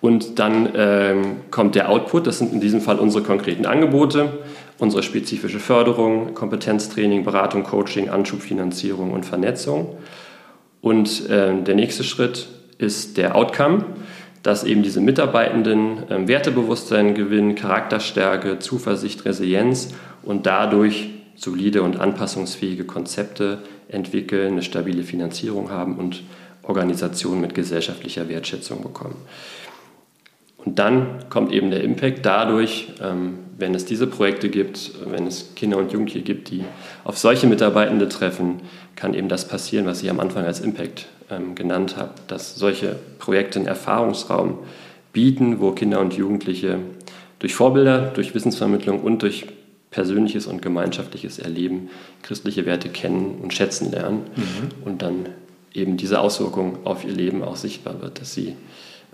Und 0.00 0.38
dann 0.38 0.68
ähm, 0.76 1.36
kommt 1.50 1.74
der 1.74 1.88
Output, 1.88 2.26
das 2.26 2.38
sind 2.38 2.52
in 2.52 2.60
diesem 2.60 2.80
Fall 2.80 2.98
unsere 2.98 3.24
konkreten 3.24 3.66
Angebote, 3.66 4.38
unsere 4.78 5.02
spezifische 5.02 5.58
Förderung, 5.58 6.34
Kompetenztraining, 6.34 7.24
Beratung, 7.24 7.64
Coaching, 7.64 8.08
Anschubfinanzierung 8.08 9.12
und 9.12 9.26
Vernetzung. 9.26 9.96
Und 10.80 11.28
äh, 11.28 11.60
der 11.62 11.74
nächste 11.74 12.04
Schritt 12.04 12.48
ist 12.78 13.16
der 13.16 13.34
Outcome 13.34 13.84
dass 14.42 14.64
eben 14.64 14.82
diese 14.82 15.00
Mitarbeitenden 15.00 16.04
ähm, 16.10 16.28
Wertebewusstsein 16.28 17.14
gewinnen, 17.14 17.54
Charakterstärke, 17.54 18.58
Zuversicht, 18.58 19.24
Resilienz 19.24 19.94
und 20.22 20.46
dadurch 20.46 21.10
solide 21.36 21.82
und 21.82 22.00
anpassungsfähige 22.00 22.84
Konzepte 22.84 23.58
entwickeln, 23.88 24.52
eine 24.52 24.62
stabile 24.62 25.02
Finanzierung 25.02 25.70
haben 25.70 25.96
und 25.96 26.22
Organisationen 26.62 27.40
mit 27.40 27.54
gesellschaftlicher 27.54 28.28
Wertschätzung 28.28 28.82
bekommen. 28.82 29.16
Und 30.64 30.78
dann 30.78 31.24
kommt 31.30 31.52
eben 31.52 31.70
der 31.70 31.82
Impact 31.82 32.26
dadurch, 32.26 32.88
ähm, 33.00 33.38
wenn 33.56 33.74
es 33.74 33.86
diese 33.86 34.06
Projekte 34.06 34.48
gibt, 34.48 34.92
wenn 35.06 35.26
es 35.26 35.54
Kinder 35.54 35.78
und 35.78 35.92
Jugendliche 35.92 36.22
gibt, 36.22 36.50
die 36.50 36.64
auf 37.04 37.16
solche 37.16 37.46
Mitarbeitende 37.46 38.08
treffen, 38.08 38.60
kann 38.94 39.14
eben 39.14 39.28
das 39.28 39.48
passieren, 39.48 39.86
was 39.86 40.02
ich 40.02 40.10
am 40.10 40.20
Anfang 40.20 40.44
als 40.44 40.60
Impact 40.60 41.06
ähm, 41.30 41.54
genannt 41.54 41.96
habe, 41.96 42.12
dass 42.26 42.56
solche 42.56 42.96
Projekte 43.18 43.58
einen 43.58 43.68
Erfahrungsraum 43.68 44.58
bieten, 45.12 45.60
wo 45.60 45.72
Kinder 45.72 46.00
und 46.00 46.14
Jugendliche 46.14 46.78
durch 47.38 47.54
Vorbilder, 47.54 48.10
durch 48.14 48.34
Wissensvermittlung 48.34 49.00
und 49.00 49.22
durch 49.22 49.46
persönliches 49.90 50.46
und 50.46 50.60
gemeinschaftliches 50.60 51.38
Erleben 51.38 51.88
christliche 52.22 52.66
Werte 52.66 52.88
kennen 52.88 53.38
und 53.42 53.54
schätzen 53.54 53.90
lernen 53.90 54.24
mhm. 54.36 54.84
und 54.84 55.02
dann 55.02 55.26
eben 55.72 55.96
diese 55.96 56.20
Auswirkung 56.20 56.78
auf 56.84 57.04
ihr 57.04 57.12
Leben 57.12 57.42
auch 57.42 57.56
sichtbar 57.56 58.00
wird, 58.02 58.20
dass 58.20 58.34
sie 58.34 58.54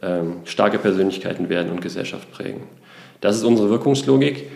ähm, 0.02 0.38
starke 0.44 0.78
Persönlichkeiten 0.78 1.48
werden 1.48 1.70
und 1.70 1.80
Gesellschaft 1.80 2.30
prägen. 2.32 2.62
Das 3.20 3.36
ist 3.36 3.44
unsere 3.44 3.70
Wirkungslogik. 3.70 4.50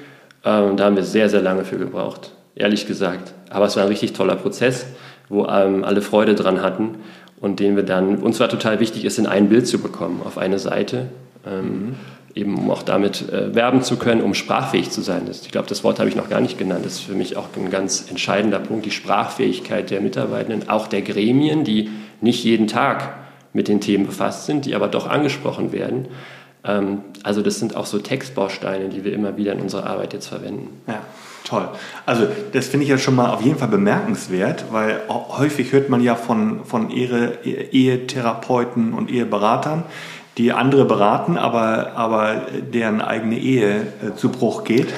Ähm, 0.44 0.77
da 0.77 0.85
haben 0.85 0.97
wir 0.97 1.05
sehr, 1.05 1.29
sehr 1.29 1.42
lange 1.42 1.64
für 1.64 1.79
gebraucht, 1.79 2.33
ehrlich 2.55 2.87
gesagt. 2.87 3.33
Aber 3.51 3.66
es 3.66 3.77
war 3.77 3.85
ein 3.85 3.88
richtig 3.88 4.12
toller 4.12 4.37
Prozess, 4.37 4.87
wo 5.29 5.47
ähm, 5.47 5.85
alle 5.85 6.03
Freude 6.03 6.35
dran 6.35 6.62
hatten 6.62 6.97
und 7.40 7.61
den 7.61 7.77
wir 7.77 7.83
dann, 7.83 8.18
uns 8.18 8.40
war 8.40 8.48
total 8.48 8.81
wichtig, 8.81 9.05
ist 9.05 9.18
in 9.18 9.27
ein 9.27 9.48
Bild 9.48 9.66
zu 9.66 9.79
bekommen, 9.79 10.22
auf 10.24 10.38
eine 10.38 10.59
Seite. 10.59 11.07
Ähm, 11.46 11.64
mhm. 11.64 11.94
Eben 12.35 12.57
um 12.57 12.70
auch 12.70 12.83
damit 12.83 13.33
äh, 13.33 13.55
werben 13.55 13.83
zu 13.83 13.96
können, 13.96 14.20
um 14.20 14.35
sprachfähig 14.35 14.90
zu 14.90 15.01
sein. 15.01 15.22
Das, 15.27 15.42
ich 15.42 15.51
glaube, 15.51 15.66
das 15.66 15.83
Wort 15.83 15.98
habe 15.98 16.09
ich 16.09 16.14
noch 16.14 16.29
gar 16.29 16.40
nicht 16.40 16.59
genannt. 16.59 16.85
Das 16.85 16.94
ist 16.94 17.01
für 17.01 17.14
mich 17.14 17.37
auch 17.37 17.48
ein 17.57 17.70
ganz 17.70 18.07
entscheidender 18.09 18.61
Punkt, 18.61 18.87
die 18.87 18.90
Sprachfähigkeit 18.90 19.90
der 19.90 20.01
Mitarbeitenden, 20.01 20.68
auch 20.68 20.87
der 20.87 21.03
Gremien, 21.03 21.64
die 21.64 21.90
nicht 22.20 22.44
jeden 22.44 22.66
Tag 22.66 23.14
mit 23.53 23.66
den 23.66 23.81
Themen 23.81 24.07
befasst 24.07 24.46
sind, 24.46 24.66
die 24.66 24.74
aber 24.74 24.88
doch 24.88 25.09
angesprochen 25.09 25.72
werden. 25.72 26.07
Ähm, 26.64 27.01
also 27.22 27.42
das 27.42 27.59
sind 27.59 27.77
auch 27.77 27.87
so 27.87 27.98
Textbausteine, 27.98 28.88
die 28.88 29.05
wir 29.05 29.12
immer 29.12 29.37
wieder 29.37 29.53
in 29.53 29.61
unserer 29.61 29.87
Arbeit 29.87 30.12
jetzt 30.12 30.29
verwenden. 30.29 30.68
Ja. 30.87 31.01
Toll. 31.48 31.66
Also 32.04 32.26
das 32.52 32.66
finde 32.66 32.84
ich 32.84 32.90
ja 32.90 32.98
schon 32.98 33.14
mal 33.14 33.30
auf 33.30 33.40
jeden 33.40 33.58
Fall 33.58 33.68
bemerkenswert, 33.68 34.66
weil 34.70 35.00
häufig 35.08 35.72
hört 35.72 35.88
man 35.88 36.02
ja 36.02 36.14
von, 36.14 36.66
von 36.66 36.90
Ehe, 36.90 37.38
Ehetherapeuten 37.42 38.92
und 38.92 39.11
Eheberatern, 39.11 39.84
die 40.37 40.52
andere 40.52 40.84
beraten, 40.84 41.38
aber, 41.38 41.92
aber 41.96 42.42
deren 42.72 43.00
eigene 43.00 43.38
Ehe 43.38 43.80
äh, 43.80 44.14
zu 44.14 44.30
Bruch 44.30 44.64
geht. 44.64 44.88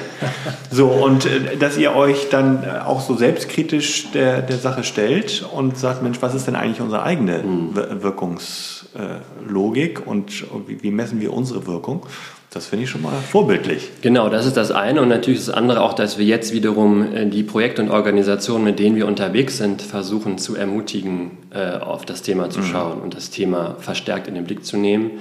So, 0.73 0.87
und 0.87 1.25
äh, 1.25 1.57
dass 1.57 1.77
ihr 1.77 1.93
euch 1.93 2.29
dann 2.29 2.63
äh, 2.63 2.79
auch 2.85 3.01
so 3.01 3.17
selbstkritisch 3.17 4.11
der, 4.11 4.41
der 4.41 4.57
Sache 4.57 4.85
stellt 4.85 5.45
und 5.53 5.77
sagt, 5.77 6.01
Mensch, 6.01 6.21
was 6.21 6.33
ist 6.33 6.47
denn 6.47 6.55
eigentlich 6.55 6.79
unsere 6.79 7.03
eigene 7.03 7.39
mhm. 7.39 7.75
Wirkungslogik 8.01 10.07
und 10.07 10.45
wie, 10.67 10.81
wie 10.81 10.91
messen 10.91 11.19
wir 11.19 11.33
unsere 11.33 11.67
Wirkung? 11.67 12.05
Das 12.53 12.65
finde 12.65 12.83
ich 12.83 12.89
schon 12.89 13.01
mal 13.01 13.13
vorbildlich. 13.13 13.89
Genau, 14.01 14.27
das 14.27 14.45
ist 14.45 14.57
das 14.57 14.71
eine. 14.71 15.01
Und 15.01 15.07
natürlich 15.07 15.39
das 15.39 15.49
andere 15.49 15.81
auch, 15.81 15.93
dass 15.93 16.17
wir 16.17 16.25
jetzt 16.25 16.51
wiederum 16.51 17.13
äh, 17.13 17.25
die 17.25 17.43
Projekte 17.43 17.81
und 17.81 17.89
Organisationen, 17.89 18.65
mit 18.65 18.77
denen 18.77 18.97
wir 18.97 19.07
unterwegs 19.07 19.57
sind, 19.57 19.81
versuchen 19.81 20.37
zu 20.37 20.57
ermutigen, 20.57 21.37
äh, 21.51 21.77
auf 21.77 22.03
das 22.03 22.23
Thema 22.23 22.49
zu 22.49 22.59
mhm. 22.59 22.65
schauen 22.65 23.01
und 23.01 23.15
das 23.15 23.29
Thema 23.29 23.77
verstärkt 23.79 24.27
in 24.27 24.35
den 24.35 24.43
Blick 24.43 24.65
zu 24.65 24.75
nehmen 24.75 25.11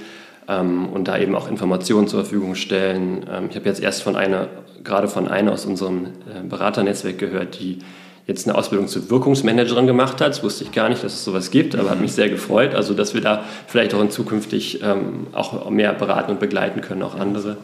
ähm, 0.49 0.89
und 0.89 1.07
da 1.07 1.19
eben 1.19 1.37
auch 1.37 1.49
Informationen 1.49 2.09
zur 2.09 2.25
Verfügung 2.25 2.57
stellen. 2.57 3.25
Ähm, 3.33 3.47
ich 3.49 3.55
habe 3.55 3.67
jetzt 3.67 3.81
erst 3.81 4.03
von 4.03 4.17
einer, 4.17 4.49
gerade 4.83 5.07
von 5.07 5.29
einer 5.29 5.53
aus 5.53 5.67
unserem 5.67 6.07
äh, 6.07 6.43
Beraternetzwerk 6.43 7.19
gehört, 7.19 7.61
die 7.61 7.79
jetzt 8.31 8.49
eine 8.49 8.57
Ausbildung 8.57 8.87
zur 8.87 9.11
Wirkungsmanagerin 9.11 9.87
gemacht 9.87 10.21
hat. 10.21 10.29
Das 10.29 10.43
wusste 10.43 10.65
ich 10.65 10.73
gar 10.73 10.89
nicht, 10.89 11.03
dass 11.03 11.15
es 11.15 11.25
sowas 11.25 11.51
gibt, 11.51 11.75
aber 11.75 11.91
hat 11.91 12.01
mich 12.01 12.13
sehr 12.13 12.29
gefreut. 12.29 12.75
Also, 12.75 12.95
dass 12.95 13.13
wir 13.13 13.21
da 13.21 13.45
vielleicht 13.67 13.93
auch 13.93 14.01
in 14.01 14.11
zukünftig 14.11 14.83
ähm, 14.83 15.27
auch 15.33 15.69
mehr 15.69 15.93
beraten 15.93 16.31
und 16.31 16.41
begleiten 16.41 16.81
können, 16.81 17.03
auch 17.03 17.17
andere. 17.17 17.57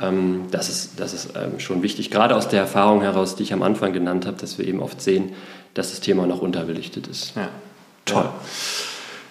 Ähm, 0.00 0.44
das 0.52 0.68
ist, 0.68 1.00
das 1.00 1.12
ist 1.12 1.30
ähm, 1.36 1.58
schon 1.58 1.82
wichtig, 1.82 2.10
gerade 2.10 2.36
aus 2.36 2.48
der 2.48 2.60
Erfahrung 2.60 3.02
heraus, 3.02 3.34
die 3.34 3.42
ich 3.42 3.52
am 3.52 3.62
Anfang 3.62 3.92
genannt 3.92 4.24
habe, 4.26 4.36
dass 4.40 4.56
wir 4.56 4.66
eben 4.66 4.80
oft 4.80 5.00
sehen, 5.00 5.32
dass 5.74 5.90
das 5.90 6.00
Thema 6.00 6.26
noch 6.26 6.40
unterbelichtet 6.40 7.08
ist. 7.08 7.34
Ja. 7.34 7.48
Toll. 8.04 8.28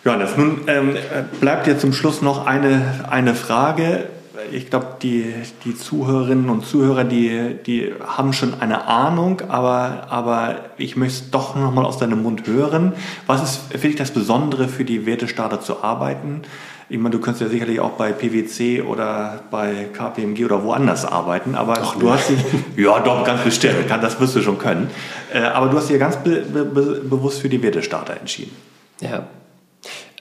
Johannes, 0.04 0.36
nun 0.36 0.62
ähm, 0.68 0.98
bleibt 1.40 1.66
dir 1.66 1.78
zum 1.78 1.94
Schluss 1.94 2.22
noch 2.22 2.46
eine, 2.46 3.06
eine 3.10 3.36
Frage 3.36 4.10
ich 4.52 4.70
glaube, 4.70 4.98
die, 5.02 5.34
die 5.66 5.76
Zuhörerinnen 5.76 6.50
und 6.50 6.66
Zuhörer, 6.66 7.04
die, 7.04 7.56
die 7.66 7.92
haben 8.06 8.34
schon 8.34 8.60
eine 8.62 8.88
Ahnung, 8.88 9.42
aber, 9.48 10.08
aber 10.10 10.56
ich 10.78 10.96
möchte 10.96 11.24
es 11.24 11.32
doch 11.32 11.56
nochmal 11.56 11.86
aus 11.86 11.98
deinem 11.98 12.24
Mund 12.24 12.48
hören. 12.48 12.94
Was 13.28 13.44
ist 13.44 13.62
für 13.72 13.88
dich 13.88 13.96
das 13.96 14.12
Besondere 14.12 14.68
für 14.68 14.86
die 14.86 15.06
Wertestarter 15.06 15.62
zu 15.62 15.84
arbeiten? 15.84 16.42
Ich 16.90 17.00
meine, 17.00 17.12
du 17.12 17.20
könntest 17.20 17.42
ja 17.42 17.50
sicherlich 17.50 17.80
auch 17.80 17.92
bei 17.92 18.12
PwC 18.12 18.82
oder 18.82 19.42
bei 19.50 19.88
KPMG 19.94 20.46
oder 20.46 20.64
woanders 20.64 21.06
arbeiten, 21.06 21.56
aber 21.56 21.76
doch, 21.76 21.96
du 21.96 22.12
hast 22.12 22.30
dich, 22.30 22.38
ja 22.78 23.00
doch, 23.00 23.26
ganz 23.26 23.42
bestimmt, 23.42 23.90
das 23.90 24.20
wirst 24.20 24.36
du 24.36 24.42
schon 24.42 24.60
können. 24.60 24.90
Äh, 25.34 25.40
aber 25.40 25.70
du 25.70 25.78
hast 25.78 25.90
dich 25.90 25.94
ja 25.94 26.00
ganz 26.00 26.18
be 26.18 26.42
be 26.42 27.02
bewusst 27.04 27.42
für 27.42 27.50
die 27.50 27.64
Wertestarter 27.64 28.18
entschieden. 28.20 28.56
Ja, 29.02 29.28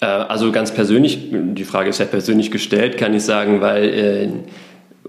also 0.07 0.51
ganz 0.53 0.75
persönlich, 0.75 1.29
die 1.31 1.65
Frage 1.65 1.91
ist 1.91 1.99
ja 1.99 2.07
persönlich 2.07 2.51
gestellt, 2.51 2.97
kann 2.99 3.15
ich 3.15 3.25
sagen, 3.25 3.61
weil 3.61 3.85
äh, 3.85 4.29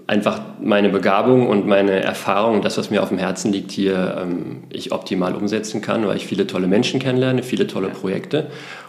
einfach 0.06 0.40
meine 0.60 0.90
Begabung 0.90 1.48
und 1.48 1.66
meine 1.66 2.02
Erfahrung, 2.02 2.62
das, 2.62 2.78
was 2.78 2.90
mir 2.90 3.02
auf 3.02 3.08
dem 3.08 3.18
Herzen 3.18 3.52
liegt, 3.52 3.72
hier 3.72 4.18
ähm, 4.22 4.64
ich 4.70 4.92
optimal 4.92 5.34
umsetzen 5.34 5.80
kann, 5.80 6.06
weil 6.06 6.16
ich 6.16 6.26
viele 6.26 6.46
tolle 6.46 6.66
Menschen 6.66 7.00
kennenlerne, 7.00 7.42
viele 7.42 7.66
tolle 7.66 7.88
Projekte 7.88 8.46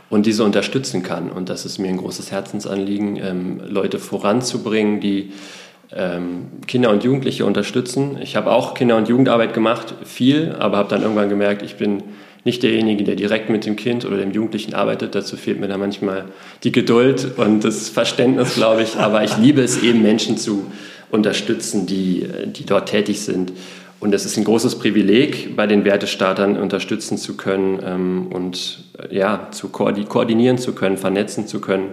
und 0.10 0.26
diese 0.26 0.44
unterstützen 0.44 1.04
kann. 1.04 1.32
Und 1.32 1.50
das 1.50 1.66
ist 1.66 1.80
mir 1.80 1.88
ein 1.88 1.98
großes 1.98 2.32
Herzensanliegen, 2.32 3.18
ähm, 3.18 3.62
Leute 3.68 3.98
voranzubringen, 3.98 5.00
die 5.00 5.32
ähm, 5.92 6.48
Kinder 6.68 6.90
und 6.90 7.04
Jugendliche 7.04 7.46
unterstützen. 7.46 8.18
Ich 8.22 8.36
habe 8.36 8.52
auch 8.52 8.74
Kinder- 8.74 8.98
und 8.98 9.08
Jugendarbeit 9.08 9.54
gemacht, 9.54 9.94
viel, 10.04 10.56
aber 10.60 10.78
habe 10.78 10.90
dann 10.90 11.02
irgendwann 11.02 11.30
gemerkt, 11.30 11.62
ich 11.62 11.76
bin 11.76 12.04
nicht 12.46 12.62
derjenige, 12.64 13.04
der 13.04 13.16
direkt 13.16 13.50
mit 13.50 13.66
dem 13.66 13.76
Kind 13.76 14.06
oder 14.06 14.18
dem 14.18 14.32
Jugendlichen 14.32 14.76
arbeitet. 14.76 15.16
Dazu 15.16 15.36
fehlt 15.36 15.60
mir 15.60 15.68
da 15.68 15.78
manchmal 15.78 16.26
die 16.64 16.72
Geduld 16.72 17.38
und 17.38 17.66
das 17.66 17.90
Verständnis, 17.90 18.54
glaube 18.54 18.84
ich. 18.84 18.98
Aber 18.98 19.24
ich 19.24 19.36
liebe 19.38 19.62
es 19.62 19.82
eben, 19.82 20.04
Menschen 20.04 20.38
zu 20.38 20.72
unterstützen, 21.10 21.88
die, 21.88 22.28
die 22.46 22.66
dort 22.66 22.90
tätig 22.90 23.22
sind. 23.22 23.52
Und 24.00 24.14
es 24.14 24.26
ist 24.26 24.38
ein 24.38 24.44
großes 24.44 24.78
Privileg, 24.78 25.56
bei 25.56 25.66
den 25.66 25.86
Wertestartern 25.86 26.58
unterstützen 26.58 27.18
zu 27.18 27.36
können 27.36 27.80
ähm, 27.84 28.28
und 28.32 28.84
ja, 29.10 29.48
zu 29.52 29.70
koordinieren 29.70 30.60
zu 30.60 30.74
können, 30.74 30.98
vernetzen 30.98 31.48
zu 31.48 31.60
können. 31.60 31.92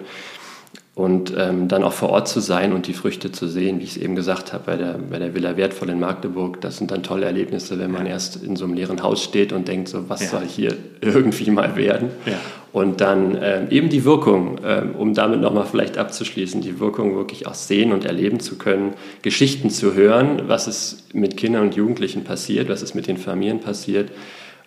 Und 0.94 1.32
ähm, 1.38 1.68
dann 1.68 1.84
auch 1.84 1.94
vor 1.94 2.10
Ort 2.10 2.28
zu 2.28 2.40
sein 2.40 2.74
und 2.74 2.86
die 2.86 2.92
Früchte 2.92 3.32
zu 3.32 3.48
sehen, 3.48 3.80
wie 3.80 3.84
ich 3.84 3.92
es 3.92 3.96
eben 3.96 4.14
gesagt 4.14 4.52
habe, 4.52 4.64
bei 4.66 4.76
der, 4.76 4.98
bei 5.10 5.18
der 5.18 5.34
Villa 5.34 5.56
Wertvoll 5.56 5.88
in 5.88 5.98
Magdeburg, 5.98 6.60
das 6.60 6.76
sind 6.76 6.90
dann 6.90 7.02
tolle 7.02 7.24
Erlebnisse, 7.24 7.78
wenn 7.78 7.90
man 7.90 8.04
erst 8.04 8.42
in 8.44 8.56
so 8.56 8.66
einem 8.66 8.74
leeren 8.74 9.02
Haus 9.02 9.22
steht 9.24 9.54
und 9.54 9.68
denkt, 9.68 9.88
so 9.88 10.10
was 10.10 10.20
ja. 10.20 10.28
soll 10.28 10.46
hier 10.46 10.76
irgendwie 11.00 11.50
mal 11.50 11.76
werden. 11.76 12.10
Ja. 12.26 12.34
Und 12.74 13.00
dann 13.00 13.38
ähm, 13.40 13.68
eben 13.70 13.88
die 13.88 14.04
Wirkung, 14.04 14.58
ähm, 14.64 14.94
um 14.94 15.14
damit 15.14 15.40
nochmal 15.40 15.64
vielleicht 15.64 15.96
abzuschließen, 15.96 16.60
die 16.60 16.78
Wirkung 16.78 17.16
wirklich 17.16 17.46
auch 17.46 17.54
sehen 17.54 17.92
und 17.92 18.04
erleben 18.04 18.40
zu 18.40 18.56
können, 18.56 18.92
Geschichten 19.22 19.70
zu 19.70 19.94
hören, 19.94 20.42
was 20.46 20.68
ist 20.68 21.14
mit 21.14 21.38
Kindern 21.38 21.62
und 21.62 21.74
Jugendlichen 21.74 22.24
passiert, 22.24 22.68
was 22.68 22.82
ist 22.82 22.94
mit 22.94 23.06
den 23.06 23.16
Familien 23.16 23.60
passiert. 23.60 24.10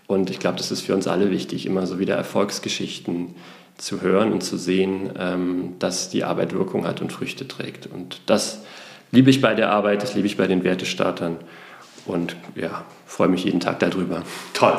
Und 0.07 0.31
ich 0.31 0.39
glaube, 0.39 0.57
das 0.57 0.71
ist 0.71 0.81
für 0.81 0.95
uns 0.95 1.07
alle 1.07 1.29
wichtig, 1.29 1.67
immer 1.67 1.85
so 1.85 1.99
wieder 1.99 2.15
Erfolgsgeschichten 2.15 3.35
zu 3.77 4.01
hören 4.01 4.31
und 4.31 4.41
zu 4.41 4.57
sehen, 4.57 5.11
ähm, 5.17 5.75
dass 5.79 6.09
die 6.09 6.23
Arbeit 6.23 6.53
Wirkung 6.53 6.85
hat 6.87 7.01
und 7.01 7.11
Früchte 7.11 7.47
trägt. 7.47 7.87
Und 7.87 8.21
das 8.25 8.61
liebe 9.11 9.29
ich 9.29 9.41
bei 9.41 9.53
der 9.53 9.71
Arbeit, 9.71 10.01
das 10.01 10.15
liebe 10.15 10.27
ich 10.27 10.37
bei 10.37 10.47
den 10.47 10.63
Wertestartern 10.63 11.37
und 12.05 12.35
ja, 12.55 12.85
freue 13.05 13.27
mich 13.27 13.43
jeden 13.43 13.59
Tag 13.59 13.79
darüber. 13.79 14.23
Toll. 14.53 14.77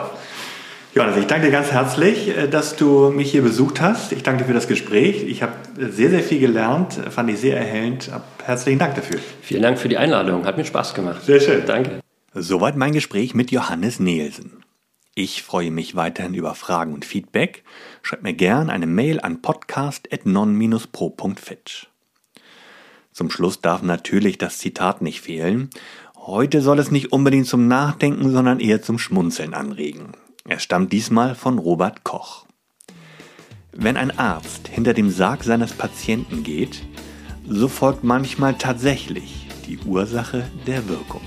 Johannes, 0.94 1.18
ich 1.18 1.26
danke 1.26 1.47
dir 1.47 1.53
ganz 1.53 1.72
herzlich, 1.72 2.28
äh, 2.28 2.49
dass 2.49 2.76
du 2.76 3.11
mich 3.11 3.30
hier 3.30 3.42
besucht 3.42 3.80
hast. 3.82 4.12
Ich 4.12 4.22
danke 4.22 4.42
dir 4.42 4.49
für 4.49 4.55
das 4.55 4.66
Gespräch. 4.66 5.24
Ich 5.24 5.42
habe 5.42 5.53
sehr, 5.76 6.09
sehr 6.09 6.22
viel 6.22 6.40
gelernt, 6.40 6.94
fand 7.11 7.28
ich 7.28 7.38
sehr 7.38 7.59
erhellend. 7.59 8.11
Herzlichen 8.44 8.78
Dank 8.78 8.94
dafür. 8.94 9.18
Vielen 9.42 9.62
Dank 9.62 9.78
für 9.78 9.88
die 9.88 9.99
Einladung, 9.99 10.47
hat 10.47 10.57
mir 10.57 10.64
Spaß 10.64 10.94
gemacht. 10.94 11.22
Sehr 11.24 11.40
schön. 11.40 11.64
Danke. 11.66 12.01
Soweit 12.32 12.76
mein 12.76 12.92
Gespräch 12.92 13.34
mit 13.34 13.51
Johannes 13.51 14.01
Nielsen. 14.01 14.65
Ich 15.18 15.42
freue 15.42 15.70
mich 15.70 15.96
weiterhin 15.96 16.34
über 16.34 16.54
Fragen 16.54 16.92
und 16.92 17.06
Feedback. 17.06 17.64
Schreibt 18.02 18.22
mir 18.22 18.34
gern 18.34 18.68
eine 18.68 18.86
Mail 18.86 19.18
an 19.18 19.40
podcast.non-pro.fitch. 19.40 21.86
Zum 23.12 23.30
Schluss 23.30 23.62
darf 23.62 23.80
natürlich 23.80 24.36
das 24.36 24.58
Zitat 24.58 25.00
nicht 25.00 25.22
fehlen. 25.22 25.70
Heute 26.16 26.60
soll 26.60 26.78
es 26.78 26.90
nicht 26.90 27.12
unbedingt 27.12 27.46
zum 27.46 27.66
Nachdenken, 27.66 28.30
sondern 28.30 28.60
eher 28.60 28.82
zum 28.82 28.98
Schmunzeln 28.98 29.54
anregen. 29.54 30.12
Er 30.46 30.58
stammt 30.58 30.92
diesmal 30.92 31.34
von 31.34 31.58
Robert 31.58 32.04
Koch. 32.04 32.44
Wenn 33.72 33.96
ein 33.96 34.18
Arzt 34.18 34.68
hinter 34.68 34.92
dem 34.92 35.08
Sarg 35.08 35.44
seines 35.44 35.72
Patienten 35.72 36.42
geht, 36.42 36.82
so 37.48 37.68
folgt 37.68 38.04
manchmal 38.04 38.58
tatsächlich 38.58 39.48
die 39.66 39.78
Ursache 39.78 40.46
der 40.66 40.86
Wirkung. 40.90 41.22